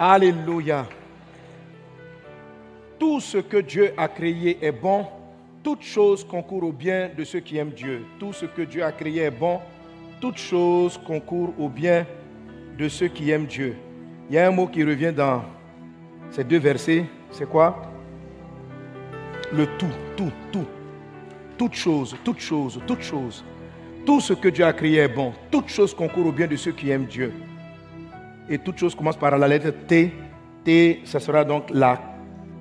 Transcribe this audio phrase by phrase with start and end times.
[0.00, 0.86] Alléluia.
[3.00, 5.04] Tout ce que Dieu a créé est bon.
[5.64, 8.04] Toute chose concourt au bien de ceux qui aiment Dieu.
[8.16, 9.58] Tout ce que Dieu a créé est bon.
[10.20, 12.06] Toute chose concourt au bien
[12.78, 13.74] de ceux qui aiment Dieu.
[14.30, 15.42] Il y a un mot qui revient dans
[16.30, 17.04] ces deux versets.
[17.32, 17.82] C'est quoi?
[19.52, 19.86] Le tout,
[20.16, 20.66] tout, tout.
[21.56, 23.44] Toute chose, toute chose, toute chose.
[24.06, 25.32] Tout ce que Dieu a créé est bon.
[25.50, 27.32] Toute chose concourt au bien de ceux qui aiment Dieu.
[28.48, 30.12] Et toute chose commence par la lettre T.
[30.64, 32.00] T, ce sera donc la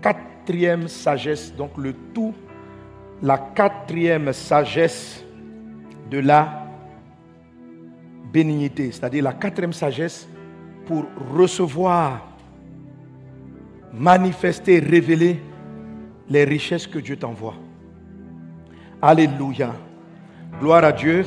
[0.01, 2.33] quatrième sagesse, donc le tout,
[3.21, 5.23] la quatrième sagesse
[6.09, 6.65] de la
[8.31, 10.27] bénignité, c'est-à-dire la quatrième sagesse
[10.85, 12.27] pour recevoir,
[13.93, 15.41] manifester, révéler
[16.29, 17.55] les richesses que Dieu t'envoie.
[19.01, 19.73] Alléluia.
[20.59, 21.25] Gloire à Dieu.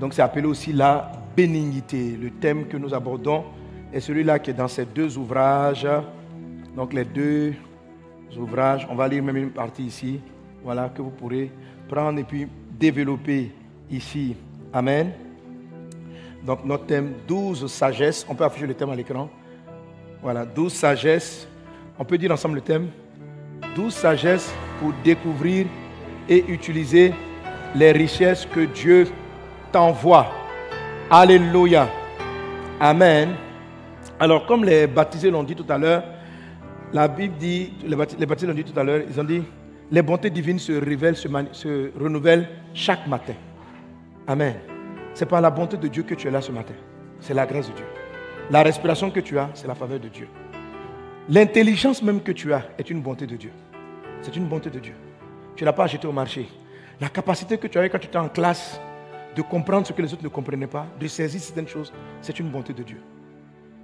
[0.00, 2.16] Donc c'est appelé aussi la bénignité.
[2.20, 3.44] Le thème que nous abordons
[3.92, 5.86] est celui-là qui est dans ces deux ouvrages.
[6.74, 7.54] Donc les deux
[8.36, 10.20] ouvrages, on va lire même une partie ici,
[10.62, 11.50] voilà, que vous pourrez
[11.88, 12.46] prendre et puis
[12.78, 13.52] développer
[13.90, 14.36] ici.
[14.72, 15.12] Amen.
[16.44, 19.28] Donc notre thème 12 sagesse, on peut afficher le thème à l'écran.
[20.22, 21.48] Voilà, 12 sagesse.
[21.98, 22.88] On peut dire ensemble le thème
[23.74, 25.66] 12 sagesse pour découvrir
[26.28, 27.14] et utiliser
[27.74, 29.08] les richesses que Dieu
[29.72, 30.26] t'envoie.
[31.10, 31.88] Alléluia.
[32.80, 33.36] Amen.
[34.18, 36.02] Alors, comme les baptisés l'ont dit tout à l'heure,
[36.92, 39.42] la Bible dit, les baptisés l'ont dit tout à l'heure, ils ont dit,
[39.90, 43.34] les bontés divines se révèlent, se, renouvellent chaque matin.
[44.26, 44.54] Amen.
[45.14, 46.74] C'est par la bonté de Dieu que tu es là ce matin.
[47.20, 47.84] C'est la grâce de Dieu.
[48.50, 50.28] La respiration que tu as, c'est la faveur de Dieu.
[51.28, 53.50] L'intelligence même que tu as est une bonté de Dieu.
[54.22, 54.94] C'est une bonté de Dieu.
[55.56, 56.48] Tu ne l'as pas acheté au marché.
[57.00, 58.80] La capacité que tu avais quand tu étais en classe
[59.34, 61.92] de comprendre ce que les autres ne comprenaient pas, de saisir certaines choses,
[62.22, 62.98] c'est une bonté de Dieu.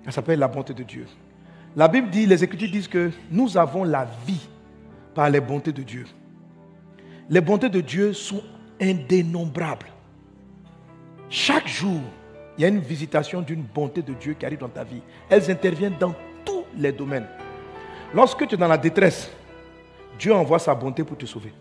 [0.05, 1.07] Ça s'appelle la bonté de Dieu.
[1.77, 4.49] La Bible dit, les Écritures disent que nous avons la vie
[5.15, 6.05] par les bontés de Dieu.
[7.31, 8.43] Les bontés de Dieu sont
[8.81, 9.87] indénombrables.
[11.31, 12.01] Chaque jour,
[12.59, 15.01] il y a une visitation d'une bonté de Dieu qui arrive dans ta vie.
[15.31, 16.15] Elles interviennent dans
[16.45, 17.27] tous les domaines.
[18.15, 19.31] Lorsque tu es dans la détresse,
[20.19, 21.53] Dieu envoie sa bonté pour te sauver.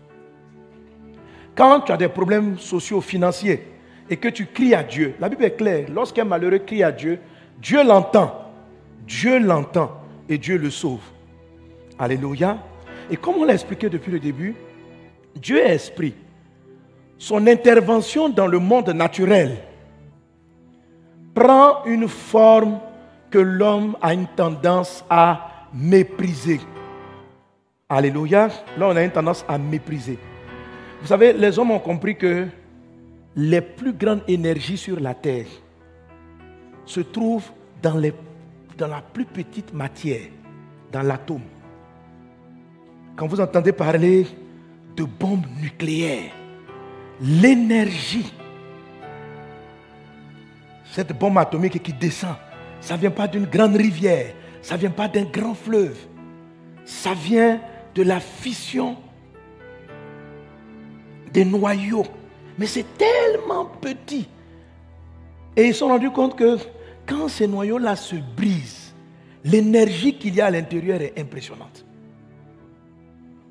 [1.54, 3.68] Quand tu as des problèmes sociaux, financiers,
[4.10, 7.18] et que tu cries à Dieu, la Bible est claire, lorsqu'un malheureux crie à Dieu,
[7.62, 8.32] Dieu l'entend.
[9.06, 9.92] Dieu l'entend
[10.28, 11.00] et Dieu le sauve.
[11.96, 12.58] Alléluia.
[13.08, 14.56] Et comme on l'a expliqué depuis le début,
[15.36, 16.14] Dieu est esprit.
[17.18, 19.58] Son intervention dans le monde naturel
[21.34, 22.80] prend une forme
[23.30, 26.60] que l'homme a une tendance à mépriser.
[27.88, 28.48] Alléluia.
[28.76, 30.18] Là, on a une tendance à mépriser.
[31.00, 32.48] Vous savez, les hommes ont compris que
[33.36, 35.46] les plus grandes énergies sur la terre
[36.84, 37.00] se
[37.98, 38.14] les,
[38.76, 40.28] dans la plus petite matière,
[40.90, 41.42] dans l'atome.
[43.16, 44.26] Quand vous entendez parler
[44.96, 46.32] de bombes nucléaires,
[47.20, 48.32] l'énergie,
[50.90, 52.36] cette bombe atomique qui descend,
[52.80, 55.96] ça ne vient pas d'une grande rivière, ça ne vient pas d'un grand fleuve,
[56.84, 57.60] ça vient
[57.94, 58.96] de la fission
[61.32, 62.06] des noyaux.
[62.58, 64.28] Mais c'est tellement petit.
[65.56, 66.56] Et ils se sont rendus compte que
[67.06, 68.94] quand ces noyaux-là se brisent,
[69.44, 71.84] l'énergie qu'il y a à l'intérieur est impressionnante.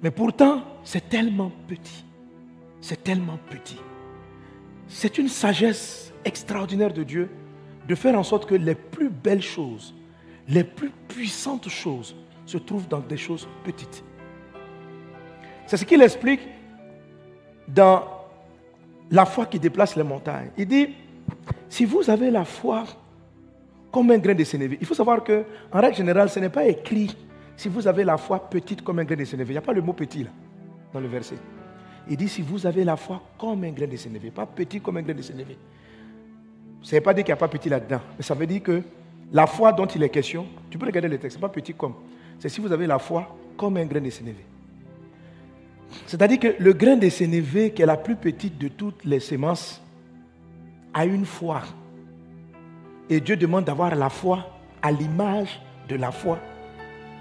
[0.02, 2.06] Mais pourtant, c'est tellement petit.
[2.80, 3.78] C'est tellement petit.
[4.88, 7.30] C'est une sagesse extraordinaire de Dieu
[7.88, 9.94] de faire en sorte que les plus belles choses,
[10.48, 14.04] les plus puissantes choses se trouvent dans des choses petites.
[15.68, 16.42] C'est ce qu'il explique
[17.68, 18.04] dans
[19.10, 20.50] la foi qui déplace les montagnes.
[20.58, 20.88] Il dit,
[21.70, 22.84] si vous avez la foi
[23.92, 26.66] comme un grain de sénévé, il faut savoir que, en règle générale, ce n'est pas
[26.66, 27.16] écrit
[27.56, 29.50] si vous avez la foi petite comme un grain de sénévé.
[29.52, 30.30] Il n'y a pas le mot petit là,
[30.94, 31.36] dans le verset.
[32.10, 34.98] Il dit, si vous avez la foi comme un grain de sénévé, pas petit comme
[34.98, 35.58] un grain de sénévé.
[36.82, 38.64] Ça ne veut pas dire qu'il n'y a pas petit là-dedans, mais ça veut dire
[38.64, 38.82] que
[39.32, 41.74] la foi dont il est question, tu peux regarder le texte, ce n'est pas petit
[41.74, 41.94] comme.
[42.40, 44.44] C'est si vous avez la foi comme un grain de sénévé.
[46.08, 49.82] C'est-à-dire que le grain de sénévé, qui est la plus petite de toutes les semences,
[50.94, 51.62] a une foi.
[53.10, 54.46] Et Dieu demande d'avoir la foi
[54.82, 56.40] à l'image de la foi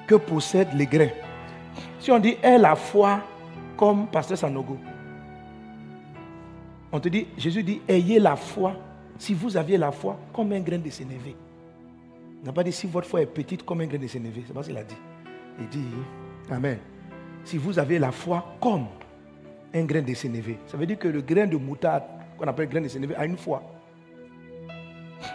[0.07, 1.11] que possèdent les grains.
[1.99, 3.21] Si on dit est la foi
[3.77, 4.79] comme Pasteur Sanogo,
[6.93, 8.75] on te dit, Jésus dit, ayez la foi,
[9.19, 11.37] si vous aviez la foi comme un grain de sénévé.
[12.43, 14.43] Il n'a pas dit si votre foi est petite comme un grain de sénévé.
[14.47, 14.97] C'est pas ce qu'il a dit.
[15.61, 15.87] Il dit,
[16.51, 16.79] Amen
[17.45, 18.87] si vous avez la foi comme
[19.75, 20.59] un grain de sénévé.
[20.67, 22.05] Ça veut dire que le grain de moutarde,
[22.41, 23.63] qu'on appelle grain de sénévé, a une foi.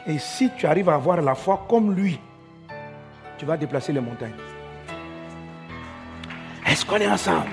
[0.07, 2.19] Et si tu arrives à avoir la foi comme lui,
[3.37, 4.33] tu vas déplacer les montagnes.
[6.67, 7.47] Est-ce qu'on est ensemble?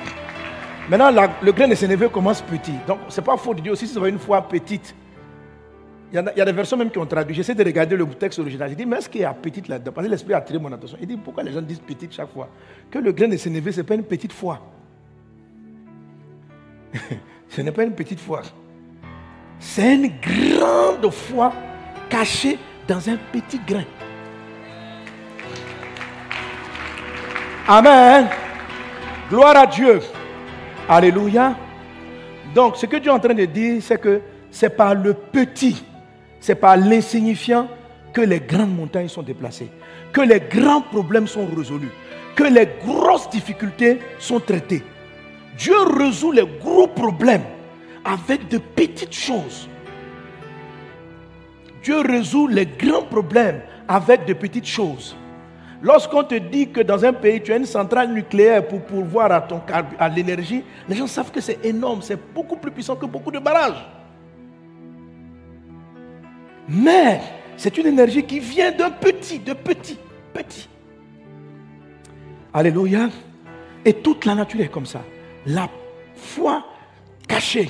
[0.88, 1.10] Maintenant,
[1.42, 2.74] le grain de Sénévé commence petit.
[2.86, 4.94] Donc, ce n'est pas faux de dire aussi si va une fois petite.
[6.12, 7.34] Il y, a, des versions même qui ont traduit.
[7.34, 8.68] J'essaie de regarder le texte original.
[8.70, 9.92] Je dis, mais est-ce qu'il y a petite là-dedans?
[9.92, 10.98] Parce que l'esprit a attiré mon attention.
[11.00, 12.48] Il dit, pourquoi les gens disent petite chaque fois?
[12.90, 14.60] Que le grain de Sénévé, ce n'est pas une petite foi.
[17.48, 18.42] ce n'est pas une petite foi.
[19.74, 21.50] C'est une grande foi
[22.10, 23.84] cachée dans un petit grain.
[27.66, 28.28] Amen.
[29.30, 30.00] Gloire à Dieu.
[30.86, 31.56] Alléluia.
[32.54, 34.20] Donc, ce que Dieu est en train de dire, c'est que
[34.50, 35.82] c'est par le petit,
[36.38, 37.66] c'est par l'insignifiant
[38.12, 39.70] que les grandes montagnes sont déplacées,
[40.12, 41.92] que les grands problèmes sont résolus,
[42.36, 44.82] que les grosses difficultés sont traitées.
[45.56, 47.44] Dieu résout les gros problèmes
[48.04, 49.68] avec de petites choses.
[51.82, 55.16] Dieu résout les grands problèmes avec de petites choses.
[55.82, 59.40] Lorsqu'on te dit que dans un pays, tu as une centrale nucléaire pour pourvoir à,
[59.40, 59.60] ton,
[59.98, 63.40] à l'énergie, les gens savent que c'est énorme, c'est beaucoup plus puissant que beaucoup de
[63.40, 63.84] barrages.
[66.68, 67.20] Mais
[67.56, 69.98] c'est une énergie qui vient d'un petit, de petit,
[70.32, 70.68] petit.
[72.54, 73.10] Alléluia.
[73.84, 75.02] Et toute la nature est comme ça.
[75.46, 75.68] La
[76.14, 76.64] foi
[77.26, 77.68] cachée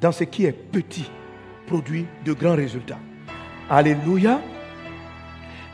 [0.00, 1.10] dans ce qui est petit
[1.66, 2.98] produit de grands résultats.
[3.68, 4.40] Alléluia.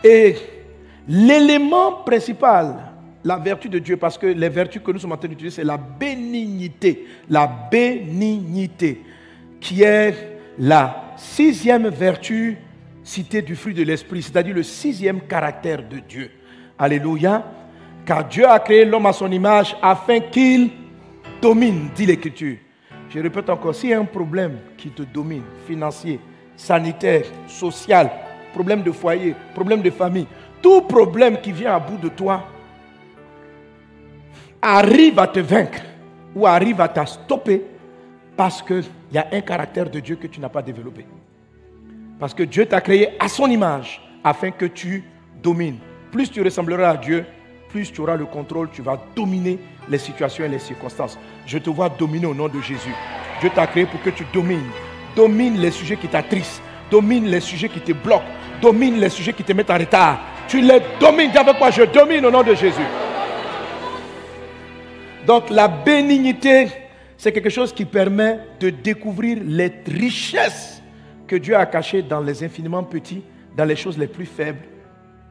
[0.02, 0.36] Et
[1.06, 2.92] l'élément principal,
[3.24, 5.64] la vertu de Dieu, parce que les vertus que nous sommes en train d'utiliser, c'est
[5.64, 7.06] la bénignité.
[7.28, 9.02] La bénignité,
[9.60, 12.58] qui est la sixième vertu
[13.04, 16.30] citée du fruit de l'esprit, c'est-à-dire le sixième caractère de Dieu.
[16.78, 17.44] Alléluia.
[18.04, 20.70] Car Dieu a créé l'homme à son image afin qu'il
[21.40, 22.56] domine, dit l'Écriture.
[23.12, 26.18] Je répète encore, s'il y a un problème qui te domine, financier,
[26.56, 28.10] sanitaire, social,
[28.54, 30.26] problème de foyer, problème de famille,
[30.62, 32.44] tout problème qui vient à bout de toi
[34.62, 35.82] arrive à te vaincre
[36.34, 37.62] ou arrive à te stopper
[38.36, 41.04] parce qu'il y a un caractère de Dieu que tu n'as pas développé.
[42.18, 45.04] Parce que Dieu t'a créé à son image afin que tu
[45.42, 45.78] domines.
[46.10, 47.26] Plus tu ressembleras à Dieu,
[47.72, 49.58] plus tu auras le contrôle, tu vas dominer
[49.88, 51.18] les situations et les circonstances.
[51.46, 52.94] Je te vois dominer au nom de Jésus.
[53.40, 54.70] Dieu t'a créé pour que tu domines
[55.14, 58.24] domine les sujets qui t'attristent, domine les sujets qui te bloquent,
[58.60, 60.20] domine les sujets qui te mettent en retard.
[60.48, 61.30] Tu les domines.
[61.30, 62.80] Dis avec moi, je domine au nom de Jésus.
[65.26, 66.68] Donc la bénignité,
[67.16, 70.82] c'est quelque chose qui permet de découvrir les richesses
[71.26, 73.22] que Dieu a cachées dans les infiniment petits,
[73.56, 74.64] dans les choses les plus faibles.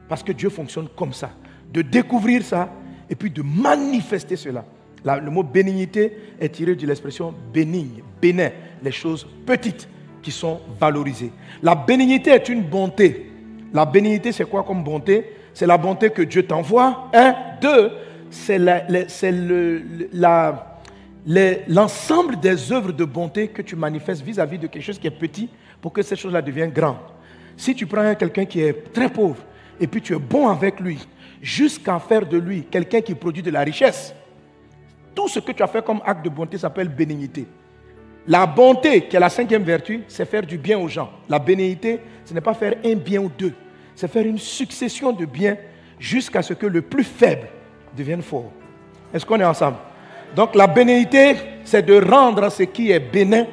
[0.08, 1.30] Parce que Dieu fonctionne comme ça.
[1.72, 2.68] De découvrir ça
[3.08, 4.64] et puis de manifester cela
[5.04, 8.50] le mot bénignité est tiré de l'expression bénigne, bénin,
[8.82, 9.88] les choses petites
[10.22, 11.32] qui sont valorisées.
[11.62, 13.30] La bénignité est une bonté.
[13.72, 15.32] La bénignité, c'est quoi comme bonté?
[15.54, 17.10] C'est la bonté que Dieu t'envoie.
[17.12, 17.34] Un.
[17.60, 17.90] Deux,
[18.30, 18.58] c'est
[21.68, 25.48] l'ensemble des œuvres de bonté que tu manifestes vis-à-vis de quelque chose qui est petit
[25.80, 26.96] pour que cette chose-là devienne grande.
[27.56, 29.36] Si tu prends quelqu'un qui est très pauvre
[29.80, 30.98] et puis tu es bon avec lui,
[31.42, 34.14] jusqu'à faire de lui quelqu'un qui produit de la richesse,
[35.14, 37.46] tout ce que tu as fait comme acte de bonté s'appelle bénignité.
[38.26, 41.10] La bonté, qui est la cinquième vertu, c'est faire du bien aux gens.
[41.28, 43.52] La bénignité, ce n'est pas faire un bien ou deux,
[43.96, 45.56] c'est faire une succession de biens
[45.98, 47.48] jusqu'à ce que le plus faible
[47.96, 48.52] devienne fort.
[49.12, 49.76] Est-ce qu'on est ensemble?
[50.36, 51.34] Donc la bénignité,
[51.64, 53.46] c'est de rendre ce qui est bénin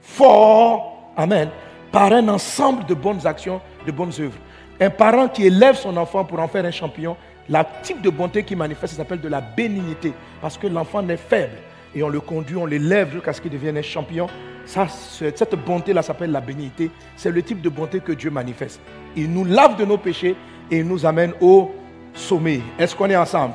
[0.00, 1.48] fort, amen,
[1.90, 4.38] par un ensemble de bonnes actions, de bonnes œuvres.
[4.82, 7.16] Un parent qui élève son enfant pour en faire un champion,
[7.48, 10.12] la type de bonté qui manifeste s'appelle de la bénignité.
[10.40, 11.54] Parce que l'enfant est faible.
[11.94, 14.26] Et on le conduit, on l'élève jusqu'à ce qu'il devienne un champion.
[14.66, 16.90] Ça, cette bonté-là s'appelle la bénignité.
[17.14, 18.80] C'est le type de bonté que Dieu manifeste.
[19.14, 20.34] Il nous lave de nos péchés
[20.68, 21.70] et il nous amène au
[22.12, 22.60] sommet.
[22.76, 23.54] Est-ce qu'on est ensemble?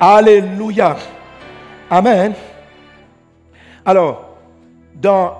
[0.00, 0.96] Alléluia.
[1.90, 2.32] Amen.
[3.84, 4.38] Alors,
[4.94, 5.36] dans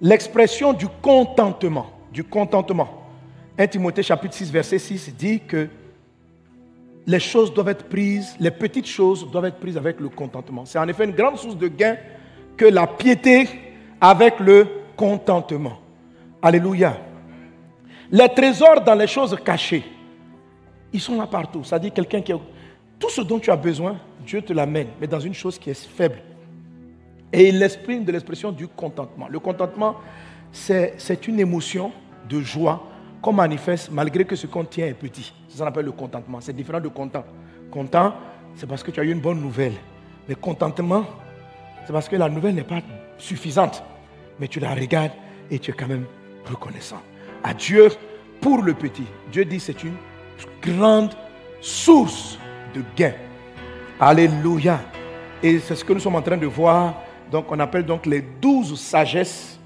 [0.00, 2.97] l'expression du contentement, du contentement,
[3.58, 5.68] 1 Timothée chapitre 6, verset 6 dit que
[7.06, 10.64] les choses doivent être prises, les petites choses doivent être prises avec le contentement.
[10.64, 11.96] C'est en effet une grande source de gain
[12.56, 13.48] que la piété
[14.00, 15.78] avec le contentement.
[16.40, 16.96] Alléluia.
[18.10, 19.84] Les trésors dans les choses cachées,
[20.92, 21.64] ils sont là partout.
[21.64, 22.38] Ça dit quelqu'un qui a...
[22.98, 25.86] Tout ce dont tu as besoin, Dieu te l'amène, mais dans une chose qui est
[25.86, 26.18] faible.
[27.32, 29.28] Et il l'exprime de l'expression du contentement.
[29.28, 29.96] Le contentement,
[30.52, 31.92] c'est une émotion
[32.28, 32.84] de joie
[33.20, 35.32] qu'on manifeste malgré que ce qu'on tient est petit.
[35.48, 36.40] Ça qu'on appelle le contentement.
[36.40, 37.24] C'est différent de content.
[37.70, 38.14] Content,
[38.54, 39.74] c'est parce que tu as eu une bonne nouvelle.
[40.28, 41.04] Mais contentement,
[41.86, 42.80] c'est parce que la nouvelle n'est pas
[43.16, 43.82] suffisante.
[44.38, 45.12] Mais tu la regardes
[45.50, 46.04] et tu es quand même
[46.48, 47.00] reconnaissant.
[47.42, 47.88] À Dieu
[48.40, 49.06] pour le petit.
[49.32, 49.96] Dieu dit c'est une
[50.62, 51.14] grande
[51.60, 52.38] source
[52.74, 53.14] de gain.
[53.98, 54.80] Alléluia.
[55.42, 57.02] Et c'est ce que nous sommes en train de voir.
[57.30, 59.58] Donc on appelle donc les douze sagesses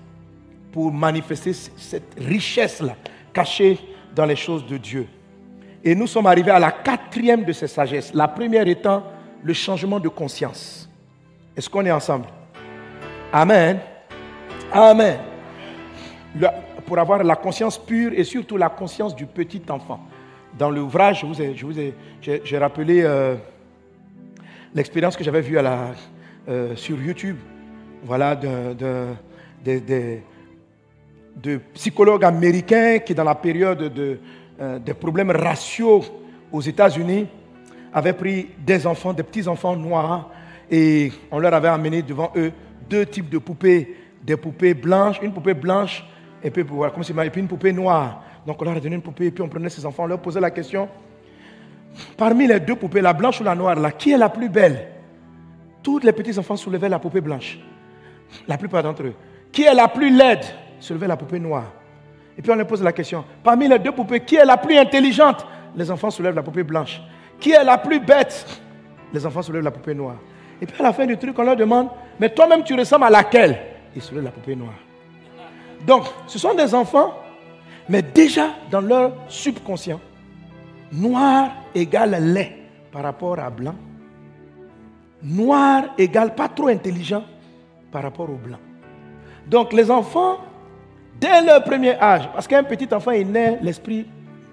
[0.73, 2.97] pour manifester cette richesse-là
[3.33, 3.79] cachée
[4.15, 5.07] dans les choses de Dieu.
[5.85, 8.13] Et nous sommes arrivés à la quatrième de ces sagesses.
[8.15, 9.03] La première étant
[9.43, 10.89] le changement de conscience.
[11.57, 12.27] Est-ce qu'on est ensemble?
[13.33, 13.81] Amen.
[14.73, 15.19] Amen.
[16.87, 20.01] pour avoir la conscience pure et surtout la conscience du petit enfant.
[20.59, 21.27] Dans l'ouvrage, je
[21.67, 23.37] vous ai, j'ai, rappelé euh,
[24.75, 27.37] l'expérience que j'avais vue euh, sur YouTube,
[28.03, 28.75] voilà, de,
[29.65, 30.19] de,
[31.75, 34.19] psychologues américains qui, dans la période de,
[34.61, 36.03] euh, des problèmes raciaux
[36.51, 37.27] aux États-Unis,
[37.93, 40.31] avaient pris des enfants, des petits enfants noirs,
[40.71, 42.53] et on leur avait amené devant eux
[42.89, 46.05] deux types de poupées, des poupées blanches, une poupée blanche
[46.43, 48.23] et puis, et puis une poupée noire.
[48.47, 50.21] Donc on leur a donné une poupée et puis on prenait ces enfants, on leur
[50.21, 50.89] posait la question,
[52.17, 54.89] parmi les deux poupées, la blanche ou la noire, qui est la plus belle?
[55.83, 57.59] Tous les petits enfants soulevaient la poupée blanche,
[58.47, 59.15] la plupart d'entre eux.
[59.51, 60.45] Qui est la plus laide?
[60.83, 61.71] Soulevaient la poupée noire.
[62.37, 64.77] Et puis on leur pose la question, parmi les deux poupées, qui est la plus
[64.77, 65.47] intelligente?
[65.77, 67.01] Les enfants soulèvent la poupée blanche.
[67.39, 68.61] Qui est la plus bête?
[69.13, 70.17] Les enfants soulèvent la poupée noire.
[70.61, 73.11] Et puis à la fin du truc, on leur demande, mais toi-même tu ressembles à
[73.11, 73.59] laquelle?
[73.95, 74.75] Ils soulèvent la poupée noire.
[75.87, 77.15] Donc, ce sont des enfants,
[77.89, 80.01] mais déjà dans leur subconscient,
[80.91, 82.59] noir égale lait
[82.91, 83.75] par rapport à blanc.
[85.23, 87.25] Noir égale pas trop intelligent
[87.93, 88.59] par rapport au blanc.
[89.47, 90.39] Donc les enfants,
[91.23, 94.07] dès leur premier âge, parce qu'un petit enfant est né l'esprit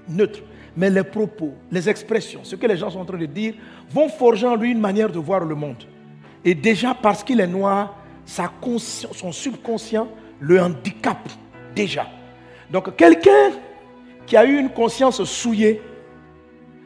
[0.07, 0.39] neutre,
[0.77, 3.55] mais les propos, les expressions, ce que les gens sont en train de dire,
[3.89, 5.83] vont forger en lui une manière de voir le monde.
[6.45, 10.07] Et déjà, parce qu'il est noir, sa son subconscient
[10.39, 11.17] le handicap
[11.75, 12.07] déjà.
[12.71, 13.51] Donc, quelqu'un
[14.27, 15.81] qui a eu une conscience souillée,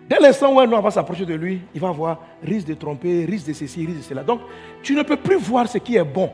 [0.10, 3.25] dès l'instant où un noir va s'approcher de lui, il va avoir risque de tromper,
[3.25, 4.24] risque de ceci, risque de cela.
[4.24, 4.40] Donc,
[4.82, 6.32] tu ne peux plus voir ce qui est bon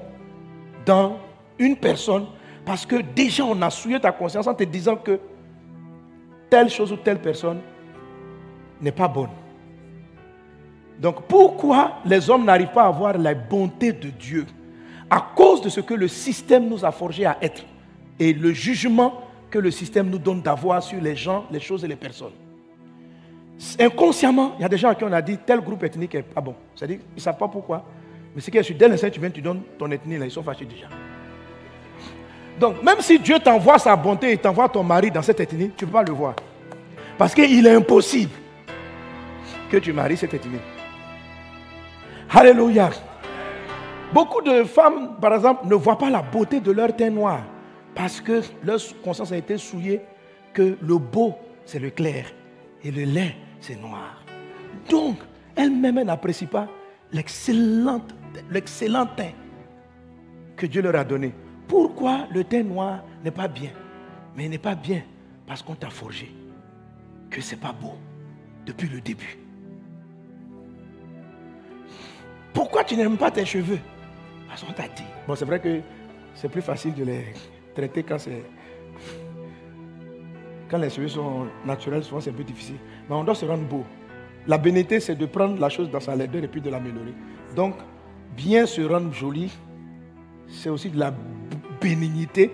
[0.85, 1.17] dans
[1.57, 2.27] une personne
[2.65, 5.19] parce que déjà on a souillé ta conscience en te disant que
[6.49, 7.59] telle chose ou telle personne
[8.81, 9.29] n'est pas bonne.
[10.99, 14.45] Donc pourquoi les hommes n'arrivent pas à voir la bonté de Dieu?
[15.09, 17.63] À cause de ce que le système nous a forgé à être
[18.19, 21.87] et le jugement que le système nous donne d'avoir sur les gens, les choses et
[21.87, 22.33] les personnes.
[23.79, 26.21] Inconsciemment, il y a des gens à qui on a dit tel groupe ethnique est
[26.21, 26.55] pas bon.
[26.75, 27.83] C'est-à-dire qu'ils ne savent pas pourquoi.
[28.35, 30.65] Mais c'est que dès l'instant tu viens, tu donnes ton ethnie, là, ils sont fâchés
[30.65, 30.87] déjà.
[32.59, 35.85] Donc, même si Dieu t'envoie sa bonté et t'envoie ton mari dans cette ethnie, tu
[35.85, 36.35] ne peux pas le voir.
[37.17, 38.31] Parce qu'il est impossible
[39.71, 40.59] que tu maries cette ethnie.
[42.29, 42.89] Alléluia.
[44.13, 47.41] Beaucoup de femmes, par exemple, ne voient pas la beauté de leur teint noir
[47.95, 50.01] parce que leur conscience a été souillée
[50.53, 51.35] que le beau,
[51.65, 52.25] c'est le clair
[52.83, 54.23] et le lait, c'est noir.
[54.89, 55.17] Donc,
[55.55, 56.67] elles-mêmes n'apprécient pas
[57.11, 58.01] l'excellent
[59.15, 59.31] teint
[60.55, 61.33] que Dieu leur a donné.
[61.69, 63.69] Pourquoi le teint noir n'est pas bien?
[64.35, 65.03] Mais il n'est pas bien
[65.45, 66.33] parce qu'on t'a forgé
[67.29, 67.93] que c'est pas beau
[68.65, 69.37] depuis le début.
[72.53, 73.79] Pourquoi tu n'aimes pas tes cheveux?
[74.47, 75.03] Parce qu'on t'a dit.
[75.27, 75.81] Bon, c'est vrai que
[76.33, 77.25] c'est plus facile de les
[77.75, 78.43] traiter quand c'est.
[80.69, 82.77] Quand les cheveux sont naturels, souvent c'est un peu difficile.
[83.07, 83.83] Mais on doit se rendre beau.
[84.47, 87.13] La bénédiction, c'est de prendre la chose dans sa laideur et puis de l'améliorer.
[87.55, 87.75] Donc,
[88.35, 89.51] bien se rendre joli,
[90.47, 91.13] c'est aussi de la
[91.81, 92.51] bénignité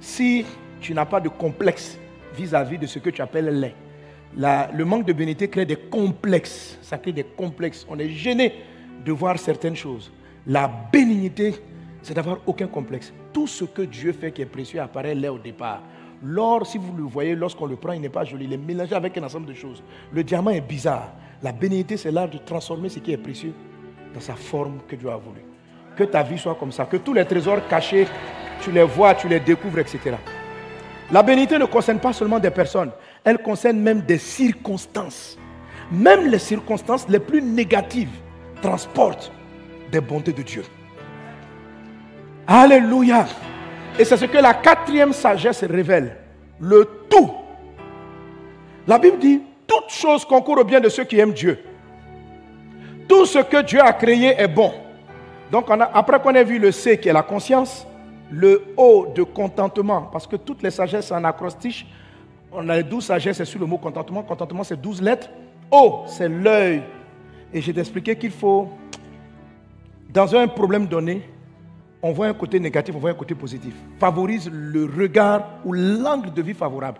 [0.00, 0.44] si
[0.80, 1.98] tu n'as pas de complexe
[2.36, 3.74] vis-à-vis de ce que tu appelles lait.
[4.36, 6.78] le manque de bénignité crée des complexes.
[6.82, 7.86] Ça crée des complexes.
[7.88, 8.52] On est gêné
[9.04, 10.12] de voir certaines choses.
[10.46, 11.54] La bénignité,
[12.02, 13.12] c'est d'avoir aucun complexe.
[13.32, 15.82] Tout ce que Dieu fait qui est précieux apparaît là au départ.
[16.22, 18.44] L'or, si vous le voyez, lorsqu'on le prend, il n'est pas joli.
[18.46, 19.82] Il est mélangé avec un ensemble de choses.
[20.12, 21.12] Le diamant est bizarre.
[21.42, 23.52] La bénignité, c'est l'art de transformer ce qui est précieux
[24.14, 25.40] dans sa forme que Dieu a voulu.
[25.96, 26.86] Que ta vie soit comme ça.
[26.86, 28.06] Que tous les trésors cachés,
[28.60, 30.16] tu les vois, tu les découvres, etc.
[31.10, 32.90] La bénignité ne concerne pas seulement des personnes.
[33.24, 35.38] Elle concerne même des circonstances.
[35.90, 38.10] Même les circonstances les plus négatives
[38.60, 39.30] transporte
[39.90, 40.64] des bontés de Dieu.
[42.46, 43.26] Alléluia.
[43.98, 46.16] Et c'est ce que la quatrième sagesse révèle.
[46.60, 47.30] Le tout.
[48.86, 51.58] La Bible dit, toute chose concourt au bien de ceux qui aiment Dieu.
[53.08, 54.72] Tout ce que Dieu a créé est bon.
[55.50, 57.86] Donc après qu'on ait vu le C qui est la conscience,
[58.30, 61.86] le O de contentement, parce que toutes les sagesses en acrostiche,
[62.52, 64.22] on a les douze sagesses sur le mot contentement.
[64.22, 65.28] Contentement, c'est douze lettres.
[65.70, 66.82] O, c'est l'œil
[67.52, 68.68] et j'ai expliqué qu'il faut,
[70.12, 71.28] dans un problème donné,
[72.02, 73.74] on voit un côté négatif, on voit un côté positif.
[73.98, 76.98] Favorise le regard ou l'angle de vie favorable.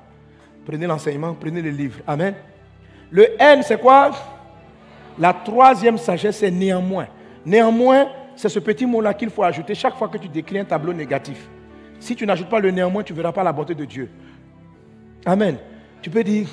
[0.64, 2.00] Prenez l'enseignement, prenez les livres.
[2.06, 2.34] Amen.
[3.10, 4.10] Le N, c'est quoi?
[5.18, 7.06] La troisième sagesse, c'est néanmoins.
[7.44, 10.92] Néanmoins, c'est ce petit mot-là qu'il faut ajouter chaque fois que tu décris un tableau
[10.92, 11.48] négatif.
[11.98, 14.10] Si tu n'ajoutes pas le néanmoins, tu ne verras pas la bonté de Dieu.
[15.24, 15.56] Amen.
[16.02, 16.46] Tu peux dire,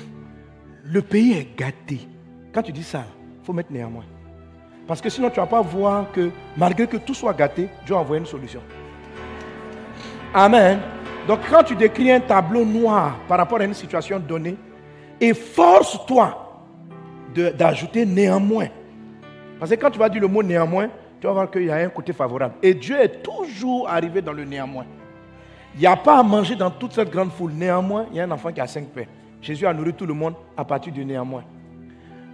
[0.84, 2.00] le pays est gâté.
[2.52, 3.04] Quand tu dis ça,
[3.40, 4.04] il faut mettre néanmoins.
[4.86, 7.94] Parce que sinon, tu ne vas pas voir que malgré que tout soit gâté, Dieu
[7.94, 8.60] a envoyé une solution.
[10.32, 10.80] Amen.
[11.28, 14.56] Donc quand tu décris un tableau noir par rapport à une situation donnée,
[15.20, 16.62] efforce-toi
[17.34, 18.68] d'ajouter néanmoins.
[19.58, 20.88] Parce que quand tu vas dire le mot néanmoins,
[21.24, 22.56] tu vas voir qu'il y a un côté favorable.
[22.62, 24.84] Et Dieu est toujours arrivé dans le néanmoins.
[25.74, 27.52] Il n'y a pas à manger dans toute cette grande foule.
[27.52, 29.06] Néanmoins, il y a un enfant qui a cinq pères.
[29.40, 31.42] Jésus a nourri tout le monde à partir du néanmoins.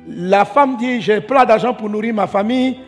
[0.09, 2.81] La femme dit, j'ai plein d'argent pour nourrir ma famille.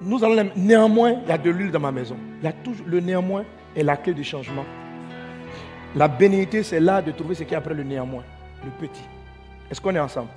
[0.00, 2.16] Nous allons néanmoins, il y a de l'huile dans ma maison.
[2.86, 3.44] Le néanmoins
[3.76, 4.64] est la clé du changement.
[5.94, 8.24] La bénédiction, c'est là de trouver ce qui est après le néanmoins,
[8.64, 9.04] le petit.
[9.70, 10.28] Est-ce qu'on est ensemble?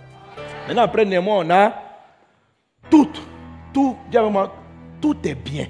[0.68, 1.72] Maintenant, après néanmoins, on a
[2.90, 3.08] tout.
[3.74, 3.96] Tout,
[5.02, 5.68] tout est bien.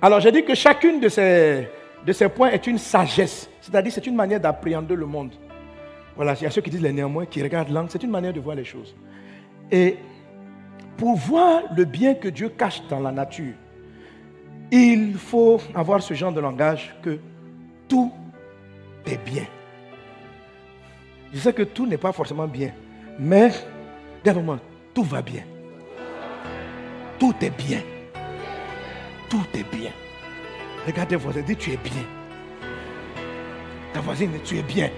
[0.00, 1.68] Alors, j'ai dit que chacune de ces,
[2.04, 3.48] de ces points est une sagesse.
[3.60, 5.32] C'est-à-dire, c'est une manière d'appréhender le monde.
[6.16, 7.88] Voilà, il y a ceux qui disent les néanmoins, qui regardent l'angle.
[7.90, 8.94] C'est une manière de voir les choses.
[9.70, 9.96] Et
[10.96, 13.54] pour voir le bien que Dieu cache dans la nature,
[14.70, 17.18] il faut avoir ce genre de langage que
[17.88, 18.12] tout
[19.06, 19.44] est bien.
[21.32, 22.72] Je sais que tout n'est pas forcément bien,
[23.18, 23.50] mais,
[24.42, 24.58] moi
[24.94, 25.42] tout va bien.
[27.18, 27.80] Tout est bien.
[29.28, 29.90] Tout est bien.
[30.86, 32.02] Regardez voisin, dit tu es bien.
[33.92, 34.90] Ta voisine tu es bien.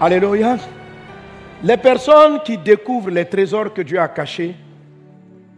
[0.00, 0.58] Alléluia.
[1.62, 4.54] Les personnes qui découvrent les trésors que Dieu a cachés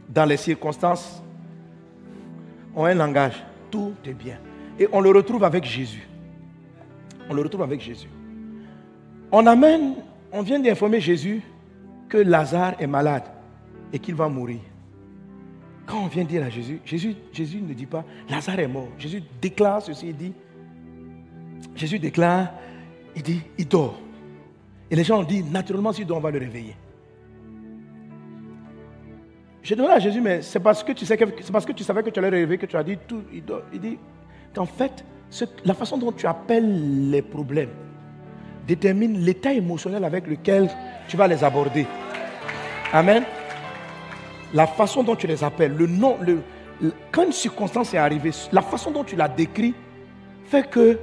[0.08, 1.22] dans les circonstances
[2.74, 3.44] ont un langage.
[3.70, 4.38] Tout est bien.
[4.78, 6.06] Et on le retrouve avec Jésus.
[7.28, 8.08] On le retrouve avec Jésus.
[9.32, 9.96] On amène,
[10.32, 11.42] on vient d'informer Jésus
[12.08, 13.24] que Lazare est malade
[13.92, 14.60] et qu'il va mourir.
[15.86, 18.88] Quand on vient dire à Jésus, Jésus, Jésus ne dit pas, Lazare est mort.
[18.98, 20.32] Jésus déclare ceci, il dit,
[21.74, 22.52] Jésus déclare,
[23.16, 23.98] il dit, il dort.
[24.90, 26.76] Et les gens ont dit, naturellement, s'il dort, on va le réveiller.
[29.62, 31.84] J'ai demandé à Jésus, mais c'est parce que tu sais que, c'est parce que tu
[31.84, 33.62] savais que tu allais réveiller que tu as dit tout, il dort.
[33.72, 33.98] Il dit
[34.54, 35.04] qu'en fait,
[35.64, 37.70] la façon dont tu appelles les problèmes
[38.66, 40.70] détermine l'état émotionnel avec lequel
[41.08, 41.86] tu vas les aborder.
[42.92, 43.24] Amen
[44.54, 46.42] la façon dont tu les appelles, le nom, le,
[47.12, 49.74] quand une circonstance est arrivée, la façon dont tu la décris
[50.46, 50.98] fait que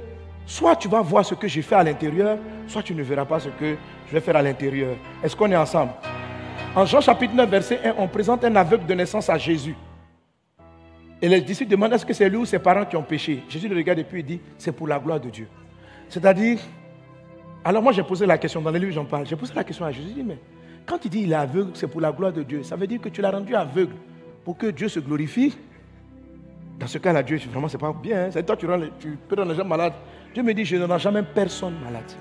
[0.46, 3.40] soit tu vas voir ce que j'ai fait à l'intérieur, soit tu ne verras pas
[3.40, 3.76] ce que
[4.08, 4.96] je vais faire à l'intérieur.
[5.22, 5.92] Est-ce qu'on est ensemble?
[6.74, 9.74] En Jean chapitre 9, verset 1, on présente un aveugle de naissance à Jésus.
[11.22, 13.42] Et les disciples demandent est-ce que c'est lui ou ses parents qui ont péché?
[13.48, 15.48] Jésus le regarde et puis il dit c'est pour la gloire de Dieu.
[16.08, 16.58] C'est-à-dire,
[17.64, 19.86] alors moi j'ai posé la question, dans les livres j'en parle, j'ai posé la question
[19.86, 20.38] à Jésus, dit mais
[20.86, 22.62] quand il dit il est aveugle, c'est pour la gloire de Dieu.
[22.62, 23.94] Ça veut dire que tu l'as rendu aveugle
[24.44, 25.56] pour que Dieu se glorifie.
[26.78, 28.26] Dans ce cas-là, Dieu, vraiment, c'est pas bien.
[28.26, 28.28] Hein.
[28.30, 28.66] C'est toi, tu,
[29.00, 29.94] tu peux rendre les gens malades.
[30.32, 32.12] Dieu me dit, je ne rends jamais personne malade.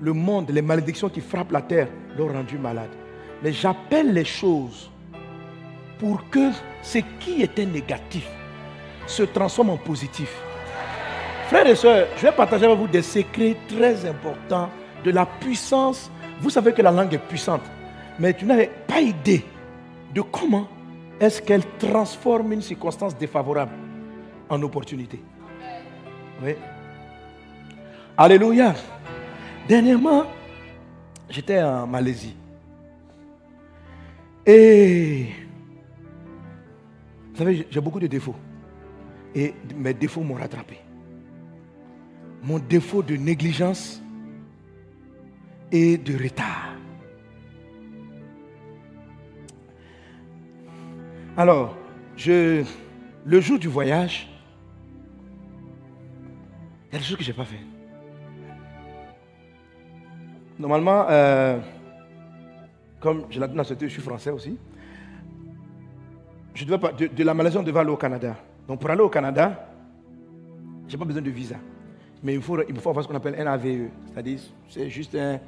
[0.00, 1.88] Le monde, les malédictions qui frappent la terre
[2.18, 2.90] l'ont rendu malade.
[3.42, 4.90] Mais j'appelle les choses
[5.98, 6.50] pour que
[6.82, 8.28] ce qui était négatif
[9.06, 10.30] se transforme en positif.
[11.48, 14.68] Frères et sœurs, je vais partager avec vous des secrets très importants
[15.04, 17.62] de la puissance vous savez que la langue est puissante,
[18.18, 19.44] mais tu n'avais pas idée
[20.14, 20.68] de comment
[21.20, 23.72] est-ce qu'elle transforme une circonstance défavorable
[24.48, 25.20] en opportunité.
[26.42, 26.54] Oui.
[28.16, 28.74] Alléluia.
[29.68, 30.24] Dernièrement,
[31.28, 32.36] j'étais en Malaisie.
[34.44, 35.26] Et
[37.32, 38.36] vous savez, j'ai beaucoup de défauts.
[39.34, 40.78] Et mes défauts m'ont rattrapé.
[42.42, 44.00] Mon défaut de négligence
[45.72, 46.74] et de retard.
[51.36, 51.76] Alors,
[52.16, 52.64] je,
[53.26, 54.28] le jour du voyage,
[56.88, 57.60] il y a des choses que je n'ai pas fait.
[60.58, 61.58] Normalement, euh,
[63.00, 64.56] comme je l'ai dit je suis français aussi.
[66.54, 68.34] Je devais de, la Malaisie, on devait aller au Canada.
[68.66, 69.68] Donc pour aller au Canada,
[70.88, 71.56] je n'ai pas besoin de visa.
[72.22, 73.90] Mais il, faut, il me faut avoir ce qu'on appelle un AVE.
[74.06, 74.38] C'est-à-dire,
[74.70, 75.38] c'est juste un,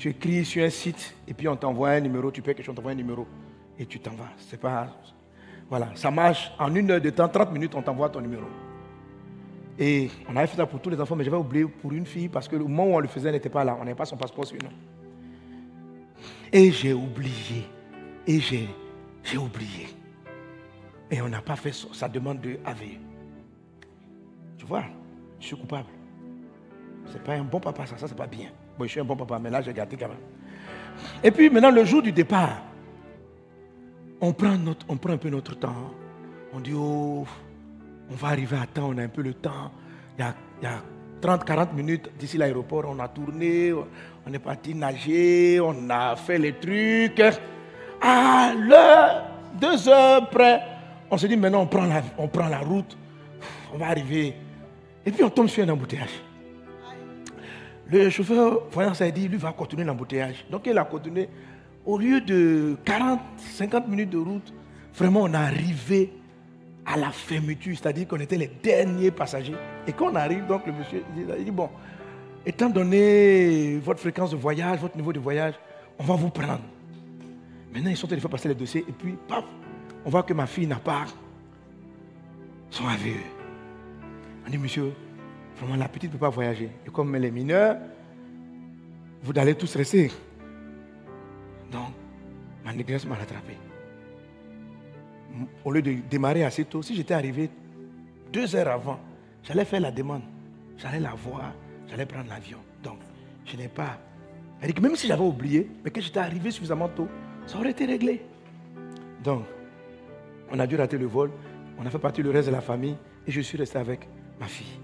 [0.00, 2.72] tu écris sur un site et puis on t'envoie un numéro, tu payes quelque chose,
[2.72, 3.26] on t'envoie un numéro
[3.78, 4.30] et tu t'en vas.
[4.38, 4.88] C'est pas.
[5.68, 6.50] Voilà, ça marche.
[6.58, 8.46] En une heure de temps, 30 minutes, on t'envoie ton numéro.
[9.78, 12.30] Et on avait fait ça pour tous les enfants, mais j'avais oublié pour une fille
[12.30, 13.76] parce que le moment où on le faisait, elle n'était pas là.
[13.78, 14.70] On n'avait pas son passeport sur nous.
[16.50, 17.66] Et j'ai oublié.
[18.26, 18.70] Et j'ai,
[19.22, 19.88] j'ai oublié.
[21.10, 22.84] Et on n'a pas fait sa demande de AV.
[24.56, 24.84] Tu vois,
[25.38, 25.88] je suis coupable.
[27.12, 28.48] c'est pas un bon papa, ça, ça c'est pas bien.
[28.86, 30.16] Je suis un bon papa, mais là, j'ai gâté quand même.
[31.22, 32.62] Et puis maintenant, le jour du départ,
[34.20, 35.92] on prend, notre, on prend un peu notre temps.
[36.52, 37.24] On dit, oh,
[38.10, 39.70] on va arriver à temps, on a un peu le temps.
[40.18, 40.82] Il y a, il y a
[41.20, 46.38] 30, 40 minutes d'ici l'aéroport, on a tourné, on est parti nager, on a fait
[46.38, 47.22] les trucs.
[48.00, 49.24] À l'heure,
[49.60, 50.62] deux heures près,
[51.10, 52.96] on se dit maintenant on prend la, on prend la route,
[53.74, 54.34] on va arriver.
[55.04, 56.29] Et puis on tombe sur un embouteillage.
[57.90, 60.44] Le chauffeur, voyant ça, il dit, lui va continuer l'embouteillage.
[60.50, 61.28] Donc il a continué.
[61.84, 64.52] Au lieu de 40, 50 minutes de route,
[64.94, 66.12] vraiment on est arrivé
[66.86, 69.56] à la fermeture, c'est-à-dire qu'on était les derniers passagers.
[69.86, 71.68] Et quand on arrive, donc le monsieur il dit, bon,
[72.46, 75.54] étant donné votre fréquence de voyage, votre niveau de voyage,
[75.98, 76.60] on va vous prendre.
[77.72, 79.44] Maintenant, ils sont allés faire passer les dossiers et puis, paf,
[80.04, 81.06] on voit que ma fille n'a pas
[82.70, 83.16] son AVE.
[84.46, 84.92] On dit, monsieur,
[85.60, 86.70] vraiment, la petite ne peut pas voyager.
[86.86, 87.76] Et comme elle est mineure,
[89.22, 90.10] vous allez tous rester.
[91.70, 91.92] Donc,
[92.64, 93.56] ma négligence m'a rattrapé.
[95.64, 97.50] Au lieu de démarrer assez tôt, si j'étais arrivé
[98.32, 98.98] deux heures avant,
[99.42, 100.22] j'allais faire la demande.
[100.76, 101.52] J'allais la voir,
[101.88, 102.58] j'allais prendre l'avion.
[102.82, 102.98] Donc,
[103.44, 103.98] je n'ai pas.
[104.80, 107.08] Même si j'avais oublié, mais que j'étais arrivé suffisamment tôt,
[107.46, 108.22] ça aurait été réglé.
[109.22, 109.44] Donc,
[110.50, 111.30] on a dû rater le vol,
[111.78, 112.96] on a fait partie le reste de la famille
[113.26, 114.79] et je suis resté avec ma fille.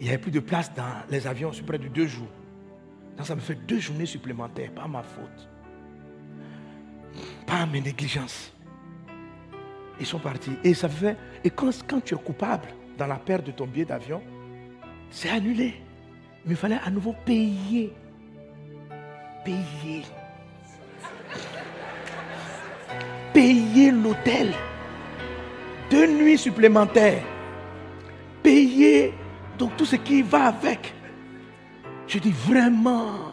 [0.00, 2.28] Il n'y avait plus de place dans les avions sur près de deux jours.
[3.16, 5.48] Donc ça me fait deux journées supplémentaires, pas ma faute.
[7.46, 8.52] Pas mes négligences.
[9.98, 10.52] Ils sont partis.
[10.62, 11.16] Et ça fait.
[11.42, 11.72] Et quand,
[12.04, 14.22] tu es coupable dans la perte de ton billet d'avion,
[15.10, 15.74] c'est annulé.
[16.44, 17.92] Mais il fallait à nouveau payer.
[19.44, 20.04] Payer.
[23.32, 24.52] Payer l'hôtel.
[25.90, 27.24] Deux nuits supplémentaires.
[28.42, 29.12] Payer
[29.58, 30.94] donc tout ce qui va avec.
[32.06, 33.32] Je dis vraiment.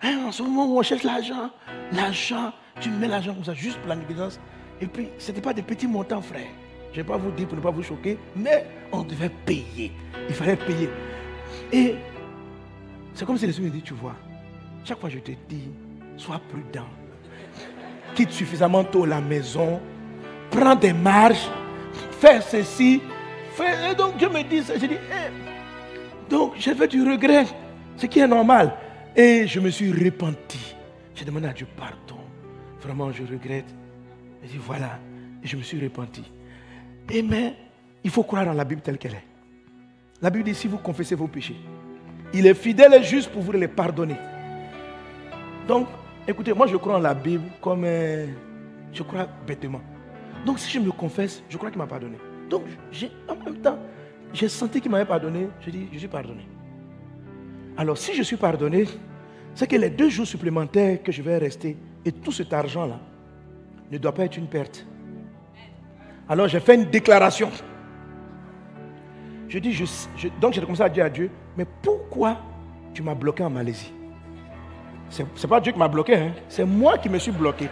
[0.00, 1.50] Hein, en ce moment où on cherche l'argent,
[1.92, 4.38] l'argent, tu mets l'argent comme ça juste pour la négligence.
[4.80, 6.46] Et puis, ce n'était pas des petits montants, frère.
[6.92, 9.92] Je ne vais pas vous dire pour ne pas vous choquer, mais on devait payer.
[10.28, 10.90] Il fallait payer.
[11.72, 11.96] Et
[13.14, 14.14] c'est comme si les me dit, tu vois,
[14.84, 15.70] chaque fois je te dis,
[16.16, 16.86] sois prudent.
[18.14, 19.80] Quitte suffisamment tôt la maison,
[20.50, 21.48] prends des marges,
[22.20, 23.00] fais ceci.
[23.60, 26.30] Et donc je me dis, je dis, eh.
[26.30, 27.46] donc j'ai fait du regret,
[27.96, 28.76] ce qui est normal.
[29.16, 30.74] Et je me suis repenti.
[31.14, 32.20] J'ai demandé à Dieu pardon.
[32.80, 33.72] Vraiment, je regrette.
[34.42, 34.98] Je dis, voilà.
[35.42, 36.22] Je me suis repenti.
[37.10, 37.54] Et mais,
[38.02, 39.24] il faut croire en la Bible telle qu'elle est.
[40.20, 41.56] La Bible dit, si vous confessez vos péchés,
[42.32, 44.16] il est fidèle et juste pour vous les pardonner.
[45.68, 45.86] Donc,
[46.26, 47.86] écoutez, moi je crois en la Bible comme
[48.92, 49.80] je crois bêtement.
[50.44, 52.16] Donc si je me confesse, je crois qu'il m'a pardonné.
[52.48, 52.62] Donc,
[53.28, 53.78] en même temps,
[54.32, 55.48] j'ai senti qu'il m'avait pardonné.
[55.60, 56.46] Je dis, je suis pardonné.
[57.76, 58.84] Alors, si je suis pardonné,
[59.54, 62.98] c'est que les deux jours supplémentaires que je vais rester et tout cet argent-là
[63.90, 64.86] ne doit pas être une perte.
[66.28, 67.50] Alors, j'ai fait une déclaration.
[69.48, 69.84] Je dis, je,
[70.40, 72.38] donc j'ai commencé à dire à Dieu, mais pourquoi
[72.92, 73.92] tu m'as bloqué en Malaisie?
[75.10, 76.32] Ce n'est pas Dieu qui m'a bloqué, hein.
[76.48, 77.68] c'est moi qui me suis bloqué.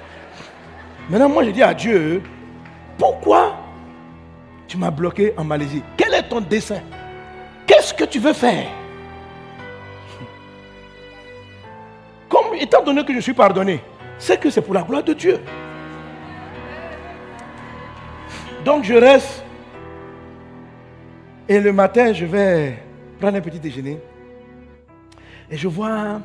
[1.11, 2.22] Maintenant, moi, je dis à Dieu,
[2.98, 3.56] pourquoi
[4.72, 6.80] tu m'as bloqué en Malaisie Quel est ton dessein
[7.66, 8.68] Qu'est-ce que tu veux faire?
[12.30, 13.82] Comme étant donné que je suis pardonné,
[14.18, 15.38] c'est que c'est pour la gloire de Dieu.
[18.64, 19.44] Donc je reste.
[21.46, 22.78] Et le matin, je vais
[23.20, 24.00] prendre un petit déjeuner.
[25.50, 26.18] Et je vois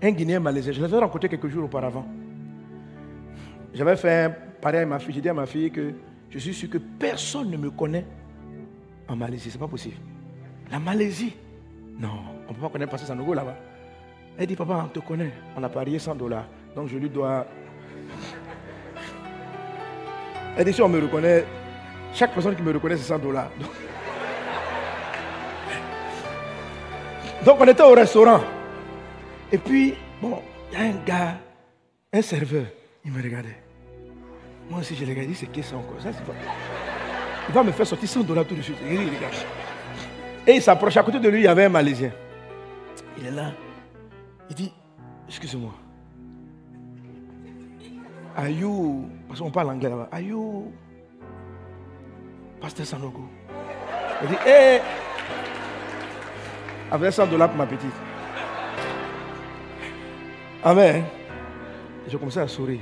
[0.00, 0.72] un Guinéen malaisien.
[0.72, 2.06] Je l'avais rencontré quelques jours auparavant.
[3.74, 5.12] J'avais fait pareil à ma fille.
[5.12, 5.92] J'ai dit à ma fille que
[6.32, 8.06] je suis sûr que personne ne me connaît
[9.06, 9.50] en Malaisie.
[9.50, 9.96] Ce n'est pas possible.
[10.70, 11.34] La Malaisie,
[11.98, 12.08] non,
[12.48, 13.56] on ne peut pas connaître Pasteur Sanogo là-bas.
[14.38, 15.30] Elle dit, papa, on te connaît.
[15.54, 16.46] On a parié 100 dollars.
[16.74, 17.46] Donc je lui dois.
[20.56, 21.44] Elle dit, si on me reconnaît,
[22.14, 23.50] chaque personne qui me reconnaît, c'est 100 dollars.
[27.44, 28.40] Donc on était au restaurant.
[29.50, 30.40] Et puis, bon,
[30.72, 31.36] il y a un gars,
[32.10, 32.64] un serveur,
[33.04, 33.62] il me regardait.
[34.70, 36.10] Moi aussi, je l'ai regardé, c'est qui ça encore ça,
[37.48, 38.78] Il va me faire sortir 100 dollars tout de suite.
[38.88, 39.34] Il regarde.
[40.46, 40.96] Et il s'approche.
[40.96, 42.10] À côté de lui, il y avait un Malaisien.
[43.18, 43.52] Il est là.
[44.48, 44.72] Il dit,
[45.28, 45.72] excusez-moi.
[48.34, 50.72] Are you, parce qu'on parle anglais là-bas, are you
[52.60, 53.28] Pasteur Sanogo?
[54.22, 54.80] Il dit, hé,
[56.90, 57.92] avec 100 dollars pour ma petite.
[60.64, 61.04] Amen.
[62.08, 62.80] Je commençais à sourire.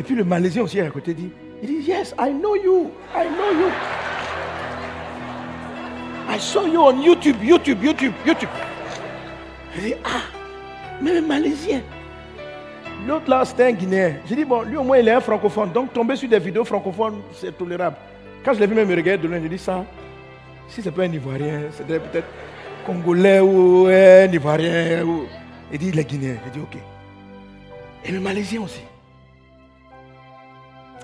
[0.00, 1.30] Et puis le Malaisien aussi à côté dit,
[1.62, 3.70] il dit, yes, I know you, I know you.
[6.26, 8.48] I saw you on YouTube, YouTube, YouTube, YouTube.
[9.76, 10.22] J'ai dit, ah,
[11.02, 11.82] mais un Malaisien.
[13.06, 14.14] L'autre là, c'était un Guinéen.
[14.26, 15.70] J'ai dit, bon, lui au moins, il est un francophone.
[15.70, 17.96] Donc, tomber sur des vidéos francophones, c'est tolérable.
[18.42, 19.84] Quand je l'ai vu même me regarder de loin, j'ai dit, ça,
[20.66, 22.28] si c'est pas un Ivoirien, c'est peut-être
[22.86, 25.04] Congolais ou un Ivoirien.
[25.04, 25.24] Ou...
[25.70, 26.36] Il dit, il est Guinéen.
[26.46, 26.80] J'ai dit, ok.
[28.06, 28.80] Et le Malaisien aussi.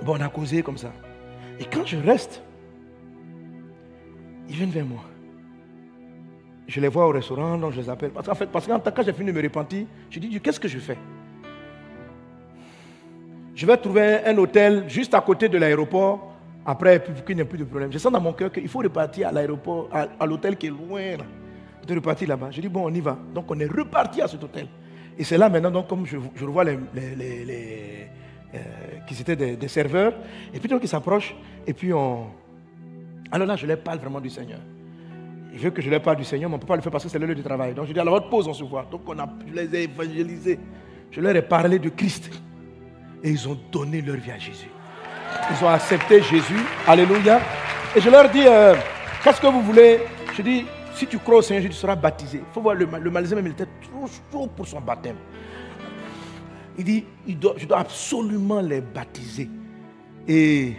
[0.03, 0.93] Bon, on a causé comme ça.
[1.59, 2.43] Et quand je reste,
[4.49, 5.03] ils viennent vers moi.
[6.69, 8.11] Je les vois au restaurant, donc je les appelle.
[8.11, 10.69] Parce qu'en fait, parce que quand j'ai fini de me repentir, je dis, qu'est-ce que
[10.69, 10.99] je fais?
[13.55, 17.59] Je vais trouver un hôtel juste à côté de l'aéroport, après, qu'il n'y ait plus
[17.59, 17.93] de problème.
[17.93, 21.17] Je sens dans mon cœur qu'il faut repartir à l'aéroport, à, l'hôtel qui est loin,
[21.17, 21.25] là.
[21.87, 22.49] De repartir là-bas.
[22.51, 23.17] Je dis, bon, on y va.
[23.33, 24.67] Donc, on est reparti à cet hôtel.
[25.17, 28.09] Et c'est là maintenant, donc, comme je, je revois les, les,
[28.55, 28.59] euh,
[29.07, 30.15] qui étaient des, serveurs,
[30.53, 31.35] et puis donc ils s'approchent,
[31.67, 32.27] et puis on...
[33.31, 34.61] Alors là, je leur parle vraiment du Seigneur.
[35.53, 36.93] Il veut que je leur parle du Seigneur, mais on ne peut pas le faire
[36.93, 37.75] parce que c'est le lieu du travail.
[37.75, 38.87] Donc je dis, votre pause, on se voit.
[38.91, 40.59] Donc on a, je les ai évangélisés.
[41.11, 42.31] Je leur ai parlé de Christ.
[43.23, 44.69] Et ils ont donné leur vie à Jésus.
[45.51, 46.61] Ils ont accepté Jésus.
[46.87, 47.41] Alléluia.
[47.97, 48.75] Et je leur dis, euh,
[49.25, 50.01] qu'est-ce que vous voulez?
[50.37, 52.39] Je dis, si tu crois au Seigneur, tu seras baptisé.
[52.39, 55.17] Il faut voir, le, le Malaisien même, il était trop chaud pour son baptême.
[56.79, 59.49] Il dit, je dois absolument les baptiser.
[60.29, 60.75] Et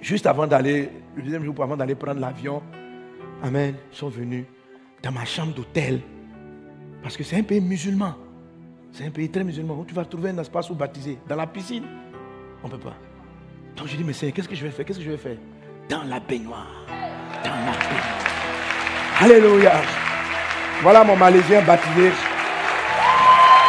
[0.00, 2.62] juste avant d'aller, le deuxième jour, avant d'aller prendre l'avion,
[3.42, 4.44] Amen, ils sont venus
[5.02, 6.00] dans ma chambre d'hôtel.
[7.02, 8.14] Parce que c'est un pays musulman.
[8.92, 11.18] C'est un pays très musulman où tu vas trouver un espace où baptiser?
[11.28, 11.84] Dans la piscine,
[12.62, 12.94] on ne peut pas.
[13.76, 14.86] Donc je dis, mais Seigneur, qu'est-ce que je vais faire?
[14.86, 15.36] Qu'est-ce que je vais faire?
[15.88, 16.68] Dans la baignoire.
[17.42, 18.18] Dans la baignoire.
[19.20, 19.72] Alléluia.
[20.82, 22.10] Voilà mon Malaisien baptisé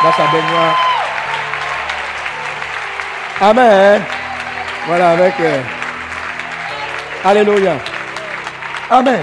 [0.04, 0.93] dans sa baignoire.
[3.44, 4.02] Amen.
[4.88, 5.34] Voilà, avec.
[5.42, 5.62] Euh,
[7.26, 7.78] Alléluia.
[8.90, 9.20] Amen.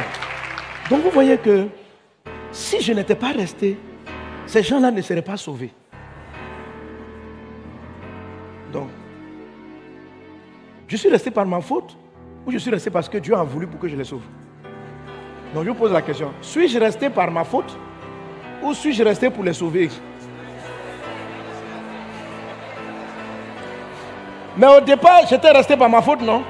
[0.90, 1.68] Donc vous voyez que
[2.52, 3.78] si je n'étais pas resté,
[4.46, 5.72] ces gens-là ne seraient pas sauvés.
[8.70, 8.88] Donc,
[10.86, 11.96] je suis resté par ma faute
[12.46, 14.22] ou je suis resté parce que Dieu a voulu pour que je les sauve?
[15.54, 17.74] Donc je vous pose la question, suis-je resté par ma faute
[18.62, 19.88] ou suis-je resté pour les sauver?
[24.60, 26.42] Mais au départ, j'étais resté par ma faute, non?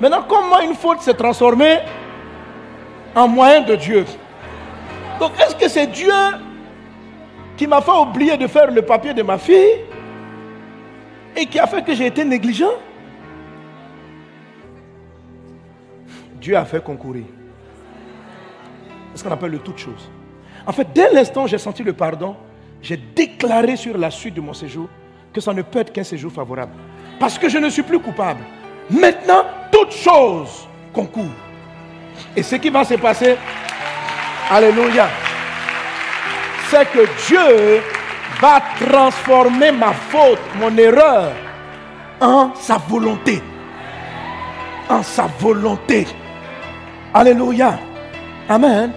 [0.00, 1.78] Maintenant, comment une faute s'est transformée
[3.14, 4.04] en moyen de Dieu
[5.20, 6.12] Donc, est-ce que c'est Dieu
[7.56, 9.84] qui m'a fait oublier de faire le papier de ma fille
[11.36, 12.74] et qui a fait que j'ai été négligent?
[16.40, 17.26] Dieu a fait concourir.
[19.12, 20.10] C'est ce qu'on appelle le toute chose.
[20.66, 22.34] En fait, dès l'instant où j'ai senti le pardon,
[22.82, 24.88] j'ai déclaré sur la suite de mon séjour
[25.32, 26.72] que ça ne peut être qu'un séjour favorable.
[27.18, 28.40] Parce que je ne suis plus coupable.
[28.90, 31.24] Maintenant, toute chose concourt.
[32.36, 33.36] Et ce qui va se passer,
[34.48, 35.08] Alléluia,
[36.70, 37.82] c'est que Dieu
[38.40, 41.32] va transformer ma faute, mon erreur,
[42.20, 43.42] en sa volonté.
[44.88, 46.06] En sa volonté.
[47.12, 47.76] Alléluia.
[48.48, 48.92] Amen.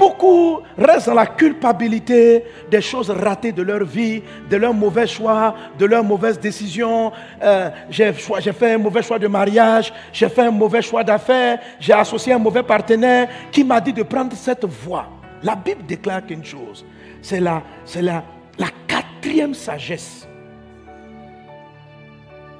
[0.00, 5.54] Beaucoup restent dans la culpabilité des choses ratées de leur vie, de leurs mauvais choix,
[5.78, 7.12] de leurs mauvaises décisions.
[7.42, 11.92] Euh, j'ai fait un mauvais choix de mariage, j'ai fait un mauvais choix d'affaires, j'ai
[11.92, 15.06] associé un mauvais partenaire qui m'a dit de prendre cette voie.
[15.42, 16.82] La Bible déclare qu'une chose,
[17.20, 17.62] c'est la,
[18.00, 18.24] la,
[18.58, 20.26] la quatrième sagesse.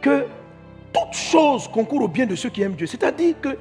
[0.03, 0.27] Que
[0.93, 2.87] toute chose concourt au bien de ceux qui aiment Dieu.
[2.87, 3.57] C'est-à-dire que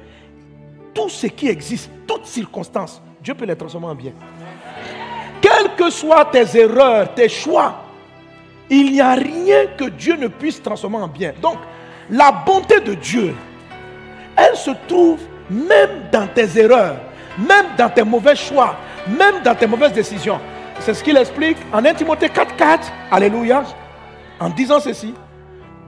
[0.92, 4.12] tout ce qui existe, toutes circonstances, Dieu peut les transformer en bien.
[5.40, 7.84] Quelles que soient tes erreurs, tes choix,
[8.68, 11.32] il n'y a rien que Dieu ne puisse transformer en bien.
[11.40, 11.58] Donc,
[12.08, 13.34] la bonté de Dieu,
[14.36, 16.96] elle se trouve même dans tes erreurs,
[17.38, 20.40] même dans tes mauvais choix, même dans tes mauvaises décisions.
[20.78, 22.80] C'est ce qu'il explique en 1 Timothée 4.4.
[23.10, 23.64] Alléluia.
[24.38, 25.12] En disant ceci,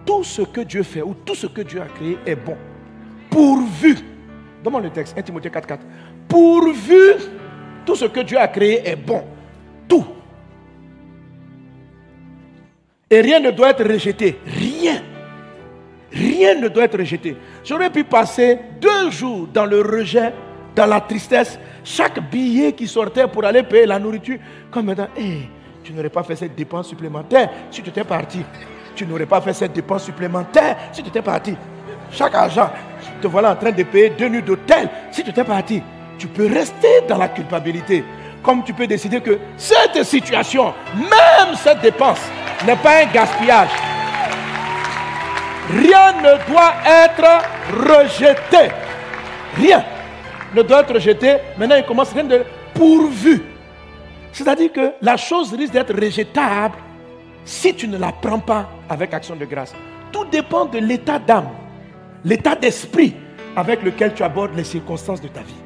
[0.05, 2.57] tout ce que Dieu fait ou tout ce que Dieu a créé est bon.
[3.31, 3.97] Pourvu.
[4.63, 5.79] Donne-moi le texte, 1 Timothée 4.4
[6.29, 7.15] pourvu
[7.85, 9.23] tout ce que Dieu a créé est bon.
[9.89, 10.05] Tout.
[13.11, 14.39] Et rien ne doit être rejeté.
[14.47, 15.03] Rien.
[16.13, 17.37] Rien ne doit être rejeté.
[17.65, 20.33] J'aurais pu passer deux jours dans le rejet,
[20.75, 21.59] dans la tristesse.
[21.85, 24.39] Chaque billet qui sortait pour aller payer la nourriture,
[24.71, 25.09] comme maintenant,
[25.83, 28.41] tu n'aurais pas fait cette dépense supplémentaire si tu étais parti.
[28.95, 31.55] Tu n'aurais pas fait cette dépense supplémentaire si tu étais parti.
[32.11, 32.71] Chaque argent,
[33.21, 35.83] te voilà en train de payer deux nuits d'hôtel si tu étais parti
[36.23, 38.05] tu peux rester dans la culpabilité.
[38.45, 42.21] Comme tu peux décider que cette situation, même cette dépense,
[42.65, 43.71] n'est pas un gaspillage.
[45.69, 47.43] Rien ne doit être
[47.75, 48.73] rejeté.
[49.57, 49.85] Rien.
[50.55, 51.39] ne doit être rejeté.
[51.59, 53.43] Maintenant, il commence rien de pourvu.
[54.33, 56.77] C'est-à-dire que la chose risque d'être rejetable
[57.45, 59.75] si tu ne la prends pas avec action de grâce.
[60.13, 61.49] Tout dépend de l'état d'âme,
[62.25, 63.17] l'état d'esprit
[63.57, 65.62] avec lequel tu abordes les circonstances de ta vie.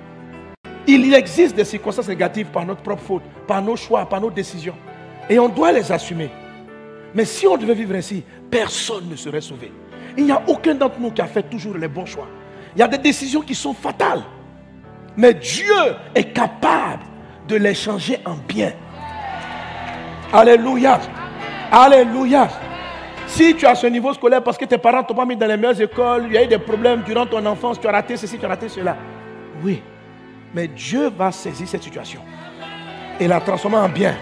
[0.86, 4.76] Il existe des circonstances négatives par notre propre faute, par nos choix, par nos décisions.
[5.28, 6.30] Et on doit les assumer.
[7.14, 9.72] Mais si on devait vivre ainsi, personne ne serait sauvé.
[10.16, 12.28] Il n'y a aucun d'entre nous qui a fait toujours les bons choix.
[12.74, 14.22] Il y a des décisions qui sont fatales.
[15.16, 15.74] Mais Dieu
[16.14, 17.02] est capable
[17.48, 18.72] de les changer en bien.
[20.32, 21.00] Alléluia.
[21.72, 22.48] Alléluia.
[23.26, 25.56] Si tu as ce niveau scolaire parce que tes parents t'ont pas mis dans les
[25.56, 28.38] meilleures écoles, il y a eu des problèmes durant ton enfance, tu as raté ceci,
[28.38, 28.96] tu as raté cela.
[29.64, 29.82] Oui.
[30.56, 32.22] Mais Dieu va saisir cette situation
[33.20, 34.14] et la transformer en bien.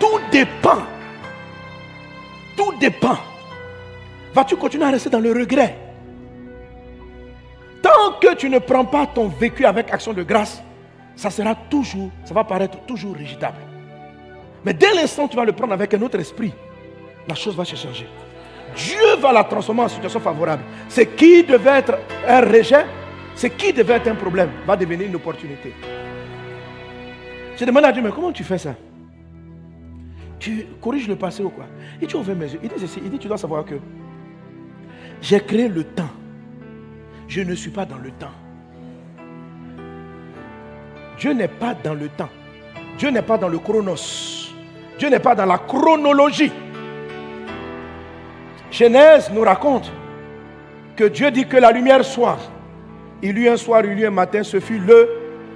[0.00, 0.82] Tout dépend.
[2.56, 3.16] Tout dépend.
[4.34, 5.78] Vas-tu continuer à rester dans le regret?
[7.80, 10.60] Tant que tu ne prends pas ton vécu avec action de grâce,
[11.14, 13.58] ça sera toujours, ça va paraître toujours rigidable.
[14.64, 16.52] Mais dès l'instant où tu vas le prendre avec un autre esprit,
[17.28, 18.08] la chose va se changer.
[18.74, 20.64] Dieu va la transformer en situation favorable.
[20.88, 21.96] Ce qui devait être
[22.26, 22.86] un rejet,
[23.36, 25.74] ce qui devait être un problème, va devenir une opportunité.
[27.56, 28.74] Je demande à Dieu, mais comment tu fais ça?
[30.38, 31.66] Tu corriges le passé ou quoi?
[32.00, 32.60] Et tu ouvres mes yeux.
[32.62, 33.74] Il dit il dit, tu dois savoir que
[35.20, 36.10] j'ai créé le temps.
[37.28, 38.32] Je ne suis pas dans le temps.
[41.18, 42.28] Dieu n'est pas dans le temps.
[42.98, 44.54] Dieu n'est pas dans le chronos.
[44.98, 46.52] Dieu n'est pas dans la chronologie.
[48.70, 49.92] Genèse nous raconte
[50.96, 52.38] que Dieu dit que la lumière soit.
[53.22, 55.08] Il y eut un soir, il y eut un matin, ce fut le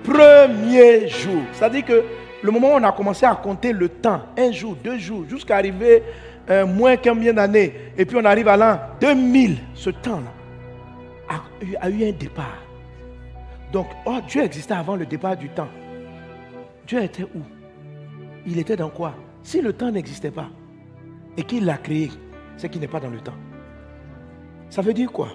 [0.03, 1.43] premier jour.
[1.53, 2.05] C'est-à-dire que
[2.43, 5.57] le moment où on a commencé à compter le temps, un jour, deux jours, jusqu'à
[5.57, 6.03] arriver
[6.49, 10.33] euh, moins combien d'années, et puis on arrive à l'an 2000, ce temps-là
[11.29, 12.59] a, a eu un départ.
[13.73, 15.69] Donc, oh, Dieu existait avant le départ du temps.
[16.87, 17.43] Dieu était où?
[18.47, 19.15] Il était dans quoi?
[19.43, 20.49] Si le temps n'existait pas
[21.37, 22.11] et qu'il l'a créé,
[22.57, 23.37] c'est qu'il n'est pas dans le temps.
[24.71, 25.29] Ça veut dire quoi?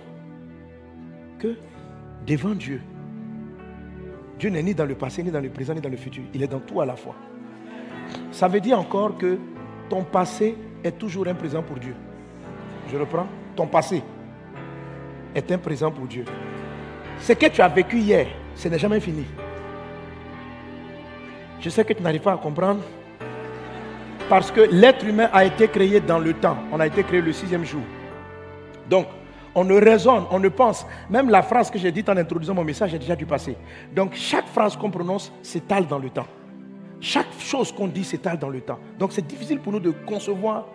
[1.39, 1.55] Que
[2.25, 2.81] devant Dieu,
[4.39, 6.23] Dieu n'est ni dans le passé, ni dans le présent, ni dans le futur.
[6.33, 7.15] Il est dans tout à la fois.
[8.31, 9.37] Ça veut dire encore que
[9.89, 11.95] ton passé est toujours un présent pour Dieu.
[12.91, 13.27] Je reprends.
[13.55, 14.03] Ton passé
[15.33, 16.25] est un présent pour Dieu.
[17.19, 19.25] Ce que tu as vécu hier, ce n'est jamais fini.
[21.61, 22.81] Je sais que tu n'arrives pas à comprendre.
[24.27, 26.57] Parce que l'être humain a été créé dans le temps.
[26.71, 27.83] On a été créé le sixième jour.
[28.89, 29.07] Donc,
[29.55, 30.85] on ne raisonne, on ne pense.
[31.09, 33.55] Même la phrase que j'ai dite en introduisant mon message est déjà du passé.
[33.95, 36.27] Donc, chaque phrase qu'on prononce s'étale dans le temps.
[36.99, 38.79] Chaque chose qu'on dit s'étale dans le temps.
[38.99, 40.67] Donc, c'est difficile pour nous de concevoir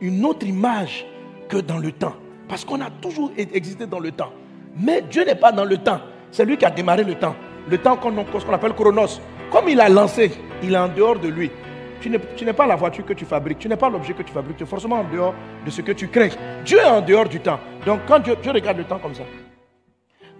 [0.00, 1.06] une autre image
[1.48, 2.14] que dans le temps.
[2.48, 4.32] Parce qu'on a toujours existé dans le temps.
[4.78, 6.00] Mais Dieu n'est pas dans le temps.
[6.30, 7.34] C'est lui qui a démarré le temps.
[7.68, 9.20] Le temps qu'on appelle Chronos.
[9.50, 11.50] Comme il a lancé, il est en dehors de lui.
[12.00, 14.56] Tu n'es pas la voiture que tu fabriques, tu n'es pas l'objet que tu fabriques,
[14.56, 16.30] tu es forcément en dehors de ce que tu crées.
[16.64, 17.58] Dieu est en dehors du temps.
[17.84, 19.24] Donc quand Dieu, regarde le temps comme ça.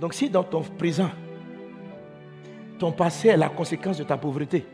[0.00, 1.10] Donc si dans ton présent,
[2.78, 4.66] ton passé est la conséquence de ta pauvreté,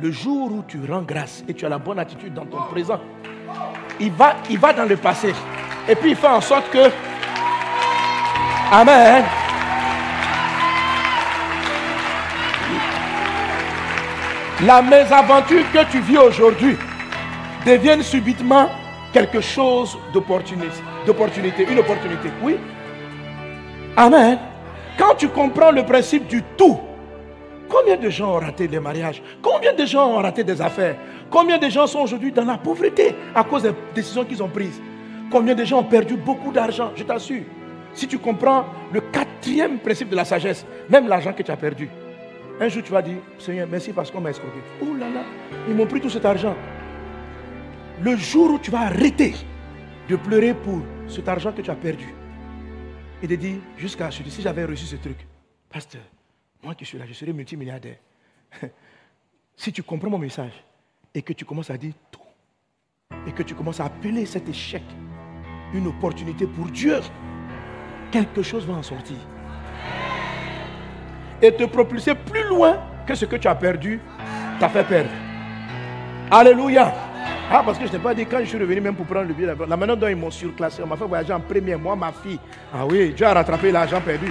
[0.00, 3.00] le jour où tu rends grâce et tu as la bonne attitude dans ton présent,
[4.00, 5.32] il va, il va dans le passé.
[5.88, 6.90] Et puis il fait en sorte que
[8.72, 9.39] Amen.
[14.66, 16.76] La mésaventure que tu vis aujourd'hui
[17.64, 18.68] devienne subitement
[19.10, 22.28] quelque chose d'opportunité, une opportunité.
[22.42, 22.56] Oui.
[23.96, 24.38] Amen.
[24.98, 26.78] Quand tu comprends le principe du tout,
[27.70, 29.22] combien de gens ont raté des mariages?
[29.40, 30.96] Combien de gens ont raté des affaires?
[31.30, 34.80] Combien de gens sont aujourd'hui dans la pauvreté à cause des décisions qu'ils ont prises?
[35.30, 36.90] Combien de gens ont perdu beaucoup d'argent?
[36.94, 37.44] Je t'assure.
[37.94, 41.88] Si tu comprends le quatrième principe de la sagesse, même l'argent que tu as perdu,
[42.60, 44.58] un jour tu vas dire, Seigneur, merci parce qu'on m'a escroqué.
[44.82, 45.24] Oh là là,
[45.66, 46.54] ils m'ont pris tout cet argent.
[48.02, 49.34] Le jour où tu vas arrêter
[50.08, 52.14] de pleurer pour cet argent que tu as perdu
[53.22, 55.26] et de dire, jusqu'à ce si j'avais reçu ce truc,
[55.70, 56.02] pasteur,
[56.62, 57.96] moi qui suis là, je serais multimilliardaire.
[59.56, 60.52] si tu comprends mon message
[61.14, 62.20] et que tu commences à dire tout,
[63.26, 64.82] et que tu commences à appeler cet échec
[65.72, 67.00] une opportunité pour Dieu,
[68.10, 69.16] quelque chose va en sortir.
[71.42, 72.76] Et te propulser plus loin
[73.06, 74.00] que ce que tu as perdu
[74.58, 75.10] t'a fait perdre.
[76.30, 76.92] Alléluia.
[77.52, 79.34] Ah, parce que je n'ai pas dit quand je suis revenu même pour prendre le
[79.34, 79.52] billet.
[79.68, 82.38] La manière dont ils m'ont surclassé, on m'a fait voyager en premier, moi, ma fille.
[82.72, 84.30] Ah oui, Dieu a rattrapé l'argent perdu.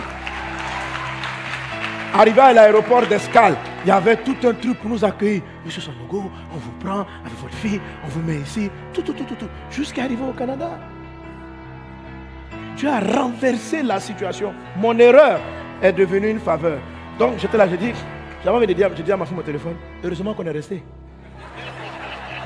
[2.14, 5.42] Arrivé à l'aéroport d'escale, il y avait tout un truc pour nous accueillir.
[5.66, 9.26] Monsieur Sanogo, on vous prend avec votre fille, on vous met ici, tout, tout, tout,
[9.26, 10.80] tout, tout jusqu'à arriver au Canada.
[12.78, 14.54] Tu as renversé la situation.
[14.78, 15.40] Mon erreur
[15.82, 16.80] est devenue une faveur.
[17.20, 17.92] Donc j'étais là, j'ai dit,
[18.44, 20.82] j'avais envie de dire, j'ai dit à ma fille mon téléphone, heureusement qu'on est resté.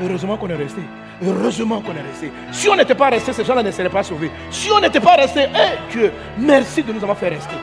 [0.01, 0.81] Heureusement qu'on est resté.
[1.23, 2.31] Heureusement qu'on est resté.
[2.51, 4.31] Si on n'était pas resté, ces gens-là ne seraient pas sauvés.
[4.49, 7.55] Si on n'était pas resté, eh Dieu, merci de nous avoir fait rester.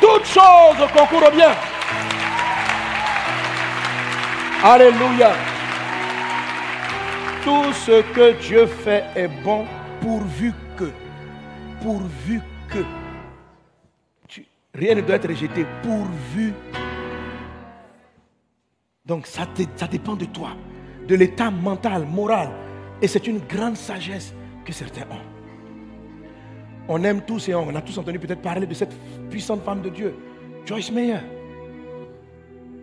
[0.00, 1.52] Toutes choses concourent bien.
[4.64, 5.32] Alléluia.
[7.44, 9.64] Tout ce que Dieu fait est bon
[10.00, 10.90] pourvu que,
[11.80, 12.84] pourvu que,
[14.74, 16.52] rien ne doit être rejeté, pourvu.
[19.04, 19.46] Donc ça,
[19.90, 20.50] dépend de toi,
[21.06, 22.50] de l'état mental, moral.
[23.00, 24.32] Et c'est une grande sagesse
[24.64, 25.32] que certains ont.
[26.88, 28.94] On aime tous et on a tous entendu peut-être parler de cette
[29.28, 30.14] puissante femme de Dieu,
[30.64, 31.18] Joyce Meyer.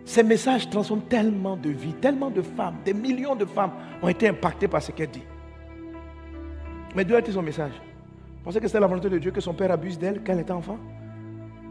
[0.04, 3.72] Ces messages transforment tellement de vies, tellement de femmes, des millions de femmes
[4.02, 5.22] ont été impactées par ce qu'elle dit.
[6.94, 7.72] Mais d'où était son message?
[8.38, 10.40] Vous pensez que c'était la volonté de Dieu que son père abuse d'elle quand elle
[10.40, 10.78] était enfant?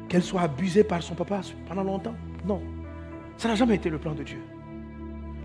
[0.09, 2.61] Qu'elle soit abusée par son papa pendant longtemps Non.
[3.37, 4.41] Ça n'a jamais été le plan de Dieu.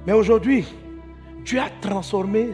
[0.07, 0.67] Mais aujourd'hui,
[1.45, 2.51] Dieu a transformé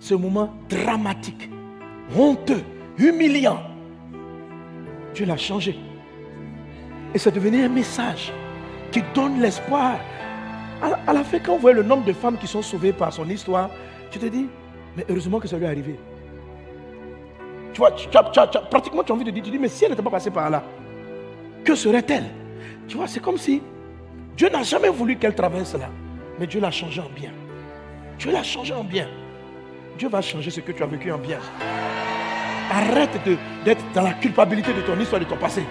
[0.00, 1.50] ce moment dramatique,
[2.16, 2.62] honteux,
[2.98, 3.60] humiliant.
[5.14, 5.78] Dieu l'a changé.
[7.14, 8.32] Et c'est devenu un message
[8.90, 9.98] qui donne l'espoir.
[11.06, 13.28] À, la fin, quand on voit le nombre de femmes qui sont sauvées par son
[13.28, 13.70] histoire,
[14.10, 14.46] tu te dis,
[14.96, 15.98] mais heureusement que ça lui est arrivé.
[17.72, 17.92] Tu vois,
[18.70, 20.50] pratiquement tu as envie de dire, tu dis, mais si elle n'était pas passée par
[20.50, 20.62] là,
[21.64, 22.26] que serait-elle?
[22.86, 23.62] Tu vois, c'est comme si
[24.36, 25.88] Dieu n'a jamais voulu qu'elle traverse là,
[26.38, 27.30] mais Dieu l'a changé en bien.
[28.18, 29.08] Dieu l'a changé en bien.
[29.98, 31.38] Dieu va changer ce que tu as vécu en bien.
[32.70, 33.18] Arrête
[33.64, 35.62] d'être dans la culpabilité de ton histoire, de ton passé.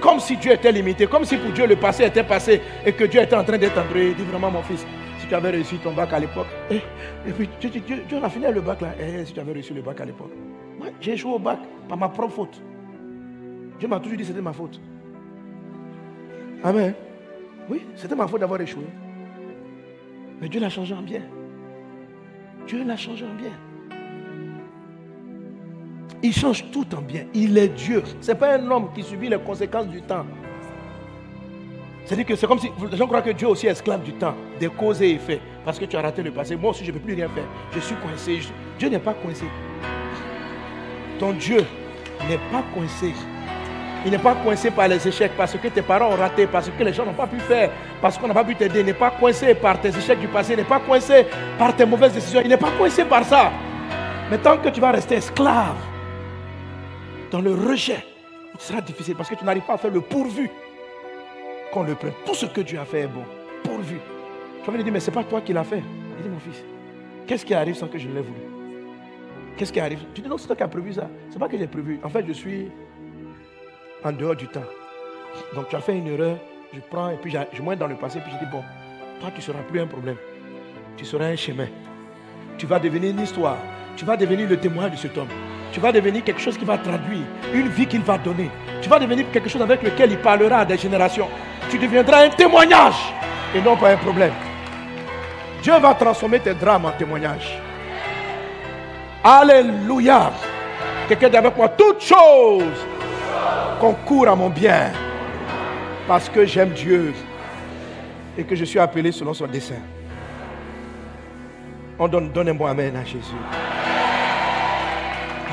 [0.00, 3.04] Comme si Dieu était limité, comme si pour Dieu le passé était passé et que
[3.04, 4.14] Dieu était en train d'être André.
[4.14, 4.84] Dis vraiment, mon fils,
[5.18, 7.70] si tu avais réussi ton bac à l'époque, et, eh, et, puis Dieu,
[8.08, 10.04] Dieu, a fini le bac là, et eh, si tu avais réussi le bac à
[10.06, 10.32] l'époque.
[10.78, 12.62] Moi, j'ai échoué au bac par ma propre faute.
[13.78, 14.80] Dieu m'a toujours dit que c'était ma faute.
[16.62, 16.94] Amen.
[17.68, 18.84] Oui, c'était ma faute d'avoir échoué.
[20.40, 21.22] Mais Dieu l'a changé en bien.
[22.66, 23.52] Dieu l'a changé en bien.
[26.22, 27.24] Il change tout en bien.
[27.32, 28.02] Il est Dieu.
[28.20, 30.26] Ce n'est pas un homme qui subit les conséquences du temps.
[32.04, 34.34] C'est-à-dire que c'est comme si les gens croient que Dieu aussi est esclave du temps,
[34.58, 35.40] des causes et effets.
[35.64, 36.56] Parce que tu as raté le passé.
[36.56, 37.44] Moi aussi, je ne peux plus rien faire.
[37.72, 38.40] Je suis coincé.
[38.78, 39.44] Dieu n'est pas coincé.
[41.18, 41.64] Ton Dieu
[42.28, 43.12] n'est pas coincé.
[44.04, 46.82] Il n'est pas coincé par les échecs, parce que tes parents ont raté, parce que
[46.82, 47.70] les gens n'ont pas pu faire,
[48.00, 48.80] parce qu'on n'a pas pu t'aider.
[48.80, 50.54] Il n'est pas coincé par tes échecs du passé.
[50.54, 51.26] Il n'est pas coincé
[51.58, 52.40] par tes mauvaises décisions.
[52.42, 53.52] Il n'est pas coincé par ça.
[54.30, 55.76] Mais tant que tu vas rester esclave,
[57.30, 58.04] dans le rejet,
[58.54, 60.50] il sera difficile parce que tu n'arrives pas à faire le pourvu
[61.72, 62.12] qu'on le prenne.
[62.24, 63.24] Tout ce que Dieu a fait est bon.
[63.62, 64.00] Pourvu.
[64.64, 65.82] Je vais dire, mais ce n'est pas toi qui l'as fait.
[66.18, 66.64] Il dit, mon fils,
[67.26, 68.40] qu'est-ce qui arrive sans que je l'ai voulu?
[69.56, 70.00] Qu'est-ce qui arrive?
[70.14, 71.08] Tu dis, non, c'est toi qui as prévu ça.
[71.28, 72.00] Ce n'est pas que j'ai prévu.
[72.02, 72.70] En fait, je suis
[74.04, 74.64] en dehors du temps.
[75.54, 76.36] Donc tu as fait une erreur,
[76.72, 78.62] je prends et puis je monte dans le passé, puis je dis, bon,
[79.20, 80.16] toi tu ne seras plus un problème.
[80.96, 81.68] Tu seras un chemin.
[82.58, 83.56] Tu vas devenir une histoire.
[83.96, 85.28] Tu vas devenir le témoin de cet homme
[85.72, 87.22] tu vas devenir quelque chose qui va traduire,
[87.54, 88.50] une vie qu'il va donner.
[88.82, 91.28] Tu vas devenir quelque chose avec lequel il parlera à des générations.
[91.70, 93.14] Tu deviendras un témoignage
[93.54, 94.32] et non pas un problème.
[95.62, 97.60] Dieu va transformer tes drames en témoignage.
[99.22, 100.32] Alléluia.
[101.08, 102.86] Quelqu'un dit avec moi, toute chose
[103.80, 104.92] concourt à mon bien
[106.06, 107.14] parce que j'aime Dieu
[108.36, 109.80] et que je suis appelé selon son dessein.
[111.98, 113.34] On donne, donne un bon amen à Jésus.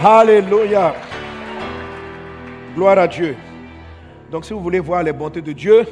[0.03, 0.93] Alléluia.
[2.75, 3.35] Gloire à Dieu.
[4.29, 5.85] Donc si vous voulez voir les bontés de Dieu,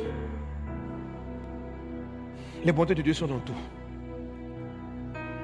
[2.63, 3.53] les bontés de Dieu sont dans tout.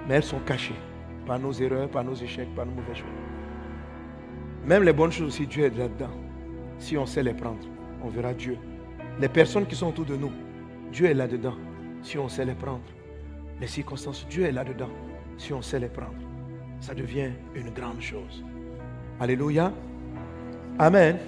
[0.07, 0.75] Mais elles sont cachées
[1.25, 3.07] par nos erreurs, par nos échecs, par nos mauvais choix.
[4.65, 6.20] Même les bonnes choses aussi, Dieu est là-dedans.
[6.81, 7.59] Si on sait les prendre,
[8.03, 8.57] on verra Dieu.
[9.19, 10.31] Les personnes qui sont autour de nous,
[10.91, 11.53] Dieu est là-dedans.
[12.01, 12.81] Si on sait les prendre.
[13.61, 14.89] Les circonstances, Dieu est là-dedans.
[15.37, 16.15] Si on sait les prendre.
[16.79, 18.43] Ça devient une grande chose.
[19.19, 19.71] Alléluia.
[20.79, 21.19] Amen.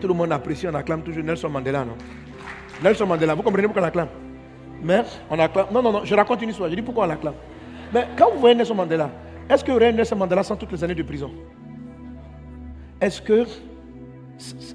[0.00, 1.96] Tout le monde apprécie, on acclame toujours Nelson Mandela, non?
[2.84, 4.08] Nelson Mandela, vous comprenez pourquoi on acclame
[4.84, 5.66] Mais on acclame.
[5.72, 6.70] Non, non, non, je raconte une histoire.
[6.70, 7.34] Je dis pourquoi on l'acclame.
[7.92, 9.10] Mais quand vous voyez Nelson Mandela,
[9.48, 11.32] est-ce que vous Nelson Mandela sans toutes les années de prison?
[13.00, 13.44] Est-ce que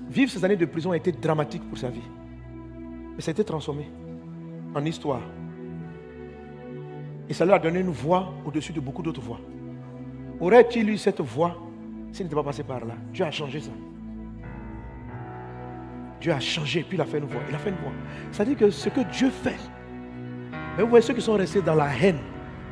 [0.10, 2.02] vivre ces années de prison a été dramatique pour sa vie
[3.16, 3.90] Mais ça a été transformé
[4.74, 5.22] en histoire.
[7.28, 9.40] Et ça lui a donné une voix au-dessus de beaucoup d'autres voix.
[10.40, 11.58] Aurait-il eu cette voix
[12.12, 12.94] s'il n'était pas passé par là?
[13.12, 13.72] Dieu a changé ça.
[16.22, 17.42] Dieu a changé, puis il a fait une voix.
[17.50, 17.94] Il a fait une voix.
[18.32, 19.60] C'est-à-dire que ce que Dieu fait,
[20.78, 22.20] mais vous voyez ceux qui sont restés dans la haine,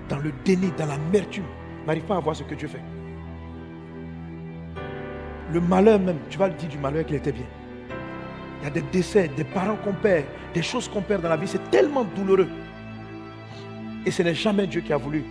[0.10, 1.46] dans le déni, dans l'amertume,
[1.88, 2.82] n'arrivent pas à voir ce que Dieu fait.
[5.52, 7.46] Le malheur même, tu vas le dire du malheur qu'il était bien.
[8.62, 11.36] Il y a des décès, des parents qu'on perd, des choses qu'on perd dans la
[11.36, 11.48] vie.
[11.48, 12.48] C'est tellement douloureux.
[14.06, 15.24] Et ce n'est jamais Dieu qui a voulu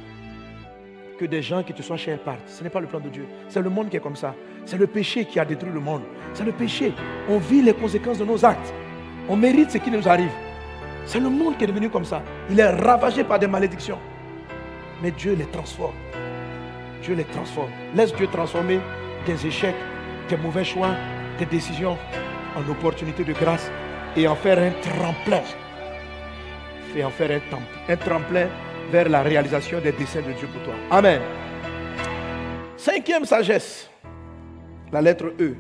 [1.19, 2.47] que des gens qui te soient chers partent.
[2.47, 3.27] Ce n'est pas le plan de Dieu.
[3.49, 4.35] C'est le monde qui est comme ça.
[4.67, 6.03] C'est le péché qui a détruit le monde.
[6.35, 6.93] C'est le péché.
[7.29, 8.73] On vit les conséquences de nos actes.
[9.29, 10.33] On mérite ce qui nous arrive.
[11.07, 12.23] C'est le monde qui est devenu comme ça.
[12.51, 13.99] Il est ravagé par des malédictions.
[15.03, 15.95] Mais Dieu les transforme.
[17.03, 17.71] Dieu les transforme.
[17.95, 18.79] Laisse Dieu transformer
[19.25, 19.75] tes échecs,
[20.29, 20.95] tes mauvais choix,
[21.39, 21.97] tes décisions
[22.57, 23.71] en opportunités de grâce
[24.17, 25.43] et en faire un tremplin.
[26.95, 28.49] Et en faire un, un tremplin
[28.91, 30.75] vers la réalisation des desseins de Dieu pour toi.
[30.91, 31.21] Amen.
[32.77, 33.91] Cinquième sagesse,
[34.93, 35.57] la lettre E.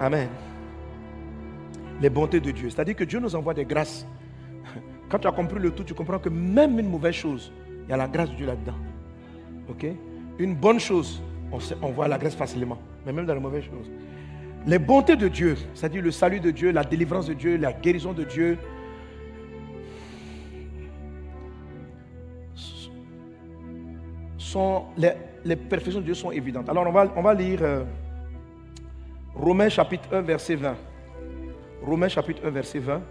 [0.00, 0.28] Amen.
[2.00, 2.70] Les bontés de Dieu.
[2.70, 4.06] C'est-à-dire que Dieu nous envoie des grâces.
[5.08, 7.52] Quand tu as compris le tout, tu comprends que même une mauvaise chose,
[7.84, 8.78] il y a la grâce de Dieu là-dedans.
[9.68, 9.86] Ok?
[10.38, 11.22] Une bonne chose,
[11.82, 12.78] on, voit la grâce facilement.
[13.04, 13.90] Mais même dans les mauvaises choses.
[14.66, 18.12] Les bontés de Dieu, c'est-à-dire le salut de Dieu, la délivrance de Dieu, la guérison
[18.12, 18.58] de Dieu,
[24.38, 26.68] sont, les, perfections de Dieu sont évidentes.
[26.68, 27.84] Alors on va, on va lire euh,
[29.34, 30.76] Romains chapitre 1, verset 20.
[31.82, 33.02] Romains chapitre 1, verset 20,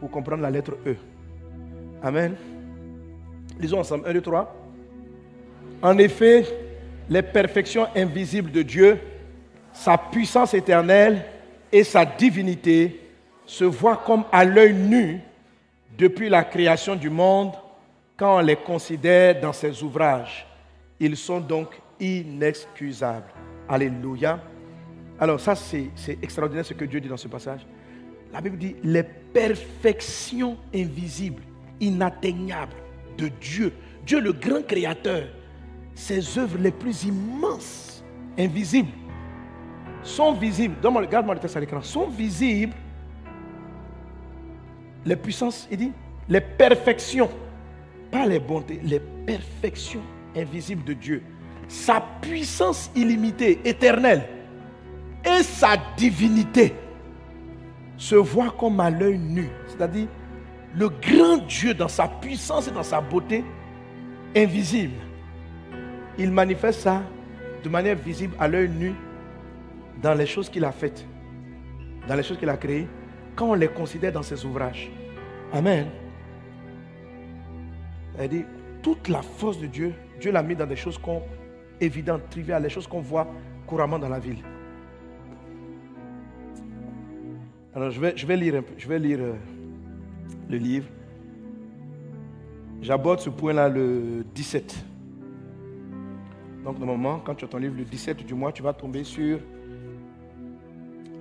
[0.00, 0.96] pour comprendre la lettre E.
[2.02, 2.34] Amen.
[3.60, 4.08] Lisons ensemble.
[4.08, 4.56] 1, 2, 3.
[5.82, 6.65] En effet,
[7.08, 8.98] les perfections invisibles de Dieu,
[9.72, 11.24] sa puissance éternelle
[11.70, 13.00] et sa divinité
[13.44, 15.20] se voient comme à l'œil nu
[15.96, 17.52] depuis la création du monde
[18.16, 20.46] quand on les considère dans ses ouvrages.
[20.98, 23.32] Ils sont donc inexcusables.
[23.68, 24.40] Alléluia.
[25.18, 27.66] Alors ça, c'est extraordinaire ce que Dieu dit dans ce passage.
[28.32, 31.42] La Bible dit les perfections invisibles,
[31.80, 32.76] inatteignables
[33.16, 33.72] de Dieu.
[34.04, 35.24] Dieu le grand créateur.
[35.96, 38.04] Ses œuvres les plus immenses,
[38.38, 38.92] invisibles,
[40.02, 40.76] sont visibles.
[40.84, 41.82] Regarde-moi le texte à l'écran.
[41.82, 42.74] Sont visibles
[45.06, 45.92] les puissances, il dit,
[46.28, 47.30] les perfections,
[48.10, 50.02] pas les bontés, les perfections
[50.36, 51.22] invisibles de Dieu.
[51.68, 54.28] Sa puissance illimitée, éternelle,
[55.24, 56.74] et sa divinité
[57.96, 59.48] se voient comme à l'œil nu.
[59.68, 60.08] C'est-à-dire,
[60.74, 63.44] le grand Dieu dans sa puissance et dans sa beauté
[64.36, 64.92] invisible,
[66.18, 67.02] il manifeste ça
[67.62, 68.94] de manière visible à l'œil nu
[70.02, 71.04] dans les choses qu'il a faites,
[72.08, 72.86] dans les choses qu'il a créées,
[73.34, 74.90] quand on les considère dans ses ouvrages.
[75.52, 75.86] Amen.
[78.18, 78.44] Elle dit,
[78.82, 81.22] toute la force de Dieu, Dieu l'a mis dans des choses qu'on,
[81.80, 83.26] évidentes, triviales, les choses qu'on voit
[83.66, 84.42] couramment dans la ville.
[87.74, 88.62] Alors je vais, lire
[89.20, 89.34] euh,
[90.48, 90.86] le livre.
[92.80, 94.84] J'aborde ce point-là le 17.
[96.66, 99.38] Donc normalement, quand tu as ton livre le 17 du mois, tu vas tomber sur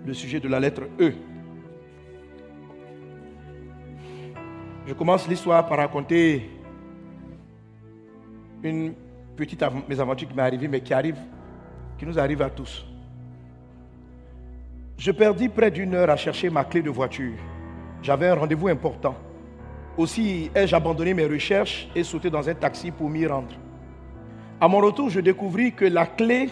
[0.03, 1.13] le sujet de la lettre E.
[4.87, 6.49] Je commence l'histoire par raconter
[8.63, 8.95] une
[9.35, 11.19] petite mésaventure qui m'est arrivée, mais qui arrive,
[11.99, 12.83] qui nous arrive à tous.
[14.97, 17.37] Je perdis près d'une heure à chercher ma clé de voiture.
[18.01, 19.15] J'avais un rendez-vous important.
[19.95, 23.53] Aussi ai-je abandonné mes recherches et sauté dans un taxi pour m'y rendre.
[24.59, 26.49] À mon retour, je découvris que la clé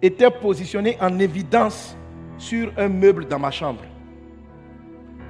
[0.00, 1.96] était positionnée en évidence
[2.38, 3.82] sur un meuble dans ma chambre.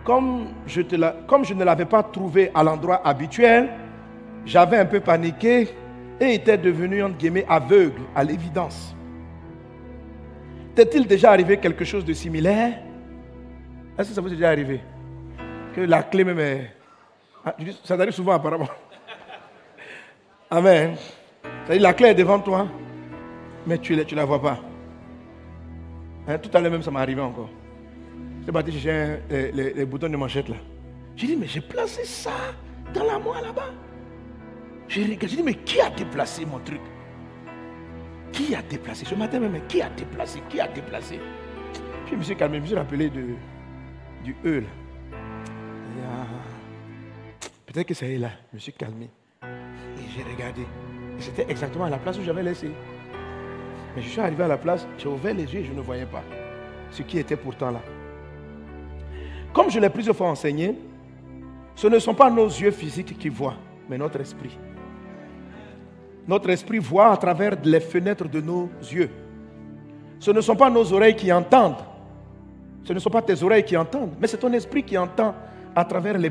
[0.05, 3.71] Comme je, ne l'avais pas trouvée à l'endroit habituel,
[4.45, 5.69] j'avais un peu paniqué
[6.21, 8.95] et était devenu, entre guillemets, aveugle à l'évidence.
[10.75, 12.75] T'est-il déjà arrivé quelque chose de similaire?
[13.97, 14.81] Est-ce que ça vous est déjà arrivé?
[15.75, 16.71] Que la clé même est...
[17.47, 18.69] Ah, ça arrive souvent apparemment.
[20.51, 20.97] Amen.
[21.65, 22.69] C'est-à-dire la clé est devant toi,
[23.67, 24.59] mais tu ne la vois pas.
[26.29, 27.49] Hein, tout à l'heure même, ça m'est arrivé encore.
[28.41, 30.57] J'étais parti chercher les, boutons de manchette là.
[31.17, 32.33] J'ai dit, mais j'ai placé ça
[32.93, 33.71] dans la moelle là-bas.
[34.89, 36.81] J'ai dit, mais qui a déplacé mon truc?
[38.33, 39.05] Qui a déplacé?
[39.05, 40.43] Ce matin même, qui a déplacé?
[40.51, 41.21] Qui a déplacé?
[42.11, 43.29] Je me suis calmé, je me suis rappelé de,
[44.23, 44.69] du E là.
[47.67, 48.31] Peut-être que c'est là.
[48.53, 49.09] Je me suis calmé.
[49.43, 50.63] Et j'ai regardé.
[51.19, 52.71] C'était exactement à la place où j'avais laissé.
[53.95, 56.07] Mais je suis arrivé à la place, j'ai ouvert les yeux et je ne voyais
[56.07, 56.23] pas
[56.91, 57.81] ce qui était pourtant là.
[59.53, 60.77] Comme je l'ai plusieurs fois enseigné,
[61.75, 63.57] ce ne sont pas nos yeux physiques qui voient,
[63.89, 64.57] mais notre esprit.
[66.27, 69.11] Notre esprit voit à travers les fenêtres de nos yeux.
[70.19, 71.85] Ce ne sont pas nos oreilles qui entendent.
[72.85, 75.35] Ce ne sont pas tes oreilles qui entendent, mais c'est ton esprit qui entend
[75.75, 76.31] à travers les,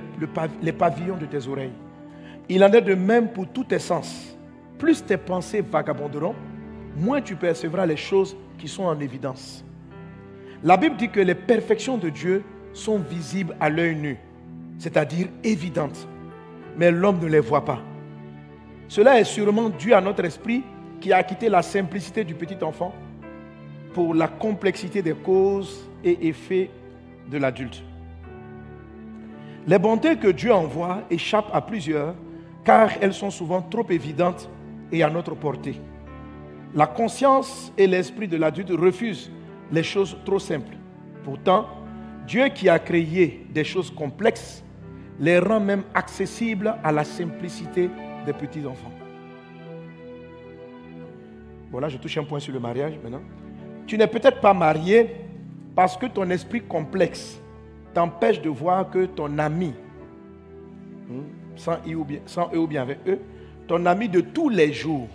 [0.62, 1.74] les pavillons de tes oreilles.
[2.50, 4.33] Il en est de même pour tous tes sens.
[4.84, 6.36] Plus tes pensées vagabonderont,
[6.98, 9.64] moins tu percevras les choses qui sont en évidence.
[10.62, 14.18] La Bible dit que les perfections de Dieu sont visibles à l'œil nu,
[14.78, 16.06] c'est-à-dire évidentes,
[16.76, 17.80] mais l'homme ne les voit pas.
[18.90, 20.64] Cela est sûrement dû à notre esprit
[21.00, 22.94] qui a quitté la simplicité du petit enfant
[23.94, 26.70] pour la complexité des causes et effets
[27.32, 27.82] de l'adulte.
[29.66, 32.16] Les bontés que Dieu envoie échappent à plusieurs
[32.66, 34.50] car elles sont souvent trop évidentes
[34.94, 35.82] et à notre portée.
[36.76, 39.30] La conscience et l'esprit de l'adulte refusent
[39.72, 40.78] les choses trop simples.
[41.24, 41.68] Pourtant,
[42.28, 44.64] Dieu qui a créé des choses complexes
[45.20, 47.90] les rend même accessibles à la simplicité
[48.26, 48.92] des petits enfants.
[51.72, 53.22] Voilà, je touche un point sur le mariage maintenant.
[53.88, 55.10] Tu n'es peut-être pas marié
[55.76, 57.42] parce que ton esprit complexe
[57.94, 59.74] t'empêche de voir que ton ami,
[61.08, 61.22] hmm,
[61.56, 62.06] sans eux,
[62.54, 63.20] eux ou bien avec eux,
[63.68, 65.08] ton ami de tous les jours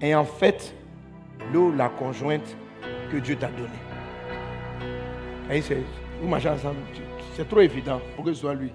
[0.00, 0.74] est en fait
[1.52, 2.56] l'eau, la conjointe
[3.10, 3.68] que Dieu t'a donnée.
[6.22, 6.36] Vous
[7.34, 8.70] c'est trop évident pour que ce soit lui.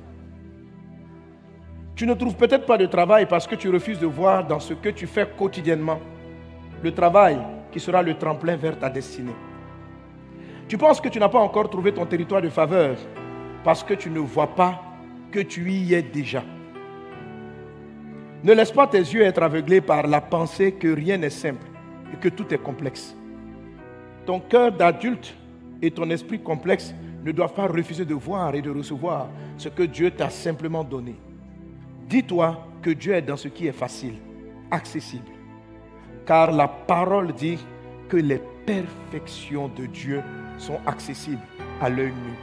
[1.96, 4.74] Tu ne trouves peut-être pas de travail parce que tu refuses de voir dans ce
[4.74, 6.00] que tu fais quotidiennement
[6.84, 7.38] le travail
[7.72, 9.36] qui sera le tremplin vers ta destinée.
[10.68, 12.98] Tu penses que tu n'as pas encore trouvé ton territoire de faveur
[13.64, 14.82] parce que tu ne vois pas
[15.32, 16.44] que tu y es déjà.
[18.42, 21.66] Ne laisse pas tes yeux être aveuglés par la pensée que rien n'est simple
[22.14, 23.16] et que tout est complexe.
[24.26, 25.36] Ton cœur d'adulte
[25.82, 29.28] et ton esprit complexe ne doivent pas refuser de voir et de recevoir
[29.58, 31.16] ce que Dieu t'a simplement donné.
[32.08, 34.16] Dis-toi que Dieu est dans ce qui est facile,
[34.72, 35.32] accessible.
[36.26, 37.60] Car la parole dit
[38.08, 40.22] que les perfections de Dieu
[40.58, 41.42] sont accessibles
[41.82, 42.34] à l'œil nu.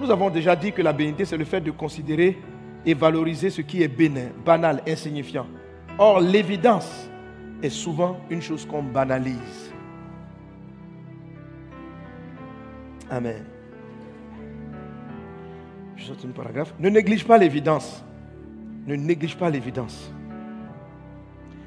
[0.00, 2.38] Nous avons déjà dit que la bénité, c'est le fait de considérer
[2.86, 5.46] et valoriser ce qui est bénin, banal, insignifiant.
[5.98, 7.08] Or, l'évidence
[7.62, 9.72] est souvent une chose qu'on banalise.
[13.10, 13.44] Amen.
[15.96, 16.72] Je saute un paragraphe.
[16.78, 18.02] Ne néglige pas l'évidence.
[18.86, 20.10] Ne néglige pas l'évidence.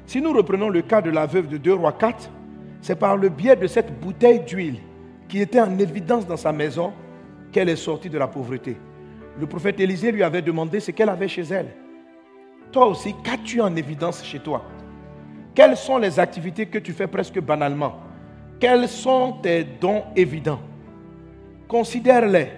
[0.06, 2.30] Si nous reprenons le cas de la veuve de 2 Rois 4,
[2.80, 4.78] c'est par le biais de cette bouteille d'huile
[5.28, 6.92] qui était en évidence dans sa maison
[7.52, 8.76] qu'elle est sortie de la pauvreté.
[9.38, 11.68] Le prophète Élisée lui avait demandé ce qu'elle avait chez elle.
[12.72, 14.64] Toi aussi, qu'as-tu en évidence chez toi?
[15.54, 18.00] Quelles sont les activités que tu fais presque banalement?
[18.58, 20.60] Quels sont tes dons évidents?
[21.68, 22.48] Considère-les,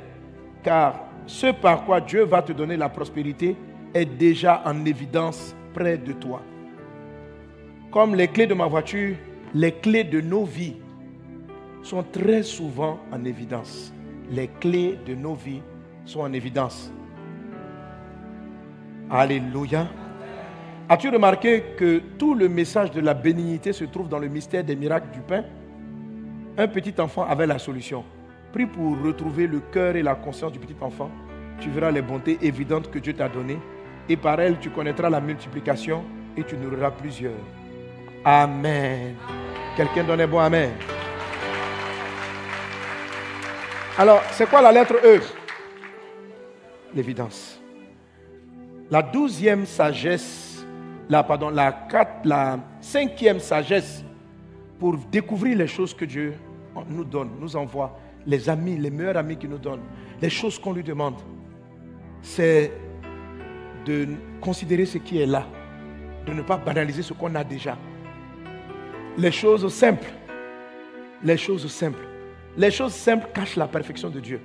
[0.63, 3.57] car ce par quoi Dieu va te donner la prospérité
[3.93, 6.43] est déjà en évidence près de toi
[7.97, 9.17] comme les clés de ma voiture,
[9.55, 10.77] les clés de nos vies
[11.83, 13.91] sont très souvent en évidence.
[14.31, 15.63] Les clés de nos vies
[16.07, 16.91] sont en évidence.
[19.11, 19.87] Alléluia.
[20.89, 24.77] As-tu remarqué que tout le message de la bénignité se trouve dans le mystère des
[24.77, 25.45] miracles du pain?
[26.57, 28.05] Un petit enfant avait la solution.
[28.53, 31.11] Prie pour retrouver le cœur et la conscience du petit enfant.
[31.61, 33.59] Tu verras les bontés évidentes que Dieu t'a données.
[34.09, 36.05] Et par elles, tu connaîtras la multiplication
[36.37, 37.33] et tu nourriras plusieurs.
[38.25, 39.15] Amen.
[39.77, 40.71] Quelqu'un donne bon Amen.
[43.99, 45.21] Alors, c'est quoi la lettre E?
[46.97, 47.61] L'évidence.
[48.91, 50.67] La douzième sagesse,
[51.09, 54.05] la, pardon, la, quatre, la cinquième sagesse
[54.81, 56.35] pour découvrir les choses que Dieu
[56.89, 59.81] nous donne, nous envoie, les amis, les meilleurs amis qu'il nous donne,
[60.21, 61.15] les choses qu'on lui demande,
[62.23, 62.73] c'est
[63.85, 64.09] de
[64.41, 65.47] considérer ce qui est là,
[66.27, 67.77] de ne pas banaliser ce qu'on a déjà
[69.19, 70.11] les choses simples.
[71.23, 72.07] Les choses simples.
[72.57, 74.41] Les choses simples cachent la perfection de Dieu.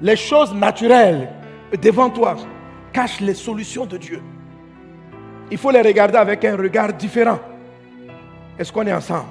[0.00, 1.28] Les choses naturelles
[1.76, 2.36] devant toi
[2.92, 4.22] cachent les solutions de Dieu.
[5.50, 7.38] Il faut les regarder avec un regard différent.
[8.58, 9.28] Est-ce qu'on est ensemble?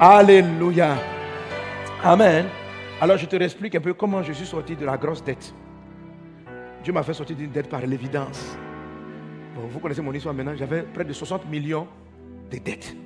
[0.00, 0.96] Alléluia.
[2.02, 2.46] Amen.
[3.00, 5.52] Alors je te explique un peu comment je suis sorti de la grosse dette.
[6.82, 8.56] Dieu m'a fait sortir d'une dette par l'évidence.
[9.54, 10.54] vous connaissez mon histoire maintenant.
[10.56, 11.86] J'avais près de 60 millions
[12.50, 12.96] de dettes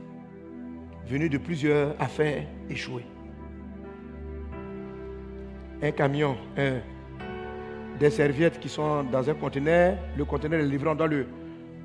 [1.10, 3.04] venu de plusieurs affaires échouées.
[5.82, 6.36] Un camion,
[8.01, 11.26] des serviettes qui sont dans un conteneur, le conteneur est livré, on doit le,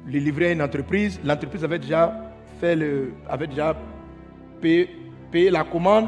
[0.07, 1.19] livrer à une entreprise.
[1.25, 3.75] L'entreprise avait déjà fait le, avait déjà
[4.61, 4.89] payé,
[5.29, 6.07] payé la commande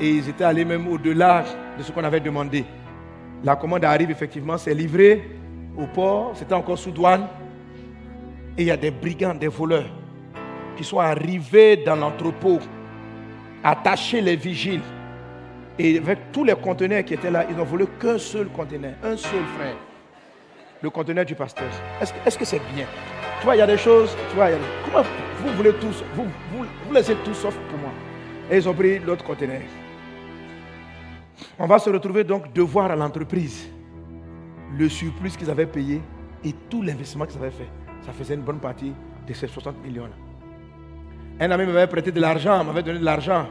[0.00, 1.44] et ils étaient allés même au-delà
[1.76, 2.64] de ce qu'on avait demandé.
[3.44, 5.22] La commande arrive effectivement, c'est livré
[5.76, 7.26] au port, c'était encore sous douane.
[8.56, 9.90] Et il y a des brigands, des voleurs
[10.76, 12.60] qui sont arrivés dans l'entrepôt,
[13.62, 14.80] attacher les vigiles.
[15.78, 19.16] Et avec tous les conteneurs qui étaient là, ils n'ont volé qu'un seul conteneur, un
[19.16, 19.76] seul frère.
[20.82, 21.68] Le conteneur du pasteur.
[22.00, 22.86] Est-ce que c'est bien?
[23.38, 24.48] Tu vois, il y a des choses, tu vois,
[24.84, 25.04] comment
[25.40, 27.90] vous voulez tous, vous, vous, laissez tout sauf pour moi.
[28.50, 29.60] Et ils ont pris l'autre conteneur.
[31.58, 33.68] On va se retrouver donc devoir à l'entreprise
[34.76, 36.00] le surplus qu'ils avaient payé
[36.44, 37.68] et tout l'investissement qu'ils avaient fait.
[38.04, 38.92] Ça faisait une bonne partie
[39.26, 40.16] de ces 60 millions là.
[41.40, 43.46] Un ami m'avait prêté de l'argent, m'avait donné de l'argent.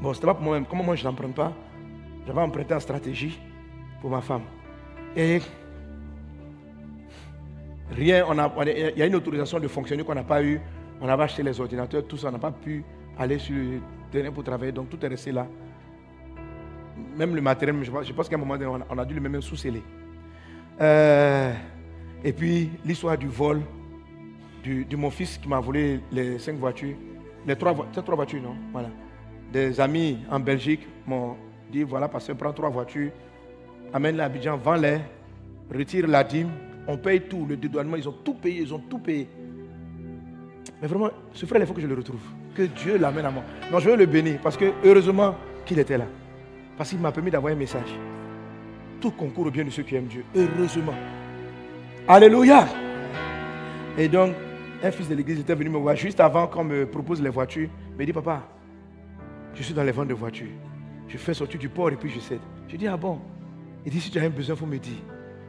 [0.00, 0.66] Bon, c'était pas pour moi-même.
[0.66, 1.52] Comment moi je n'emprunte pas?
[2.26, 3.38] J'avais emprunté en stratégie
[4.00, 4.42] pour ma femme.
[5.16, 5.40] Et
[7.90, 10.60] rien, on a, il y a une autorisation de fonctionner qu'on n'a pas eu.
[11.00, 12.84] On avait acheté les ordinateurs, tout ça, on n'a pas pu
[13.18, 13.80] aller sur le
[14.10, 15.46] terrain pour travailler, donc tout est resté là.
[17.16, 19.82] Même le matériel, je pense qu'à un moment donné, on a dû le même sous-sceller.
[20.80, 21.52] Euh,
[22.24, 23.62] et puis l'histoire du vol
[24.64, 26.96] de mon fils qui m'a volé les cinq voitures,
[27.46, 28.56] les trois, trois voitures, non?
[28.72, 28.88] Voilà.
[29.56, 31.34] Des amis en Belgique m'ont
[31.72, 33.10] dit voilà, parce que prend trois voitures,
[33.90, 34.98] amène-les à Abidjan, vends-les,
[35.74, 36.50] retire la dîme,
[36.86, 39.26] on paye tout, le dédouanement, ils ont tout payé, ils ont tout payé.
[40.82, 42.20] Mais vraiment, ce frère, il faut que je le retrouve.
[42.54, 43.44] Que Dieu l'amène à moi.
[43.72, 45.34] Non, je veux le bénir parce que heureusement
[45.64, 46.04] qu'il était là.
[46.76, 47.96] Parce qu'il m'a permis d'avoir un message.
[49.00, 50.24] Tout concourt au bien de ceux qui aiment Dieu.
[50.34, 50.92] Heureusement.
[52.06, 52.68] Alléluia.
[53.96, 54.34] Et donc,
[54.82, 57.70] un fils de l'église était venu me voir juste avant qu'on me propose les voitures.
[57.92, 58.42] Il me dit, papa,
[59.56, 60.52] je suis dans les ventes de voitures.
[61.08, 62.40] Je fais sortir du port et puis je cède.
[62.68, 63.20] Je dis, ah bon?
[63.84, 64.98] Il dit, si tu as un besoin, il faut me dire.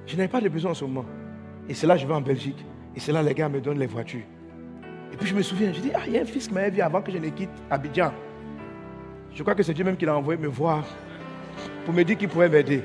[0.06, 1.06] Je n'avais pas de besoin en ce moment.
[1.68, 2.64] Et c'est là je vais en Belgique.
[2.96, 4.24] Et c'est là les gars me donnent les voitures.
[5.12, 6.70] Et puis je me souviens, je dis, ah, il y a un fils qui m'avait
[6.70, 8.12] vu avant que je ne quitte Abidjan.
[9.34, 10.84] Je crois que c'est Dieu même qui l'a envoyé me voir
[11.86, 12.84] pour me dire qu'il pouvait m'aider.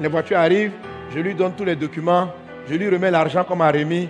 [0.00, 0.72] Les voitures arrivent,
[1.14, 2.30] je lui donne tous les documents,
[2.68, 4.08] je lui remets l'argent qu'on m'a remis.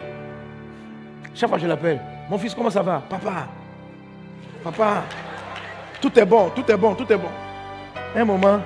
[1.34, 2.00] Chaque fois que je l'appelle,
[2.30, 3.02] mon fils, comment ça va?
[3.08, 3.48] Papa,
[4.62, 5.04] papa,
[6.04, 7.30] tout est bon, tout est bon, tout est bon.
[8.14, 8.60] Un moment,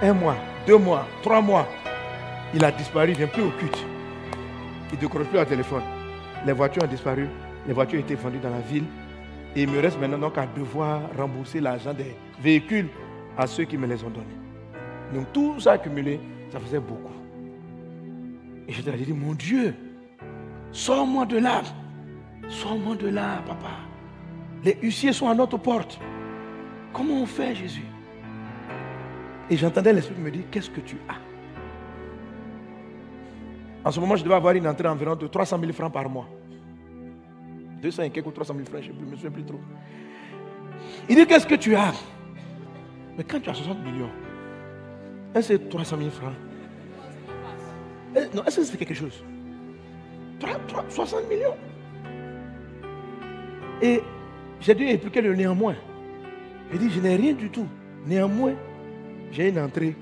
[0.00, 1.68] un mois, deux mois, trois mois,
[2.54, 3.84] il a disparu, il vient plus au culte.
[4.90, 5.82] Il ne décroche plus au téléphone.
[6.46, 7.28] Les voitures ont disparu,
[7.66, 8.84] les voitures ont été vendues dans la ville.
[9.54, 12.88] Et il me reste maintenant donc à devoir rembourser l'argent des véhicules
[13.36, 14.40] à ceux qui me les ont donnés.
[15.12, 16.20] Donc tout ça accumulé,
[16.50, 17.12] ça faisait beaucoup.
[18.66, 19.74] Et je ai dit, mon Dieu,
[20.70, 21.60] sors-moi de là.
[22.48, 23.72] Sors-moi de là, papa.
[24.64, 26.00] Les huissiers sont à notre porte.
[26.92, 27.84] Comment on fait, Jésus?
[29.50, 31.20] Et j'entendais l'Esprit me dire, qu'est-ce que tu as?
[33.84, 36.28] En ce moment, je devais avoir une entrée environ de 300 000 francs par mois.
[37.80, 39.60] 200 et quelques 300 000 francs, je ne me souviens plus trop.
[41.08, 41.92] Il dit, qu'est-ce que tu as?
[43.16, 44.10] Mais quand tu as 60 millions,
[45.34, 46.34] est-ce que c'est 300 000 francs?
[48.34, 49.24] Non, est-ce que c'est quelque chose?
[50.88, 51.54] 60 millions
[53.82, 54.00] et
[54.60, 55.74] j'ai dû expliquer le néanmoins.
[56.72, 57.66] Il dit, je n'ai rien du tout.
[58.06, 58.54] Néanmoins,
[59.30, 59.94] j'ai une entrée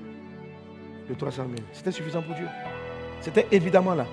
[1.09, 1.67] de 300 000.
[1.73, 2.47] C'était suffisant pour Dieu.
[3.19, 4.05] C'était évidemment là.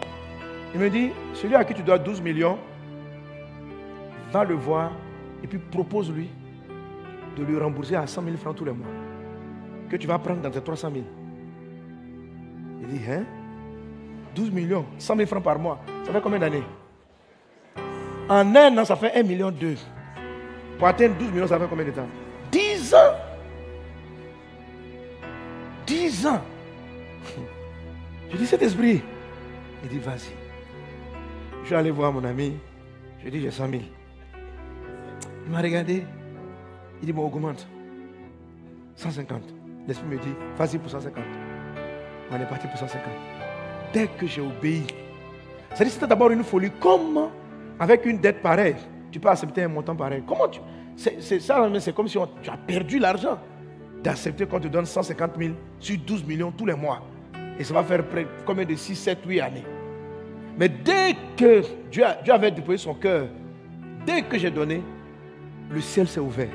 [0.75, 2.59] Il me dit, celui à qui tu dois 12 millions,
[4.31, 4.93] va le voir
[5.43, 6.29] et puis propose-lui
[7.37, 8.87] de lui rembourser à 100 000 francs tous les mois.
[9.89, 11.05] Que tu vas prendre dans tes 300 000.
[12.83, 13.25] Il dit, hein?
[14.35, 15.81] 12 millions, 100 000 francs par mois.
[16.05, 16.65] Ça fait combien d'années?
[18.29, 19.75] En un an, ça fait 1 million 2.
[20.79, 22.07] Pour atteindre 12 millions, ça fait combien de temps?
[22.51, 23.15] 10 ans.
[25.87, 26.41] 10 ans.
[28.31, 29.03] Je dis, cet esprit.
[29.85, 30.33] Il dit, vas-y.
[31.63, 32.57] Je suis allé voir mon ami.
[33.25, 33.83] Je dis, j'ai 100 000.
[35.47, 36.05] Il m'a regardé.
[37.01, 37.67] Il dit, bon, augmente.
[38.97, 39.43] 150.
[39.87, 41.25] L'esprit me dit, vas-y pour 150.
[42.31, 43.03] On est parti pour 150.
[43.93, 44.83] Dès que j'ai obéi,
[45.79, 46.71] dit, c'était d'abord une folie.
[46.79, 47.31] Comment
[47.81, 48.77] avec une dette pareille,
[49.11, 50.23] tu peux accepter un montant pareil?
[50.27, 50.61] Comment tu.
[50.99, 53.39] C'est ça, c'est comme si tu as perdu l'argent
[54.03, 57.03] d'accepter qu'on te donne 150 000 sur 12 millions tous les mois.
[57.57, 59.65] Et ça va faire près, combien de 6, 7, 8 années.
[60.59, 63.29] Mais dès que Dieu, Dieu avait déposé son cœur,
[64.05, 64.83] dès que j'ai donné,
[65.71, 66.49] le ciel s'est ouvert.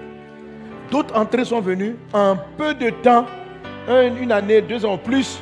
[0.92, 3.26] D'autres entrées sont venues en peu de temps,
[3.88, 5.42] une année, deux ans plus.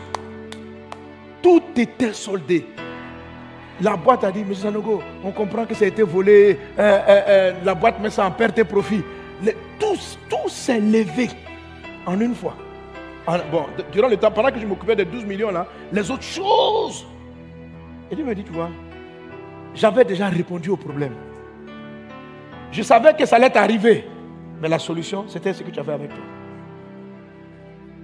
[1.42, 2.68] Tout était soldé.
[3.82, 4.54] La boîte a dit, M.
[4.54, 8.26] Sanogo, on comprend que ça a été volé, euh, euh, euh, la boîte met ça
[8.26, 9.04] en perte et profit.
[9.80, 9.96] tout,
[10.48, 11.30] s'est levé
[12.06, 12.56] en une fois.
[13.52, 17.08] bon, durant le temps, pendant que je m'occupais des 12 millions là, les autres choses.
[18.12, 18.70] Et Dieu me dit, tu vois,
[19.74, 21.14] j'avais déjà répondu au problème.
[22.72, 24.06] Je savais que ça allait arriver.
[24.62, 26.24] Mais la solution, c'était ce que tu avais avec toi.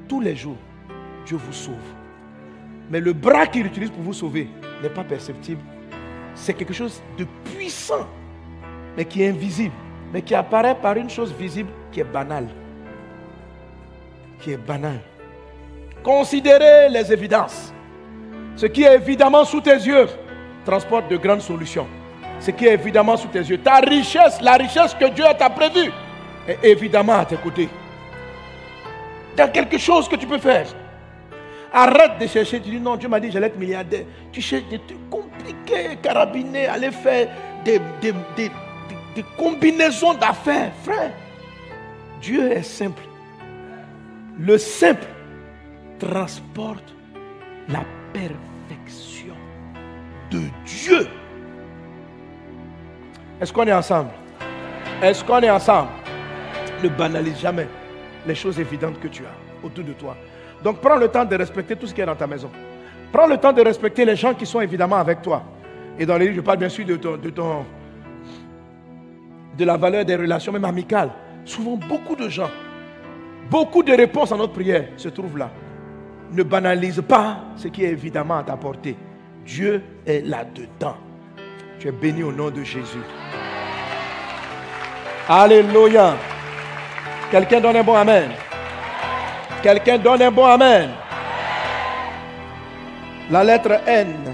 [0.07, 0.57] Tous les jours,
[1.25, 1.75] Dieu vous sauve.
[2.89, 4.47] Mais le bras qu'il utilise pour vous sauver
[4.81, 5.61] n'est pas perceptible.
[6.35, 8.07] C'est quelque chose de puissant,
[8.95, 9.73] mais qui est invisible,
[10.13, 12.47] mais qui apparaît par une chose visible qui est banale.
[14.39, 15.01] Qui est banale.
[16.03, 17.73] Considérez les évidences.
[18.55, 20.07] Ce qui est évidemment sous tes yeux
[20.65, 21.87] transporte de grandes solutions.
[22.39, 23.57] Ce qui est évidemment sous tes yeux.
[23.57, 25.91] Ta richesse, la richesse que Dieu t'a prévue,
[26.47, 27.69] est évidemment à tes côtés.
[29.35, 30.65] dans quelque chose que tu peux faire.
[31.79, 32.59] Arrête de chercher.
[32.59, 34.05] Tu dis non, Dieu m'a dit j'allais être milliardaire.
[34.31, 37.29] Tu cherches des trucs compliqués, carabiner, aller faire
[37.63, 40.71] des, des combinaisons d'affaires.
[40.83, 41.11] Frère,
[42.19, 43.03] Dieu est simple.
[44.39, 45.05] Le simple
[45.99, 46.95] transporte
[47.69, 49.35] la perfection
[50.31, 51.07] de Dieu.
[53.39, 54.09] Est-ce qu'on est ensemble?
[55.03, 55.89] Est-ce qu'on est ensemble?
[56.81, 57.67] Ne banalise jamais
[58.25, 60.17] les choses évidentes que tu as autour de toi.
[60.63, 62.49] Donc prends le temps de respecter tout ce qui est dans ta maison.
[63.11, 65.43] Prends le temps de respecter les gens qui sont évidemment avec toi.
[65.97, 67.65] Et dans les livres, je parle bien sûr de ton, de ton
[69.57, 71.09] de la valeur des relations, même amicales.
[71.43, 72.49] Souvent, beaucoup de gens,
[73.49, 75.49] beaucoup de réponses à notre prière se trouvent là.
[76.31, 78.95] Ne banalise pas ce qui est évidemment à ta portée.
[79.45, 80.97] Dieu est là-dedans.
[81.79, 82.99] Tu es béni au nom de Jésus.
[85.29, 86.15] Alléluia.
[87.31, 88.29] Quelqu'un donne un bon Amen.
[89.61, 90.89] Quelqu'un donne un bon Amen.
[93.29, 94.33] La lettre N.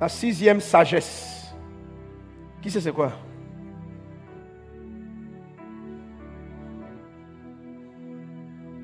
[0.00, 1.54] La sixième sagesse.
[2.60, 3.12] Qui sait c'est quoi?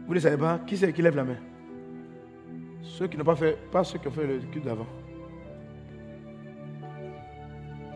[0.07, 0.61] Vous ne savez pas?
[0.67, 1.37] Qui c'est qui lève la main?
[2.83, 4.87] Ceux qui n'ont pas fait, pas ceux qui ont fait le cul d'avant.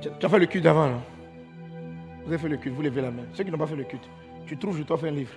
[0.01, 0.99] Tu as fait le culte d'avant, là.
[2.25, 3.25] Vous avez fait le culte, vous levez la main.
[3.33, 4.09] Ceux qui n'ont pas fait le culte,
[4.47, 5.33] tu trouves, je t'offre un livre.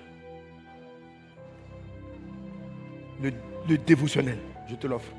[3.22, 5.12] Le, dévotionnel, je te l'offre.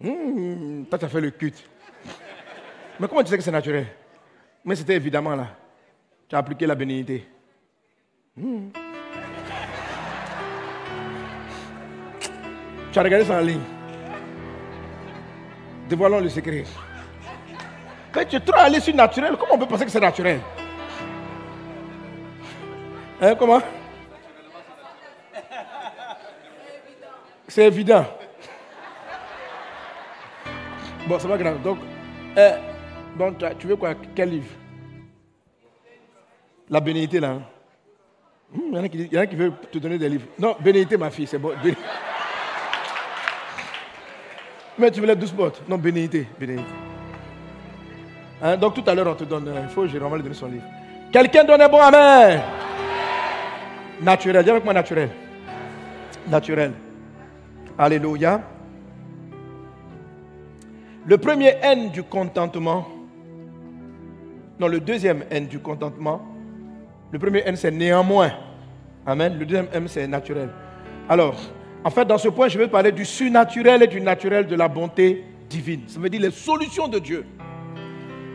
[0.00, 1.64] Mmh, toi, tu as fait le culte.
[3.00, 3.86] Mais comment tu sais que c'est naturel?
[4.64, 5.48] Mais c'était évidemment là.
[6.28, 7.26] Tu as appliqué la bénignité.
[8.36, 8.68] Mmh.
[12.92, 13.60] Tu as regardé ça en ligne.
[15.88, 16.64] Dévoilons le secret.
[18.12, 20.40] Quand tu es trop allé sur naturel, comment on peut penser que c'est naturel?
[23.20, 23.60] Hein, comment?
[27.54, 28.04] C'est évident.
[31.06, 31.62] Bon, c'est pas grave.
[31.62, 31.78] Donc,
[32.36, 32.54] eh,
[33.60, 33.94] tu veux quoi?
[34.12, 34.50] Quel livre?
[36.68, 37.28] La bénédicté, là.
[37.30, 37.42] Hein?
[38.52, 40.26] Hmm, il, y en a qui, il veulent te donner des livres.
[40.36, 41.52] Non, bénédicté, ma fille, c'est bon.
[44.76, 45.62] Mais tu voulais 12 bottes.
[45.68, 46.72] Non, bénédicté, bénédicté.
[48.42, 48.56] Hein?
[48.56, 49.48] Donc tout à l'heure, on te donne.
[49.62, 50.64] Il faut je lui donner son livre.
[51.12, 52.42] Quelqu'un donne un bon Amen.
[54.02, 54.42] Naturel.
[54.42, 55.10] Dis avec moi naturel.
[56.26, 56.72] Naturel.
[57.78, 58.42] Alléluia.
[61.06, 62.86] Le premier N du contentement.
[64.60, 66.22] Non, le deuxième N du contentement.
[67.10, 68.32] Le premier N, c'est néanmoins.
[69.04, 69.36] Amen.
[69.38, 70.48] Le deuxième M, c'est naturel.
[71.08, 71.34] Alors,
[71.84, 74.68] en fait, dans ce point, je vais parler du surnaturel et du naturel de la
[74.68, 75.82] bonté divine.
[75.88, 77.26] Ça veut dire les solutions de Dieu.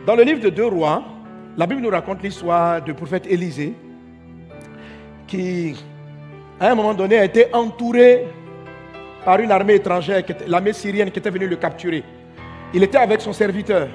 [0.06, 1.02] Dans le livre de Deux Rois,
[1.56, 3.74] la Bible nous raconte l'histoire du prophète Élisée
[5.26, 5.74] qui,
[6.60, 8.26] à un moment donné, a été entouré
[9.24, 12.02] par une armée étrangère, l'armée syrienne qui était venue le capturer.
[12.72, 13.88] Il était avec son serviteur.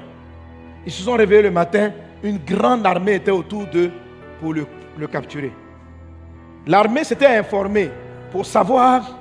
[0.86, 1.92] Ils se sont réveillés le matin,
[2.24, 3.92] une grande armée était autour d'eux
[4.40, 4.68] pour le,
[5.08, 5.52] capturer.
[6.68, 7.90] L'armée s'était informée
[8.32, 9.18] pour savoir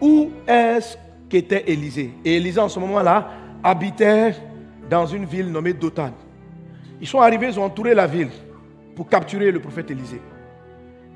[0.00, 0.96] où est-ce
[1.28, 3.30] qu'était Élisée Et Élisée, en ce moment-là,
[3.62, 4.34] habitait
[4.88, 6.12] dans une ville nommée Dothan.
[7.00, 8.30] Ils sont arrivés, ils ont entouré la ville
[8.94, 10.20] pour capturer le prophète Élisée.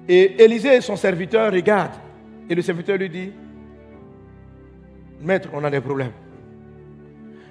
[0.08, 1.94] Et Élisée et son serviteur regardent.
[2.48, 3.32] Et le serviteur lui dit,
[5.22, 6.12] Maître, on a des problèmes.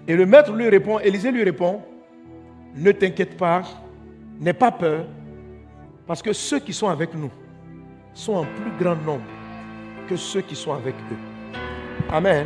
[0.07, 1.81] Et le maître lui répond, Élisée lui répond,
[2.75, 3.63] ne t'inquiète pas,
[4.39, 5.05] n'aie pas peur,
[6.05, 7.31] parce que ceux qui sont avec nous
[8.13, 9.23] sont en plus grand nombre
[10.09, 11.61] que ceux qui sont avec eux.
[12.11, 12.45] Amen.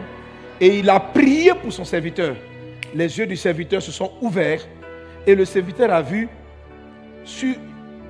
[0.61, 2.36] Et il a prié pour son serviteur.
[2.93, 4.61] Les yeux du serviteur se sont ouverts
[5.26, 6.30] et le serviteur a vu.
[7.23, 7.55] Sur,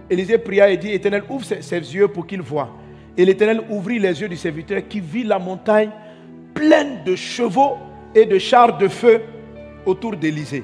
[0.09, 2.69] Élisée pria et dit Éternel, ouvre ses, yeux pour qu'il voie.
[3.17, 5.89] Et l'Éternel ouvrit les yeux du serviteur qui vit la montagne
[6.55, 7.77] pleine de chevaux
[8.15, 9.21] et de chars de feu
[9.85, 10.63] autour d'Élisée.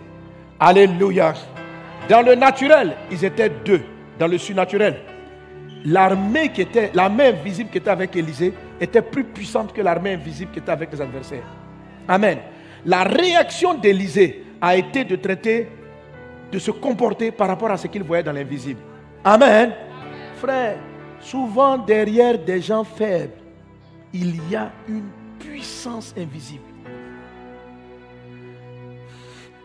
[0.60, 1.34] Alléluia.
[2.10, 3.82] Dans le naturel, ils étaient deux.
[4.18, 5.00] Dans le surnaturel,
[5.86, 10.52] l'armée qui était, l'armée invisible qui était avec Élisée était plus puissante que l'armée invisible
[10.52, 11.44] qui était avec les adversaires.
[12.08, 12.38] Amen.
[12.86, 15.70] La réaction d'Élisée a été de traiter,
[16.52, 18.80] de se comporter par rapport à ce qu'il voyait dans l'invisible.
[19.24, 19.72] Amen.
[20.36, 20.78] Frère,
[21.20, 23.34] souvent derrière des gens faibles,
[24.14, 25.10] il y a une
[25.42, 26.64] puissance invisible.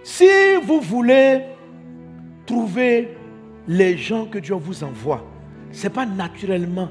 [0.02, 0.28] Si
[0.62, 1.42] vous voulez
[2.46, 3.16] trouver
[3.68, 5.24] les gens que Dieu vous envoie,
[5.72, 6.90] ce n'est pas naturellement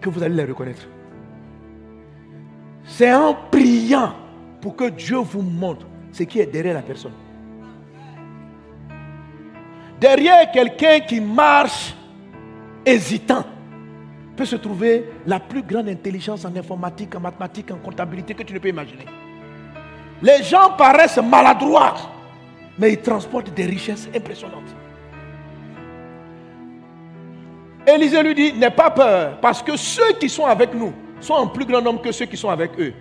[0.00, 0.86] que vous allez les reconnaître.
[2.84, 4.14] C'est en priant
[4.60, 7.12] pour que Dieu vous montre ce qui est derrière la personne.
[10.04, 11.94] derrière quelqu'un qui marche
[12.84, 13.44] hésitant
[14.36, 18.52] peut se trouver la plus grande intelligence en informatique, en mathématiques, en comptabilité que tu
[18.52, 19.06] ne peux imaginer.
[20.22, 21.94] Les gens paraissent maladroits,
[22.78, 24.74] mais ils transportent des richesses impressionnantes.
[27.86, 31.46] Élisée lui dit, n'aie pas peur, parce que ceux qui sont avec nous sont en
[31.46, 32.94] plus grand nombre que ceux qui sont avec eux.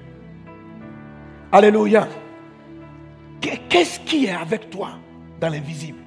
[1.51, 2.07] Alléluia.
[3.69, 4.91] Qu'est-ce qui est avec toi
[5.39, 5.99] dans l'invisible?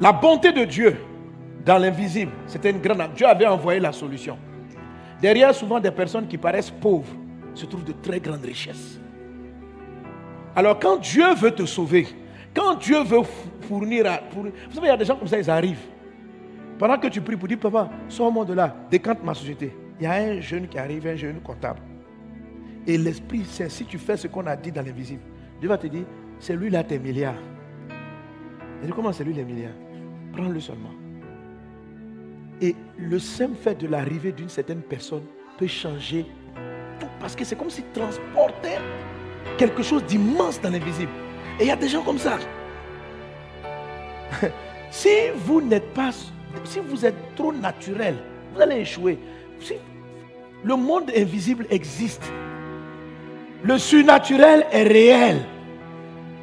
[0.00, 0.96] La bonté de Dieu
[1.64, 3.12] dans l'invisible, c'était une grande...
[3.14, 4.36] Dieu avait envoyé la solution.
[5.20, 7.14] Derrière souvent des personnes qui paraissent pauvres
[7.54, 8.98] se trouvent de très grandes richesses.
[10.56, 12.08] Alors quand Dieu veut te sauver,
[12.54, 13.22] quand Dieu veut
[13.62, 14.20] fournir à...
[14.34, 15.86] Vous savez, il y a des gens comme ça, ils arrivent.
[16.78, 19.72] Pendant que tu pries pour dire, papa, sors-moi de là, décante ma société.
[20.00, 21.80] Il y a un jeune qui arrive, un jeune comptable.
[22.86, 25.22] Et l'Esprit c'est si tu fais ce qu'on a dit dans l'invisible,
[25.60, 26.04] Dieu va te dire,
[26.40, 27.38] c'est lui là tes milliards.
[28.82, 29.70] Et dit, comment c'est lui les milliards?
[30.32, 30.90] Prends-le seulement.
[32.60, 35.24] Et le simple fait de l'arrivée d'une certaine personne
[35.58, 36.26] peut changer
[37.00, 37.06] tout.
[37.20, 38.78] Parce que c'est comme s'il transportait
[39.58, 41.12] quelque chose d'immense dans l'invisible.
[41.58, 42.38] Et il y a des gens comme ça.
[44.90, 46.10] si vous n'êtes pas,
[46.64, 48.16] si vous êtes trop naturel,
[48.54, 49.18] vous allez échouer.
[50.64, 52.30] le monde invisible existe.
[53.64, 55.36] Le surnaturel est réel.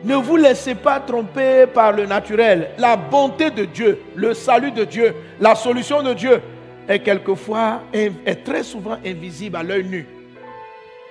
[0.04, 2.72] Ne vous laissez pas tromper par le naturel.
[2.78, 6.42] La bonté de Dieu, le salut de Dieu, la solution de Dieu
[6.88, 10.08] est quelquefois, est très souvent invisible à l'œil nu.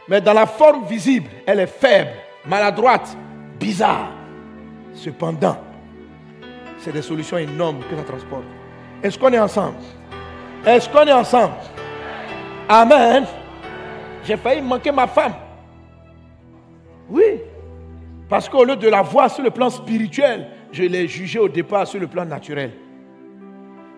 [0.09, 2.11] Mais dans la forme visible, elle est faible,
[2.47, 3.15] maladroite,
[3.61, 4.09] bizarre.
[4.95, 5.59] Cependant,
[6.79, 8.45] c'est des solutions énormes que ça transporte.
[9.03, 9.77] Est-ce qu'on est ensemble?
[10.67, 11.53] Est-ce qu'on est ensemble?
[12.69, 13.27] Amen.
[14.25, 15.35] J'ai failli manquer ma femme.
[18.29, 21.87] Parce qu'au lieu de la voir sur le plan spirituel, je l'ai jugée au départ
[21.87, 22.73] sur le plan naturel.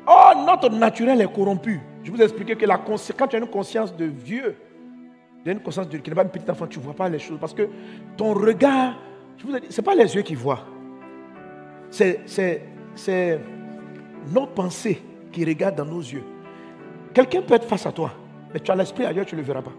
[0.07, 1.81] Oh, notre naturel est corrompu.
[2.03, 2.67] Je vous ai expliqué que
[3.13, 4.57] quand tu as une conscience de vieux,
[5.45, 7.09] tu as une conscience de, qui n'est pas un petit enfant, tu ne vois pas
[7.09, 7.39] les choses.
[7.41, 7.69] Parce que
[8.17, 8.95] ton regard,
[9.37, 10.65] je vous ai dit, ce n'est pas les yeux qui voient.
[11.91, 12.21] C'est
[14.33, 15.03] nos pensées
[15.33, 16.25] qui regardent dans nos yeux.
[17.13, 18.13] Quelqu'un peut être face à toi,
[18.53, 19.73] mais tu as l'esprit ailleurs, tu ne le verras pas.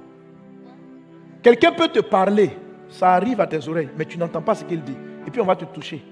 [1.41, 2.52] Quelqu'un peut te parler,
[2.92, 4.98] ça arrive à tes oreilles, mais tu n'entends pas ce qu'il dit.
[5.26, 6.04] Et puis on va te toucher.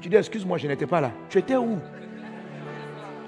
[0.00, 1.10] Tu dis, excuse-moi, je n'étais pas là.
[1.28, 1.78] Tu étais où?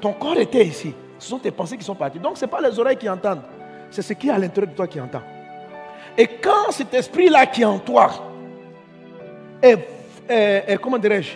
[0.01, 0.95] Ton corps était ici.
[1.19, 2.19] Ce sont tes pensées qui sont parties.
[2.19, 3.43] Donc ce n'est pas les oreilles qui entendent.
[3.91, 5.23] C'est ce qui est à l'intérieur de toi qui entend.
[6.17, 8.11] Et quand cet esprit-là qui est en toi
[9.61, 9.79] est,
[10.81, 11.33] comment dirais-je,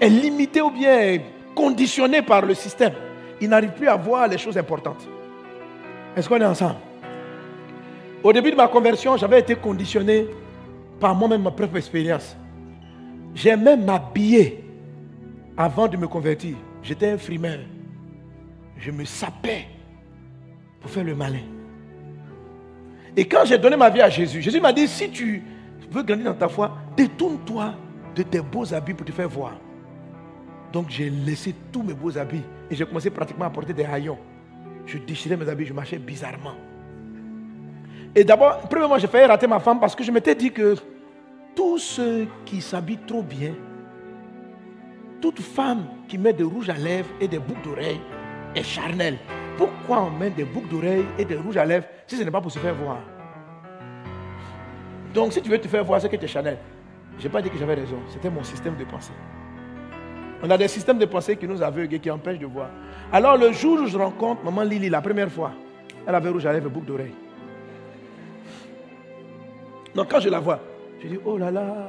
[0.00, 1.18] est limité ou bien
[1.54, 2.92] conditionné par le système,
[3.40, 5.06] il n'arrive plus à voir les choses importantes.
[6.16, 6.76] Est-ce qu'on est ensemble?
[8.22, 10.26] Au début de ma conversion, j'avais été conditionné
[11.00, 12.36] par moi-même ma propre expérience.
[13.34, 14.64] J'aimais m'habiller
[15.56, 16.56] avant de me convertir.
[16.82, 17.58] J'étais un frimeur.
[18.78, 19.66] Je me sapais
[20.80, 21.42] pour faire le malin.
[23.16, 25.42] Et quand j'ai donné ma vie à Jésus, Jésus m'a dit, si tu
[25.90, 27.74] veux grandir dans ta foi, détourne-toi
[28.14, 29.54] de tes beaux habits pour te faire voir.
[30.72, 34.18] Donc j'ai laissé tous mes beaux habits et j'ai commencé pratiquement à porter des haillons.
[34.86, 36.54] Je déchirais mes habits, je marchais bizarrement.
[38.16, 40.76] Et d'abord, premièrement, j'ai failli rater ma femme parce que je m'étais dit que
[41.56, 43.54] tous ceux qui s'habillent trop bien,
[45.20, 48.00] toute femme qui met des rouges à lèvres et des boucles d'oreilles
[48.54, 49.18] est charnelle.
[49.56, 52.40] Pourquoi on met des boucles d'oreilles et des rouges à lèvres si ce n'est pas
[52.40, 52.98] pour se faire voir?
[55.12, 56.58] Donc si tu veux te faire voir, c'est que tu es charnel.
[57.18, 57.98] Je n'ai pas dit que j'avais raison.
[58.08, 59.12] C'était mon système de pensée.
[60.42, 62.68] On a des systèmes de pensée qui nous aveuglent et qui empêchent de voir.
[63.12, 65.52] Alors le jour où je rencontre maman Lily la première fois,
[66.06, 67.14] elle avait rouge à lèvres et boucle d'oreilles.
[69.94, 70.60] Donc quand je la vois,
[71.00, 71.88] je dis, oh là là,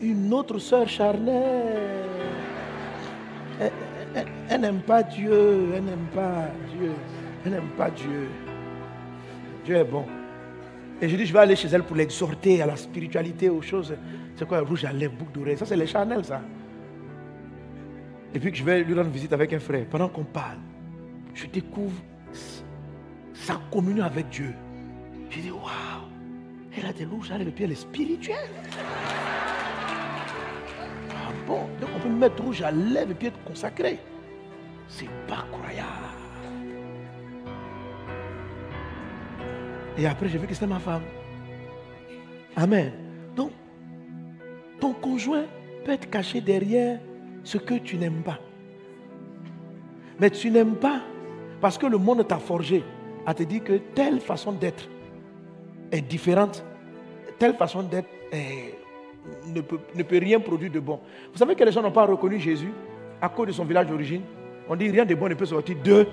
[0.00, 2.06] une autre sœur charnelle.
[4.48, 6.92] Elle, n'aime pas Dieu, elle n'aime pas Dieu,
[7.44, 8.28] elle n'aime pas Dieu.
[9.64, 10.04] Dieu est bon.
[11.00, 13.94] Et je dis, je vais aller chez elle pour l'exhorter à la spiritualité, aux choses.
[14.36, 16.40] C'est quoi, rouge à lèvres, boucle d'oreilles Ça, c'est les charnels, ça.
[18.34, 19.86] Et puis que je vais lui rendre visite avec un frère.
[19.86, 20.58] Pendant qu'on parle,
[21.34, 22.00] je découvre
[23.32, 24.52] sa communion avec Dieu.
[25.30, 26.09] Je dis, waouh
[26.76, 28.50] elle a des rouges à lèvres et puis elle est spirituelle.
[31.10, 31.66] Ah bon?
[31.80, 33.98] Donc on peut mettre rouge à lèvres et puis être consacré.
[34.88, 35.88] C'est pas croyable.
[39.98, 41.02] Et après, j'ai vu que c'était ma femme.
[42.56, 42.92] Amen.
[43.36, 43.50] Donc,
[44.80, 45.44] ton conjoint
[45.84, 47.00] peut être caché derrière
[47.44, 48.38] ce que tu n'aimes pas.
[50.18, 51.00] Mais tu n'aimes pas
[51.60, 52.82] parce que le monde t'a forgé
[53.26, 54.88] à te dire que telle façon d'être
[55.90, 56.64] est différente,
[57.38, 58.74] telle façon d'être est
[59.46, 61.00] ne peut, ne peut rien produire de bon.
[61.32, 62.72] Vous savez que les gens n'ont pas reconnu Jésus
[63.20, 64.22] à cause de son village d'origine.
[64.68, 66.06] On dit rien de bon ne peut sortir de.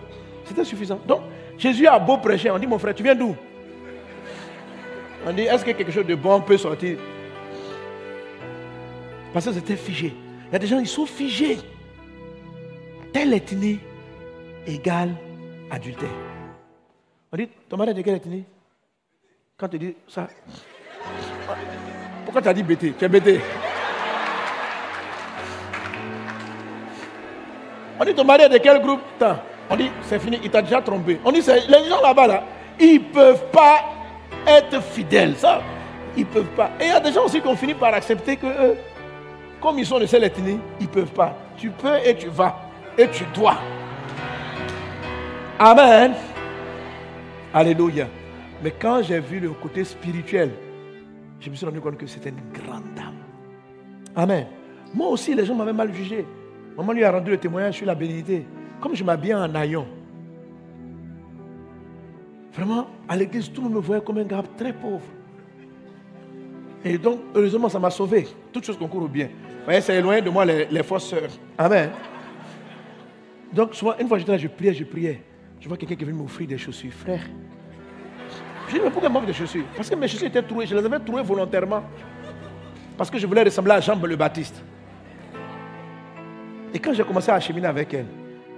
[0.43, 0.99] C'était suffisant.
[1.07, 1.21] Donc,
[1.57, 2.49] Jésus a beau prêcher.
[2.51, 3.35] On dit, mon frère, tu viens d'où?
[5.25, 6.97] On dit, est-ce que quelque chose de bon peut sortir?
[9.33, 10.13] Parce que c'était figé.
[10.47, 11.57] Il y a des gens, ils sont figés.
[13.11, 13.79] Telle ethnie
[14.65, 15.15] égale
[15.69, 16.09] adultère.
[17.31, 18.45] On dit, ton mari est de quelle ethnie?
[19.59, 20.27] Quand tu dis ça,
[22.23, 22.93] pourquoi tu as dit bêté?
[22.93, 23.41] Tu es bêté.
[27.99, 29.01] On dit ton mari est de quel groupe?
[29.67, 31.19] On dit c'est fini, il t'a déjà trompé.
[31.25, 32.43] On dit les gens là-bas, là,
[32.79, 33.79] ils ne peuvent pas
[34.45, 35.35] être fidèles.
[35.35, 35.63] Ça,
[36.15, 36.69] ils ne peuvent pas.
[36.79, 38.77] Et il y a des gens aussi qui ont fini par accepter que eux,
[39.59, 41.35] comme ils sont de cette ethnie, ils ne peuvent pas.
[41.57, 42.55] Tu peux et tu vas.
[42.95, 43.57] Et tu dois.
[45.57, 46.13] Amen.
[47.51, 48.05] Alléluia.
[48.63, 50.51] Mais quand j'ai vu le côté spirituel,
[51.39, 53.15] je me suis rendu compte que c'était une grande dame.
[54.15, 54.47] Amen.
[54.93, 56.25] Moi aussi, les gens m'avaient mal jugé.
[56.75, 58.45] Maman lui a rendu le témoignage sur la bénédiction.
[58.81, 59.87] Comme je m'habillais en aillon.
[62.53, 65.05] Vraiment, à l'église, tout le monde me voyait comme un gars très pauvre.
[66.83, 68.27] Et donc, heureusement, ça m'a sauvé.
[68.51, 69.27] Toutes choses concourent au bien.
[69.27, 71.29] Vous voyez, c'est éloigné de moi les, fausses sœurs.
[71.57, 71.91] Amen.
[73.53, 75.21] Donc, souvent, une fois j'étais là, je priais, je priais.
[75.59, 76.93] Je vois quelqu'un qui vient m'offrir des chaussures.
[76.93, 77.27] Frère,
[78.67, 79.63] je dis, mais pourquoi m'offre des chaussures?
[79.75, 80.65] Parce que mes chaussures étaient trouées.
[80.65, 81.83] Je les avais trouées volontairement.
[82.97, 84.61] Parce que je voulais ressembler à Jean le Baptiste.
[86.73, 88.07] Et quand j'ai commencé à cheminer avec elle,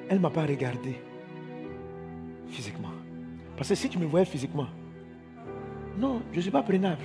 [0.10, 1.00] elle ne m'a pas regardé
[2.48, 2.90] physiquement.
[3.56, 4.68] Parce que si tu me voyais physiquement,
[5.98, 7.04] non, je ne suis pas prenable.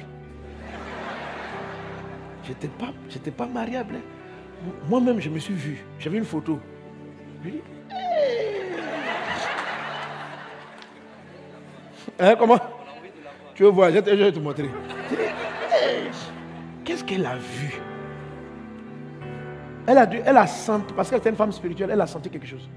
[2.44, 3.96] Je n'étais pas, pas mariable.
[4.88, 5.84] Moi-même, je me suis vu.
[5.98, 6.58] J'avais une photo.
[7.44, 7.60] Je dis,
[12.18, 12.58] hein, comment?
[13.54, 14.68] Tu veux voir, je vais te montrer.
[16.84, 17.80] Qu'est-ce qu'elle a vu?
[19.86, 22.30] Elle a, dû, elle a senti, parce qu'elle était une femme spirituelle, elle a senti
[22.30, 22.68] quelque chose.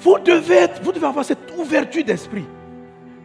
[0.00, 2.44] Vous devez, vous devez avoir cette ouverture d'esprit.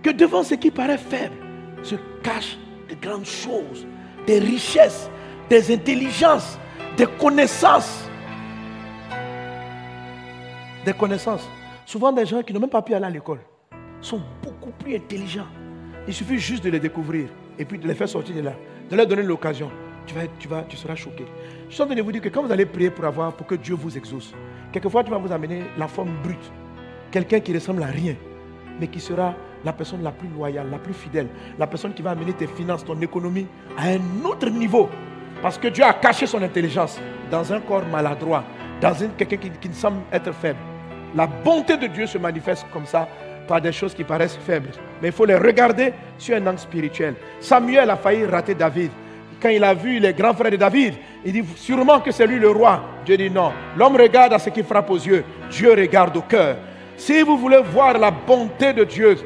[0.02, 1.36] Que devant ce qui paraît faible,
[1.84, 2.58] se cachent
[2.90, 3.86] de grandes choses,
[4.26, 5.10] des richesses,
[5.50, 6.58] des intelligences,
[6.98, 8.10] des connaissances.
[10.86, 11.48] Des connaissances.
[11.86, 13.40] Souvent des gens qui n'ont même pas pu aller à l'école
[14.02, 15.48] sont beaucoup plus intelligents.
[16.08, 18.54] Il suffit juste de les découvrir et puis de les faire sortir de là,
[18.90, 19.72] de leur donner l'occasion
[20.06, 21.26] tu, vas, tu, vas, tu seras choqué.
[21.70, 23.48] Je suis en train de vous dire que quand vous allez prier pour avoir, pour
[23.48, 24.34] que Dieu vous exauce,
[24.72, 26.52] quelquefois tu vas vous amener la forme brute.
[27.12, 28.16] Quelqu'un qui ressemble à rien,
[28.80, 32.12] mais qui sera la personne la plus loyale, la plus fidèle, la personne qui va
[32.12, 33.48] amener tes finances, ton économie
[33.78, 34.90] à un autre niveau.
[35.42, 37.00] Parce que Dieu a caché son intelligence
[37.32, 38.44] dans un corps maladroit,
[38.82, 40.60] dans quelqu'un qui, qui semble être faible.
[41.16, 43.08] La bonté de Dieu se manifeste comme ça
[43.48, 44.70] par des choses qui paraissent faibles.
[45.02, 47.16] Mais il faut les regarder sur un angle spirituel.
[47.40, 48.92] Samuel a failli rater David
[49.42, 52.40] quand il a vu les grands frères de David, il dit sûrement que c'est lui
[52.40, 52.82] le roi.
[53.06, 53.52] Dieu dit non.
[53.78, 55.24] L'homme regarde à ce qui frappe aux yeux.
[55.52, 56.58] Dieu regarde au cœur.
[56.98, 59.18] Si vous voulez voir la bonté de Dieu,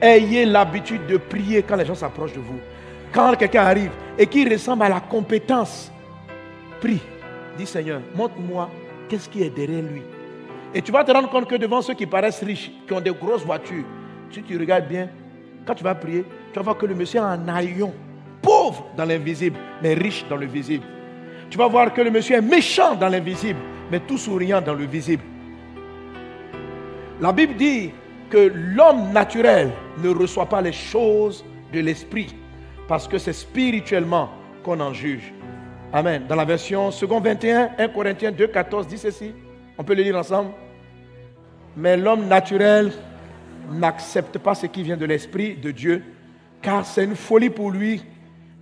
[0.00, 2.58] ayez l'habitude de prier quand les gens s'approchent de vous.
[3.12, 5.92] Quand quelqu'un arrive et qui ressemble à la compétence,
[6.80, 7.00] prie.
[7.56, 8.70] Dis Seigneur, montre-moi
[9.08, 10.02] qu'est-ce qui est derrière lui.
[10.74, 13.10] Et tu vas te rendre compte que devant ceux qui paraissent riches, qui ont des
[13.10, 13.84] grosses voitures,
[14.30, 15.08] si tu regardes bien,
[15.66, 17.92] quand tu vas prier, tu vas voir que le monsieur a un haillon
[18.40, 20.84] pauvre dans l'invisible, mais riche dans le visible.
[21.50, 23.58] Tu vas voir que le monsieur est méchant dans l'invisible,
[23.90, 25.22] mais tout souriant dans le visible.
[27.20, 27.90] La Bible dit
[28.30, 29.70] que l'homme naturel
[30.02, 32.34] ne reçoit pas les choses de l'esprit,
[32.86, 34.30] parce que c'est spirituellement
[34.62, 35.34] qu'on en juge.
[35.92, 36.24] Amen.
[36.28, 39.32] Dans la version second 21, 1 Corinthiens 2, 14 dit ceci.
[39.76, 40.50] On peut le lire ensemble.
[41.76, 42.92] Mais l'homme naturel
[43.70, 46.02] n'accepte pas ce qui vient de l'esprit de Dieu,
[46.60, 48.02] car c'est une folie pour lui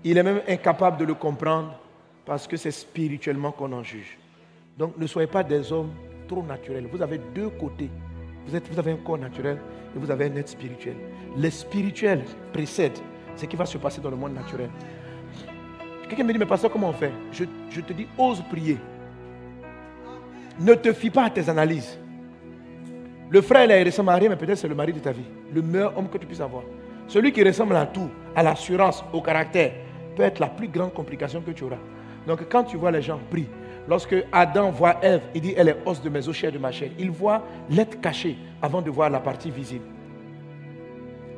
[0.05, 1.79] il est même incapable de le comprendre
[2.25, 4.19] parce que c'est spirituellement qu'on en juge.
[4.79, 5.91] Donc ne soyez pas des hommes
[6.29, 6.87] trop naturels.
[6.91, 7.91] Vous avez deux côtés.
[8.47, 9.59] Vous, êtes, vous avez un corps naturel
[9.95, 10.95] et vous avez un être spirituel.
[11.37, 12.23] Le spirituel
[12.53, 12.97] précède
[13.37, 14.71] ce qui va se passer dans le monde naturel.
[16.09, 17.13] Quelqu'un me dit, mais pasteur, comment on fait?
[17.33, 18.79] Je, je te dis, ose prier.
[20.59, 21.99] Ne te fie pas à tes analyses.
[23.31, 25.25] Le frère, il ressemble à rien, mais peut-être c'est le mari de ta vie.
[25.53, 26.63] Le meilleur homme que tu puisses avoir.
[27.07, 29.73] Celui qui ressemble à tout, à l'assurance, au caractère,
[30.17, 31.79] peut être la plus grande complication que tu auras.
[32.27, 33.49] Donc quand tu vois les gens prier,
[33.89, 36.73] lorsque Adam voit Ève, il dit elle est os de mes os, chair de ma
[36.73, 36.91] chair.
[36.99, 39.85] Il voit l'être caché avant de voir la partie visible.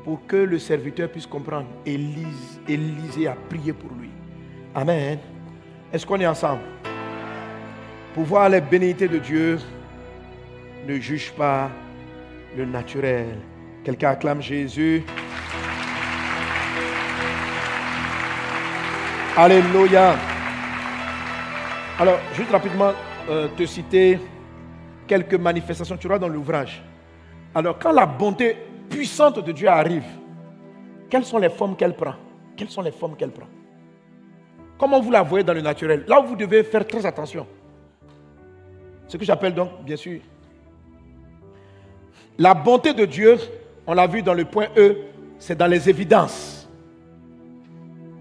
[0.04, 4.10] Pour que le serviteur puisse comprendre, Élise, Élisée a prié pour lui.
[4.74, 5.18] Amen.
[5.92, 6.62] Est-ce qu'on est ensemble?
[8.14, 9.58] Pour voir les bénédictions de Dieu,
[10.86, 11.70] ne juge pas
[12.56, 13.36] le naturel.
[13.84, 15.02] Quelqu'un acclame Jésus.
[19.36, 20.16] Alléluia.
[21.98, 22.92] Alors, juste rapidement,
[23.28, 24.18] euh, te citer
[25.06, 26.82] quelques manifestations, tu vois, dans l'ouvrage.
[27.54, 28.56] Alors, quand la bonté
[28.88, 30.04] puissante de Dieu arrive,
[31.08, 32.14] quelles sont les formes qu'elle prend?
[32.56, 33.48] Quelles sont les formes qu'elle prend?
[34.78, 36.04] Comment vous la voyez dans le naturel?
[36.06, 37.46] Là où vous devez faire très attention.
[39.06, 40.20] Ce que j'appelle donc, bien sûr,
[42.40, 43.36] la bonté de Dieu,
[43.86, 44.96] on l'a vu dans le point E,
[45.38, 46.66] c'est dans les évidences.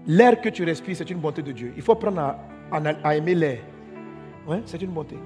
[0.06, 1.72] L'air que tu respires, c'est une bonté de Dieu.
[1.74, 2.36] Il faut apprendre
[2.70, 3.60] à, aimer l'air.
[4.46, 5.16] Ouais, c'est une bonté.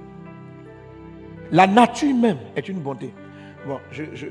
[1.51, 3.13] La nature même est une bonté.
[3.67, 4.27] Bon, je,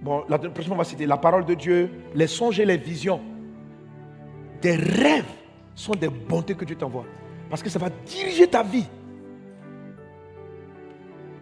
[0.00, 3.20] bon, la prochaine on va citer la parole de Dieu, les songes et les visions.
[4.62, 5.30] Des rêves
[5.74, 7.04] sont des bontés que Dieu t'envoie.
[7.50, 8.86] Parce que ça va diriger ta vie.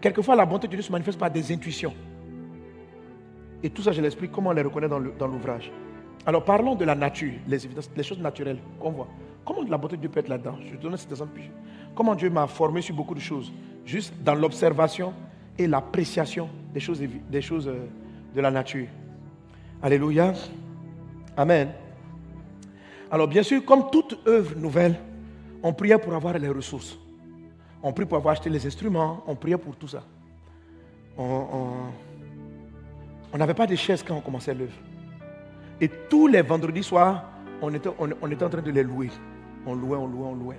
[0.06, 1.92] Quelquefois, la bonté de Dieu se manifeste par des intuitions.
[3.60, 5.72] Et tout ça, je l'explique comment on les reconnaît dans l'ouvrage?
[6.24, 7.58] Alors, parlons de la nature, les,
[7.96, 9.08] les choses naturelles qu'on voit.
[9.44, 10.58] Comment la bonté de Dieu peut être là-dedans?
[10.64, 11.40] Je donner cet exemple.
[11.92, 13.52] Comment Dieu m'a formé sur beaucoup de choses,
[13.84, 15.12] juste dans l'observation
[15.58, 17.88] et l'appréciation des choses, des choses euh,
[18.32, 18.86] de la nature.
[19.82, 20.34] Alléluia.
[21.36, 21.70] Amen.
[23.10, 24.94] Alors, bien sûr, comme toute œuvre nouvelle,
[25.64, 26.96] on priait pour avoir les ressources.
[27.82, 30.02] On priait pour avoir acheté les instruments, on priait pour tout ça.
[31.18, 31.92] On
[33.38, 34.76] n'avait pas de chaises quand on commençait l'œuvre.
[35.80, 37.24] Et tous les vendredis soirs,
[37.60, 39.10] on était, en train de les louer.
[39.66, 40.58] On louait, on louait, on louait.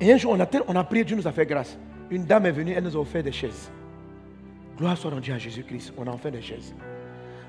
[0.00, 1.78] Et un jour, on a, on a prié, Dieu nous a fait grâce.
[2.10, 3.70] Une dame est venue, elle nous a offert des chaises.
[4.76, 5.92] Gloire soit rendue à Jésus-Christ.
[5.96, 6.74] On a offert des chaises.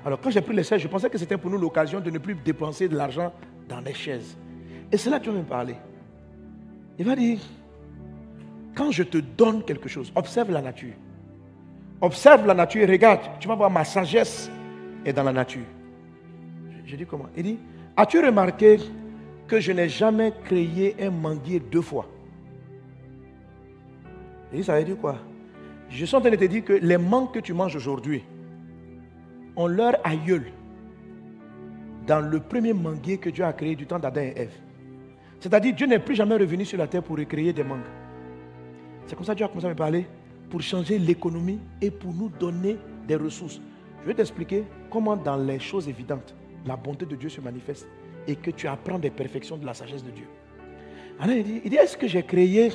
[0.04, 2.18] Alors, quand j'ai pris les chaises, je pensais que c'était pour nous l'occasion de ne
[2.18, 3.32] plus dépenser de l'argent
[3.68, 4.36] dans les chaises.
[4.90, 5.76] Et c'est là que Dieu me parlait.
[6.98, 7.40] Il m'a dit,
[8.74, 10.94] quand je te donne quelque chose, observe la nature.
[12.00, 14.50] Observe la nature et regarde, tu vas voir ma sagesse
[15.04, 15.66] est dans la nature.
[16.86, 17.28] Je dis comment?
[17.36, 17.58] Il dit,
[17.96, 18.78] as-tu remarqué
[19.46, 22.06] que je n'ai jamais créé un manguier deux fois?
[24.52, 25.16] Il dit, ça veut dire quoi?
[25.88, 28.22] Je suis en train de te dire que les mangues que tu manges aujourd'hui
[29.56, 30.44] ont leur aïeul
[32.06, 34.54] dans le premier manguier que Dieu a créé du temps d'Adam et Ève.
[35.40, 37.80] C'est-à-dire, Dieu n'est plus jamais revenu sur la terre pour recréer des mangues.
[39.10, 40.06] C'est comme ça que Dieu a commencé à me parler
[40.48, 42.76] pour changer l'économie et pour nous donner
[43.08, 43.60] des ressources.
[44.02, 46.32] Je vais t'expliquer comment dans les choses évidentes,
[46.64, 47.88] la bonté de Dieu se manifeste
[48.28, 50.28] et que tu apprends des perfections de la sagesse de Dieu.
[51.18, 52.70] Alors il dit, il dit est-ce que j'ai créé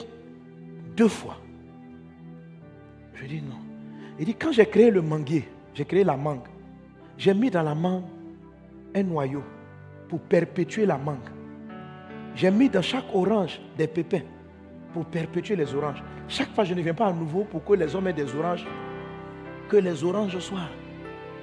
[0.98, 1.38] deux fois?
[3.14, 3.62] Je dis non.
[4.20, 6.50] Il dit, quand j'ai créé le manguier, j'ai créé la mangue,
[7.18, 8.04] j'ai mis dans la mangue
[8.94, 9.44] un noyau
[10.10, 11.30] pour perpétuer la mangue.
[12.36, 14.24] J'ai mis dans chaque orange des pépins
[14.96, 16.02] pour perpétuer les oranges.
[16.28, 18.66] Chaque fois, je ne viens pas à nouveau pour que les hommes aient des oranges,
[19.70, 20.70] que les oranges soient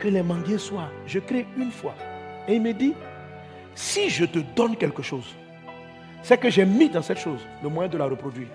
[0.03, 0.91] que les manguiers soient.
[1.07, 1.95] Je crée une fois.
[2.49, 2.93] Et il me dit,
[3.75, 5.37] si je te donne quelque chose,
[6.23, 8.49] c'est que j'ai mis dans cette chose le moyen de la reproduire.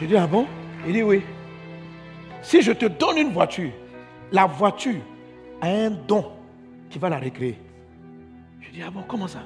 [0.00, 0.46] Je dis, ah bon?
[0.86, 1.22] Il dit, oui.
[2.40, 3.70] Si je te donne une voiture,
[4.32, 5.02] la voiture
[5.60, 6.32] a un don
[6.88, 7.58] qui va la recréer.
[8.60, 9.42] Je dis, ah bon, comment ça?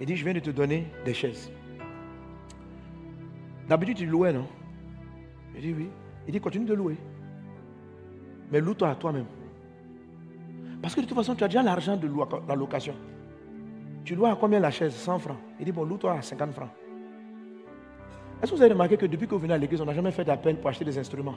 [0.00, 1.52] Il dit, je viens de te donner des chaises.
[3.72, 4.46] D'habitude, tu louais, non?
[5.54, 5.88] Je dis, oui.
[6.26, 6.98] Il dit, continue de louer.
[8.50, 9.24] Mais loue-toi à toi-même.
[10.82, 12.06] Parce que de toute façon, tu as déjà l'argent de
[12.46, 12.94] la location.
[14.04, 14.92] Tu loues à combien la chaise?
[14.92, 15.38] 100 francs.
[15.58, 16.68] Il dit, bon, loue-toi à 50 francs.
[18.42, 20.12] Est-ce que vous avez remarqué que depuis que vous venez à l'église, on n'a jamais
[20.12, 21.36] fait d'appel pour acheter des instruments?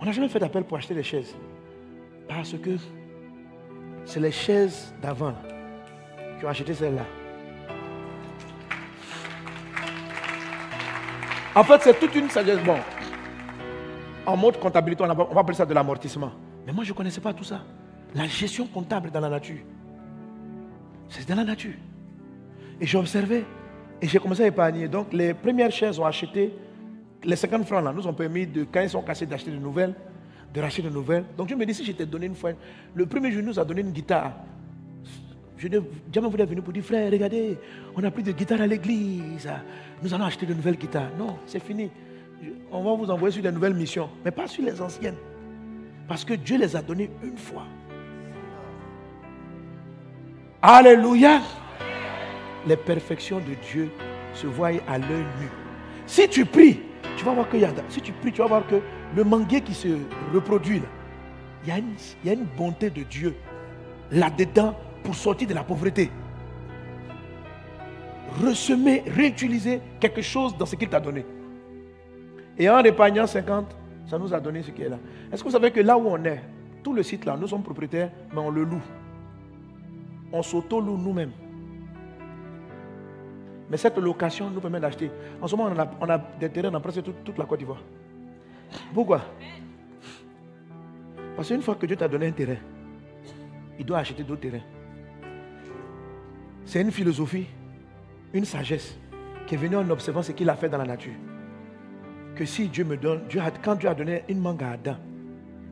[0.00, 1.36] On n'a jamais fait d'appel pour acheter des chaises.
[2.26, 2.70] Parce que
[4.06, 5.34] c'est les chaises d'avant
[6.38, 7.19] qui ont acheté celles-là.
[11.54, 12.60] En fait, c'est toute une sagesse.
[12.64, 12.76] Bon,
[14.26, 16.30] en mode comptabilité, on va, appeler ça de l'amortissement.
[16.66, 17.62] Mais moi, je ne connaissais pas tout ça.
[18.14, 19.58] La gestion comptable dans la nature.
[21.08, 21.74] C'est dans la nature.
[22.80, 23.44] Et j'ai observé.
[24.00, 24.86] Et j'ai commencé à épargner.
[24.86, 26.54] Donc, les premières chaises ont acheté.
[27.24, 29.94] Les 50 francs là nous ont permis, de, quand ils sont cassés, d'acheter de nouvelles,
[30.54, 31.24] de racheter de nouvelles.
[31.36, 32.52] Donc, je me dis, si je donné une fois,
[32.94, 34.32] le premier jour, nous a donné une guitare.
[35.60, 35.68] Je
[36.12, 37.58] jamais voulu venir pour dire, frère, regardez,
[37.94, 39.48] on n'a plus de guitare à l'église.
[40.02, 41.10] Nous allons acheter de nouvelles guitares.
[41.18, 41.90] Non, c'est fini
[42.70, 45.16] on va vous envoyer sur des nouvelles missions, mais pas sur les anciennes.
[46.08, 47.64] Parce que Dieu les a données une fois.
[50.62, 51.40] Alléluia.
[52.66, 53.90] Les perfections de Dieu
[54.34, 55.48] se voient à l'œil nu.
[56.06, 56.80] Si tu pries,
[57.16, 58.76] tu vas voir que y a, si tu pries, tu vas voir que
[59.16, 59.88] le manguier qui se
[60.34, 60.86] reproduit là,
[61.66, 63.34] il y a une bonté de Dieu
[64.10, 66.10] là-dedans pour sortir de la pauvreté.
[68.42, 71.24] Ressemer, réutiliser quelque chose dans ce qu'il t'a donné.
[72.58, 74.98] Et en épargnant 50, ça nous a donné ce qui est là.
[75.32, 76.40] Est-ce que vous savez que là où on est,
[76.82, 78.82] tout le site là, nous sommes propriétaires, mais on le loue.
[80.32, 81.32] On s'auto-loue nous-mêmes.
[83.70, 85.10] Mais cette location nous permet d'acheter.
[85.40, 87.82] En ce moment, on a, des terrains dans presque toute, toute la Côte d'Ivoire.
[88.92, 89.20] Pourquoi?
[91.36, 92.56] Parce qu'une fois que Dieu t'a donné un terrain,
[93.78, 94.64] il doit acheter d'autres terrains.
[96.70, 97.46] C'est une philosophie,
[98.32, 98.96] une sagesse
[99.44, 101.14] qui est venue en observant ce qu'il a fait dans la nature.
[102.36, 104.94] Que si Dieu me donne, Dieu quand Dieu a donné une mangue à Adam,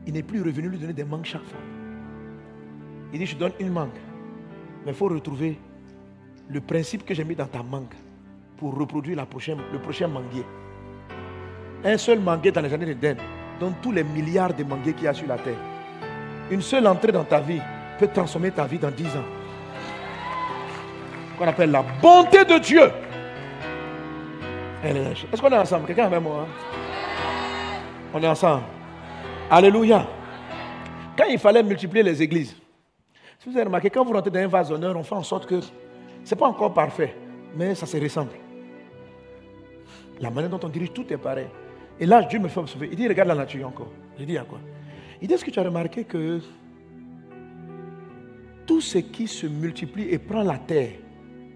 [0.05, 1.61] il n'est plus revenu lui donner des mangues chaque fois.
[3.13, 3.97] Il dit, je donne une mangue.
[4.83, 5.57] Mais il faut retrouver
[6.49, 7.95] le principe que j'ai mis dans ta mangue
[8.57, 10.43] pour reproduire le prochain manguier.
[11.85, 13.15] Un seul manguier dans les années d'Éden
[13.57, 15.61] donne tous les milliards de manguiers qu'il y a sur la terre.
[16.51, 17.61] Une seule entrée dans ta vie
[17.97, 19.38] peut transformer ta vie dans dix ans.
[21.39, 22.91] Qu'on appelle la bonté de Dieu.
[24.83, 25.87] Est-ce qu'on est ensemble?
[25.87, 26.47] Quelqu'un avec moi hein?
[28.13, 28.63] On est ensemble.
[29.49, 30.05] Alléluia.
[31.17, 32.57] Quand il fallait multiplier les églises,
[33.39, 35.45] si vous avez remarqué, quand vous rentrez dans un vase d'honneur, on fait en sorte
[35.45, 35.69] que ce
[36.29, 37.15] n'est pas encore parfait,
[37.55, 38.31] mais ça se ressemble.
[40.19, 41.47] La manière dont on dirige, tout est pareil.
[42.01, 42.89] Et là, Dieu me fait observer.
[42.91, 43.93] Il dit, regarde la nature encore.
[44.19, 44.59] Je dis à quoi?
[45.21, 46.41] Il dit, est-ce que tu as remarqué que
[48.65, 50.91] tout ce qui se multiplie et prend la terre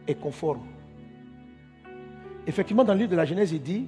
[0.08, 0.62] est conforme
[2.46, 3.88] Effectivement, dans le livre de la Genèse, il dit,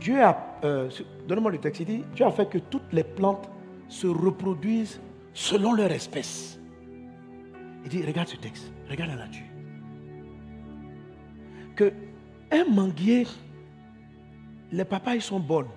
[0.00, 0.90] Dieu a, euh,
[1.28, 3.50] donne-moi le texte, il dit, Dieu a fait que toutes les plantes
[3.88, 5.00] se reproduisent
[5.34, 6.58] selon leur espèce.
[7.84, 9.44] Il dit, regarde ce texte, regarde la nature.
[11.76, 11.92] Que
[12.50, 13.26] un manguier,
[14.70, 15.68] les papayes sont bonnes,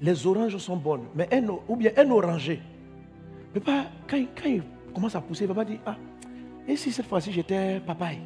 [0.00, 2.60] les oranges sont bonnes, mais un, ou bien un oranger,
[4.08, 4.62] quand, il
[4.94, 5.96] commence à pousser, pas dire, ah,
[6.66, 8.20] et si cette fois-ci j'étais papaye?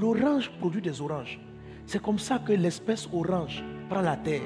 [0.00, 1.40] L'orange produit des oranges.
[1.86, 4.42] C'est comme ça que l'espèce orange prend la terre.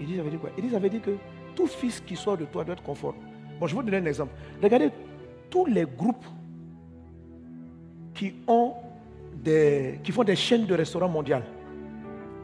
[0.00, 0.50] Dit, ça veut dire quoi?
[0.60, 1.16] Dit, ça veut dire que
[1.54, 3.16] tout fils qui sort de toi doit être conforme.
[3.58, 4.32] Bon, je vais vous donner un exemple.
[4.62, 4.90] Regardez
[5.48, 6.26] tous les groupes
[8.12, 8.74] qui font
[9.42, 11.44] des chaînes de restaurants mondiales.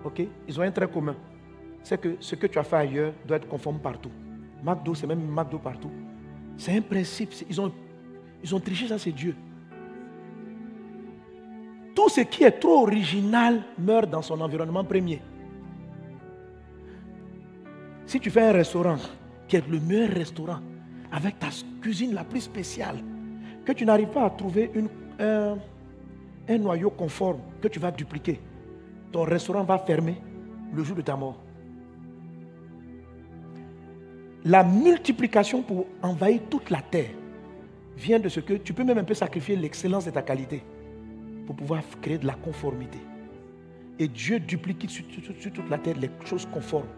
[0.05, 0.23] Ok?
[0.48, 1.16] Ils ont un trait commun.
[1.82, 4.10] C'est que ce que tu as fait ailleurs doit être conforme partout.
[4.62, 5.90] McDo, c'est même McDo partout.
[6.56, 7.32] C'est un principe.
[7.51, 7.73] Ils ont,
[8.43, 9.35] ils ont triché, ça c'est Dieu.
[11.94, 15.20] Tout ce qui est trop original meurt dans son environnement premier.
[18.06, 18.97] Si tu fais un restaurant
[19.47, 20.60] qui est le meilleur restaurant,
[21.10, 21.48] avec ta
[21.81, 22.97] cuisine la plus spéciale,
[23.64, 24.70] que tu n'arrives pas à trouver
[25.20, 25.56] un,
[26.48, 28.40] un noyau conforme que tu vas dupliquer,
[29.10, 30.16] ton restaurant va fermer
[30.73, 31.39] le jour de ta mort.
[34.44, 37.10] La multiplication pour envahir toute la terre
[37.97, 40.62] vient de ce que tu peux même un peu sacrifier l'excellence de ta qualité
[41.47, 42.98] pour pouvoir créer de la conformité.
[43.98, 45.05] Et Dieu duplique sur,
[45.52, 46.89] toute la terre les choses conformes.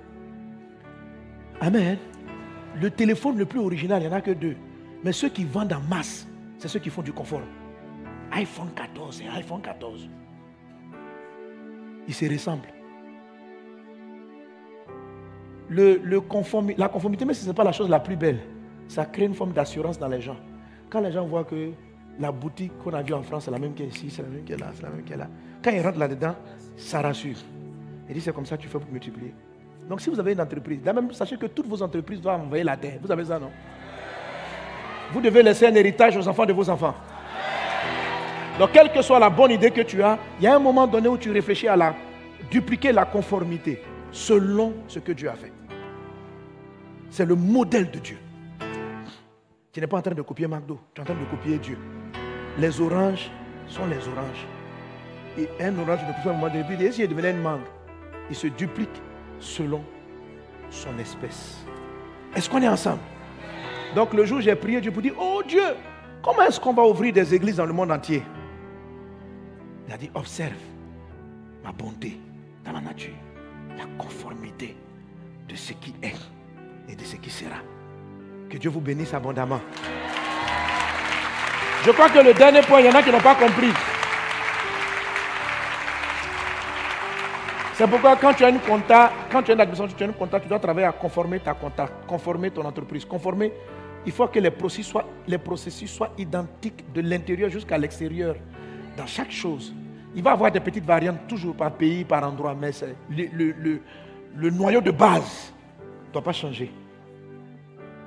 [1.60, 1.98] Amen.
[2.80, 4.56] Le téléphone le plus original, il n'y en a que deux.
[5.02, 6.26] Mais ceux qui vendent en masse,
[6.58, 7.42] c'est ceux qui font du confort.
[8.32, 10.08] iPhone 14 et iPhone 14.
[12.08, 12.68] Ils se ressemblent.
[15.68, 16.22] Le, le
[16.76, 18.40] la conformité, mais ce n'est pas la chose la plus belle.
[18.88, 20.36] Ça crée une forme d'assurance dans les gens.
[20.90, 21.72] Quand les gens voient que
[22.18, 24.60] la boutique qu'on a vue en France, c'est la même qu'ici, c'est la même qu'elle
[24.60, 25.28] là, c'est la même qu'elle là.
[25.62, 26.34] Quand ils rentrent là-dedans,
[26.76, 27.36] ça rassure.
[28.08, 29.34] Il dit, c'est comme ça que tu fais pour multiplier.
[29.88, 30.80] Donc si vous avez une entreprise,
[31.12, 32.98] sachez que toutes vos entreprises doivent envoyer la terre.
[33.02, 33.50] Vous avez ça, non?
[35.12, 36.94] Vous devez laisser un héritage aux enfants de vos enfants.
[38.58, 40.86] Donc quelle que soit la bonne idée que tu as, il y a un moment
[40.86, 41.94] donné où tu réfléchis à la
[42.50, 43.82] dupliquer la conformité
[44.12, 45.52] selon ce que Dieu a fait.
[47.10, 48.18] C'est le modèle de Dieu.
[49.72, 51.78] Tu n'es pas en train de copier McDo, tu es en train de copier Dieu.
[52.58, 53.30] Les oranges
[53.68, 54.46] sont les oranges.
[55.36, 57.62] Et un orange ne peut pas un moment donné, puis s'il une mangue,
[58.30, 59.02] il se duplique
[59.40, 59.82] selon
[60.70, 61.64] son espèce.
[62.34, 63.00] Est-ce qu'on est ensemble?
[63.94, 65.74] Donc le jour où j'ai prié, Dieu pour dire, oh Dieu,
[66.22, 68.22] comment est-ce qu'on va ouvrir des églises dans le monde entier?
[69.86, 70.52] Il a dit, observe
[71.64, 72.18] ma bonté
[72.64, 73.14] dans la nature,
[73.76, 74.76] la conformité
[75.48, 76.16] de ce qui est
[76.88, 77.56] et de ce qui sera.
[78.48, 79.60] Que Dieu vous bénisse abondamment.
[81.84, 83.70] Je crois que le dernier point, il y en a qui n'ont pas compris.
[87.74, 90.40] C'est pourquoi quand tu as une compta, quand tu as une administration, tu as une
[90.40, 93.04] tu dois travailler à conformer ta compta, conformer ton entreprise.
[93.04, 93.52] Conformer,
[94.06, 98.36] il faut que les processus soient, identiques de l'intérieur jusqu'à l'extérieur,
[98.96, 99.74] dans chaque chose.
[100.14, 102.70] Il va y avoir des petites variantes, toujours par pays, par endroit, mais
[103.10, 103.80] le,
[104.36, 105.52] le, noyau de base
[106.08, 106.72] ne doit pas changer.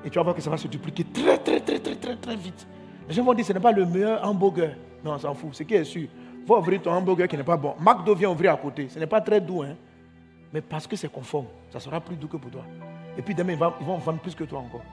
[0.04, 2.36] Et tu vas voir que ça va se dupliquer très, très, très, très, très, très
[2.38, 2.66] vite.
[3.08, 4.76] Les gens vont dire ce n'est pas le meilleur hamburger.
[5.04, 5.54] Non, on s'en fout.
[5.54, 6.08] Ce qui est sûr,
[6.46, 7.76] va ouvrir ton hamburger qui n'est pas bon.
[7.80, 8.88] McDo vient ouvrir à côté.
[8.90, 9.76] Ce n'est pas très doux, hein.
[10.54, 12.64] Mais parce que c'est conforme, ça sera plus doux que pour toi.
[13.18, 14.84] Et puis demain, ils vont, ils vont vendre plus que toi encore.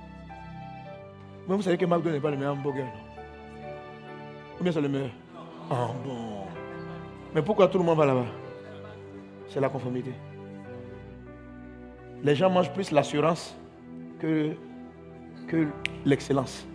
[1.49, 2.87] Mais vous savez que McDo n'est pas le meilleur hamburger.
[4.59, 5.11] Ou bien c'est le meilleur?
[5.71, 6.45] Ah bon.
[7.35, 8.27] Mais pourquoi tout le monde va là-bas?
[9.49, 10.13] C'est la conformité.
[12.23, 13.57] Les gens mangent plus l'assurance
[14.19, 14.57] que,
[15.47, 15.69] que
[16.05, 16.67] l'excellence.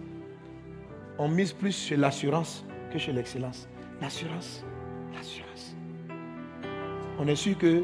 [1.22, 2.64] On mise plus sur l'assurance
[2.94, 3.68] que sur l'excellence.
[4.02, 4.64] L'assurance,
[5.14, 5.76] l'assurance.
[7.20, 7.84] On est sûr que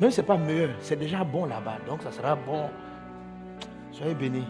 [0.00, 1.78] même ce n'est pas meilleur, c'est déjà bon là-bas.
[1.88, 2.70] Donc ça sera bon.
[3.90, 4.46] Soyez bénis.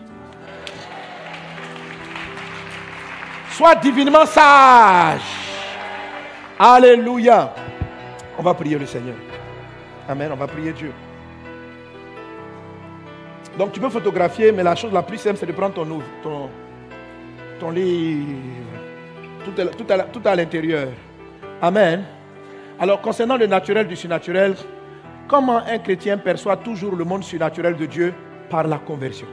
[3.53, 5.23] Sois divinement sage.
[6.59, 7.55] Alléluia.
[8.39, 9.17] On va prier le Seigneur.
[10.07, 10.31] Amen.
[10.31, 10.93] On va prier Dieu.
[13.57, 15.87] Donc tu peux photographier, mais la chose la plus simple, c'est de prendre ton,
[16.23, 16.51] ton,
[17.61, 18.27] ton livre.
[19.45, 20.89] Tout, à l'intérieur.
[21.63, 22.05] Amen.
[22.79, 24.55] Alors concernant le naturel du surnaturel,
[25.29, 28.15] comment un chrétien perçoit toujours le monde surnaturel de Dieu
[28.49, 29.27] Par la conversion?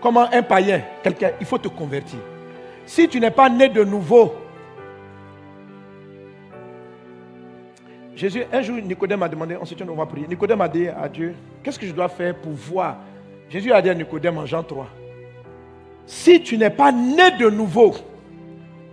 [0.00, 2.18] Comment un païen, quelqu'un, il faut te convertir.
[2.84, 4.34] Si tu n'es pas né de nouveau,
[8.14, 10.26] Jésus, un jour, Nicodème a demandé, on se tient, on va prier.
[10.26, 12.96] Nicodème a dit à Dieu, qu'est-ce que je dois faire pour voir?
[13.50, 14.86] Jésus a dit à Nicodème en Jean 3,
[16.06, 17.94] si tu n'es pas né de nouveau,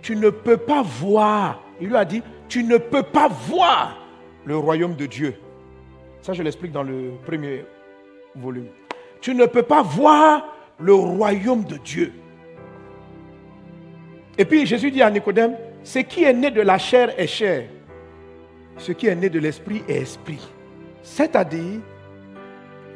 [0.02, 1.62] tu ne peux pas voir.
[1.80, 3.96] Il lui a dit, tu ne peux pas voir
[4.44, 5.34] le royaume de Dieu.
[6.20, 7.64] Ça, je l'explique dans le premier
[8.34, 8.66] volume.
[9.20, 10.46] Tu ne peux pas voir
[10.78, 12.12] le royaume de Dieu.
[14.36, 17.68] Et puis Jésus dit à Nicodème, ce qui est né de la chair est chair,
[18.76, 20.40] ce qui est né de l'esprit est esprit.
[21.02, 21.80] C'est-à-dire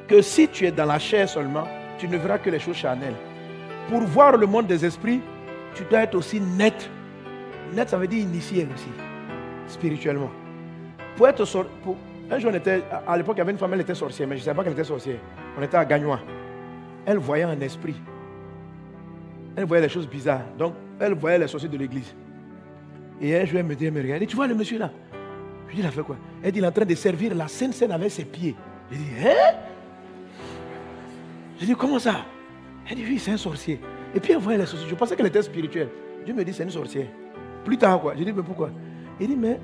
[0.08, 1.68] que si tu es dans la chair seulement,
[1.98, 3.14] tu ne verras que les choses charnelles.
[3.88, 5.20] Pour voir le monde des esprits,
[5.74, 6.88] tu dois être aussi net.
[7.74, 8.88] Net, ça veut dire initié aussi,
[9.66, 10.30] spirituellement.
[11.16, 11.44] Pour être
[11.82, 11.96] pour,
[12.30, 12.52] un jour,
[13.06, 14.62] à l'époque, il y avait une femme, elle était sorcière, mais je ne savais pas
[14.62, 15.18] qu'elle était sorcière.
[15.58, 16.20] On était à Gagnois.
[17.06, 17.96] Elle voyait un esprit.
[19.56, 20.44] Elle voyait les choses bizarres.
[20.58, 22.14] Donc, elle voyait les sorciers de l'église.
[23.20, 24.90] Et un jour, elle me dit, mais regarde, tu vois le monsieur là?
[25.68, 26.16] Je dis, il a fait quoi?
[26.42, 28.54] Elle dit, il est en train de servir la Sainte Seine avec ses pieds.
[28.90, 29.56] Je dis, hein?
[31.58, 32.16] Je dis, comment ça?
[32.90, 33.80] Elle dit, oui, c'est un sorcier.
[34.14, 34.88] Et puis elle voyait les sorciers.
[34.88, 35.88] Je pensais qu'elle était spirituelle.
[36.24, 37.06] Dieu me dit, c'est une sorcière.
[37.64, 38.14] Plus tard, quoi.
[38.16, 38.70] Je dis, mais pourquoi?
[39.20, 39.60] Il dit, mais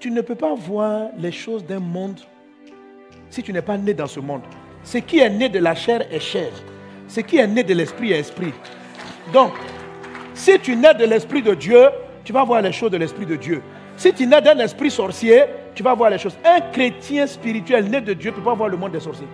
[0.00, 2.18] tu ne peux pas voir les choses d'un monde
[3.28, 4.42] si tu n'es pas né dans ce monde.
[4.82, 6.50] Ce qui est né de la chair est chair.
[7.06, 8.52] Ce qui est né de l'esprit est esprit.
[9.32, 9.52] Donc,
[10.34, 11.90] si tu nais de l'esprit de Dieu,
[12.24, 13.62] tu vas voir les choses de l'esprit de Dieu.
[13.96, 15.44] Si tu nais d'un esprit sorcier,
[15.74, 16.36] tu vas voir les choses.
[16.44, 19.28] Un chrétien spirituel né de Dieu ne peut pas voir le monde des sorciers.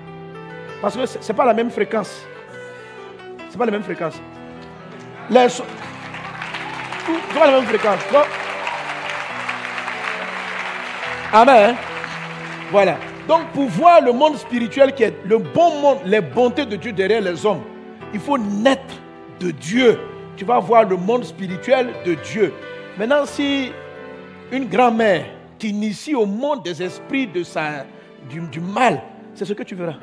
[0.87, 2.25] Parce que ce n'est pas la même fréquence.
[3.49, 4.23] Ce n'est pas la même fréquence.
[5.29, 5.49] Les
[7.35, 7.99] la même fréquence.
[11.33, 11.75] Amen.
[12.71, 12.99] Voilà.
[13.27, 16.93] Donc pour voir le monde spirituel qui est le bon monde, les bontés de Dieu
[16.93, 17.65] derrière les hommes,
[18.15, 18.95] il faut naître
[19.41, 19.99] de Dieu.
[20.37, 22.55] Tu vas voir le monde spirituel de Dieu.
[22.97, 23.73] Maintenant, si
[24.53, 25.25] une grand-mère
[25.59, 29.03] t'initie au monde des esprits du, mal,
[29.35, 29.97] c'est ce que tu verras.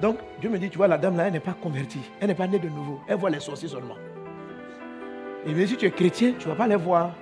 [0.00, 2.00] Donc, Dieu me dit, tu vois, la dame là, elle n'est pas convertie.
[2.20, 3.00] Elle n'est pas née de nouveau.
[3.08, 3.96] Elle voit les sorciers seulement.
[5.46, 7.12] Et mais si tu es chrétien, tu ne vas pas les voir.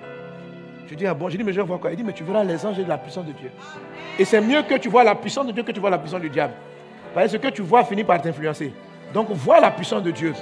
[0.87, 1.91] Je dis, ah bon, je dis, mais je voir quoi?
[1.91, 3.49] Il dit, mais tu verras les anges et la puissance de Dieu.
[4.19, 6.21] Et c'est mieux que tu vois la puissance de Dieu que tu vois la puissance
[6.21, 6.53] du diable.
[7.13, 8.73] Parce que ce que tu vois finit par t'influencer.
[9.13, 10.33] Donc, vois la puissance de Dieu.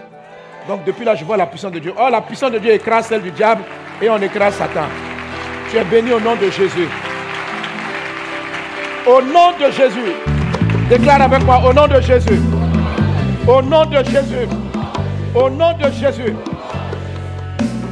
[0.67, 1.93] Donc, depuis là, je vois la puissance de Dieu.
[1.97, 3.63] Oh, la puissance de Dieu écrase celle du diable
[4.01, 4.87] et on écrase Satan.
[5.69, 6.87] Tu es béni au nom de Jésus.
[9.05, 10.42] Au nom de Jésus.
[10.89, 12.39] Déclare avec moi, au nom de Jésus.
[13.47, 14.47] Au nom de Jésus.
[15.33, 16.35] Au nom de Jésus.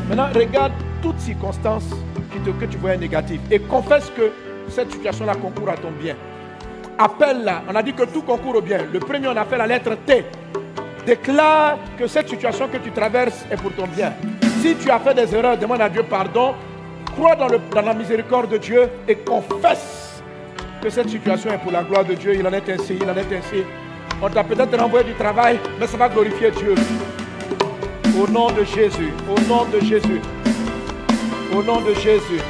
[0.08, 1.90] Maintenant, regarde toutes circonstances
[2.60, 4.32] que tu vois négatives et confesse que
[4.68, 6.16] cette situation-là concourt à ton bien.
[6.98, 7.64] Appelle-la.
[7.70, 8.80] On a dit que tout concourt au bien.
[8.92, 10.26] Le premier, on a fait la lettre T.
[11.06, 14.14] Déclare que cette situation que tu traverses est pour ton bien.
[14.62, 16.54] Si tu as fait des erreurs, demande à Dieu pardon
[17.12, 17.48] crois dans,
[17.82, 20.11] la miséricorde de Dieu et confesse
[20.82, 22.34] que cette situation est pour la gloire de Dieu.
[22.36, 23.64] Il en est ainsi, il en est ainsi.
[24.22, 26.76] On t'a peut-être renvoyé du travail, mais ça va glorifier Dieu.
[28.20, 30.22] Au nom de Jésus, au nom de Jésus,
[31.56, 32.42] au nom de Jésus.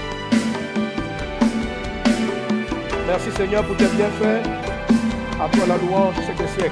[3.08, 4.48] Merci Seigneur pour tes bienfaits.
[5.40, 6.72] À toi la louange de siècle siècle.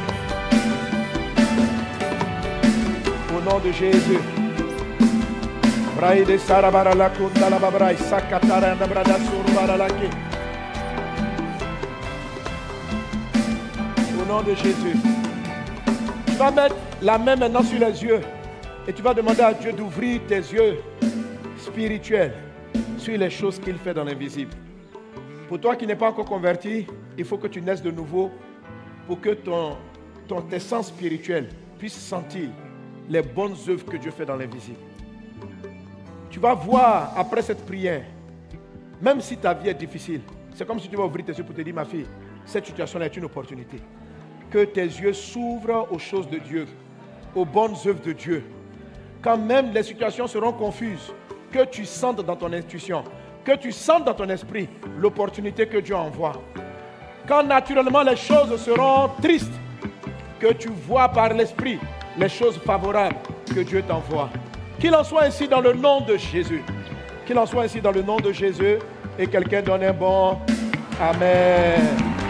[3.35, 4.19] Au nom de Jésus.
[9.97, 10.28] Au
[14.29, 14.95] nom de Jésus.
[16.27, 18.21] Tu vas mettre la main maintenant sur les yeux
[18.87, 20.77] et tu vas demander à Dieu d'ouvrir tes yeux
[21.57, 22.35] spirituels
[22.99, 24.51] sur les choses qu'il fait dans l'invisible.
[25.47, 26.85] Pour toi qui n'es pas encore converti,
[27.17, 28.29] il faut que tu naisses de nouveau
[29.07, 29.77] pour que ton,
[30.27, 31.49] ton essence spirituelle
[31.79, 32.49] puisse sentir
[33.09, 34.77] les bonnes œuvres que Dieu fait dans l'invisible.
[36.29, 38.03] Tu vas voir après cette prière,
[39.01, 40.21] même si ta vie est difficile,
[40.53, 42.05] c'est comme si tu vas ouvrir tes yeux pour te dire, ma fille,
[42.45, 43.79] cette situation est une opportunité.
[44.51, 46.67] Que tes yeux s'ouvrent aux choses de Dieu,
[47.35, 48.43] aux bonnes œuvres de Dieu.
[49.21, 51.13] Quand même les situations seront confuses,
[51.51, 53.03] que tu sentes dans ton intuition,
[53.43, 54.67] que tu sentes dans ton esprit
[54.97, 56.33] l'opportunité que Dieu envoie.
[57.27, 59.53] Quand naturellement les choses seront tristes,
[60.39, 61.79] que tu vois par l'esprit
[62.17, 63.17] les choses favorables
[63.53, 64.29] que Dieu t'envoie.
[64.79, 66.63] Qu'il en soit ainsi dans le nom de Jésus.
[67.25, 68.77] Qu'il en soit ainsi dans le nom de Jésus.
[69.17, 70.37] Et quelqu'un donne un bon
[70.99, 72.28] Amen.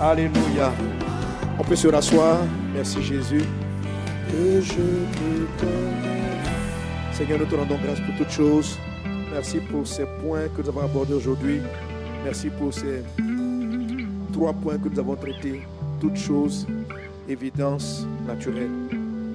[0.00, 0.72] Alléluia.
[1.58, 2.38] On peut se rasseoir.
[2.74, 3.42] Merci Jésus.
[4.30, 4.72] Que je.
[7.12, 8.78] Seigneur, nous te rendons grâce pour toutes choses.
[9.32, 11.60] Merci pour ces points que nous avons abordés aujourd'hui.
[12.24, 13.04] Merci pour ces
[14.32, 15.62] trois points que nous avons traités.
[16.00, 16.66] Toutes choses,
[17.28, 18.70] évidence naturelle.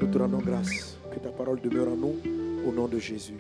[0.01, 0.97] Nous te rendons grâce.
[1.13, 2.15] Que ta parole demeure en nous.
[2.67, 3.35] Au nom de Jésus.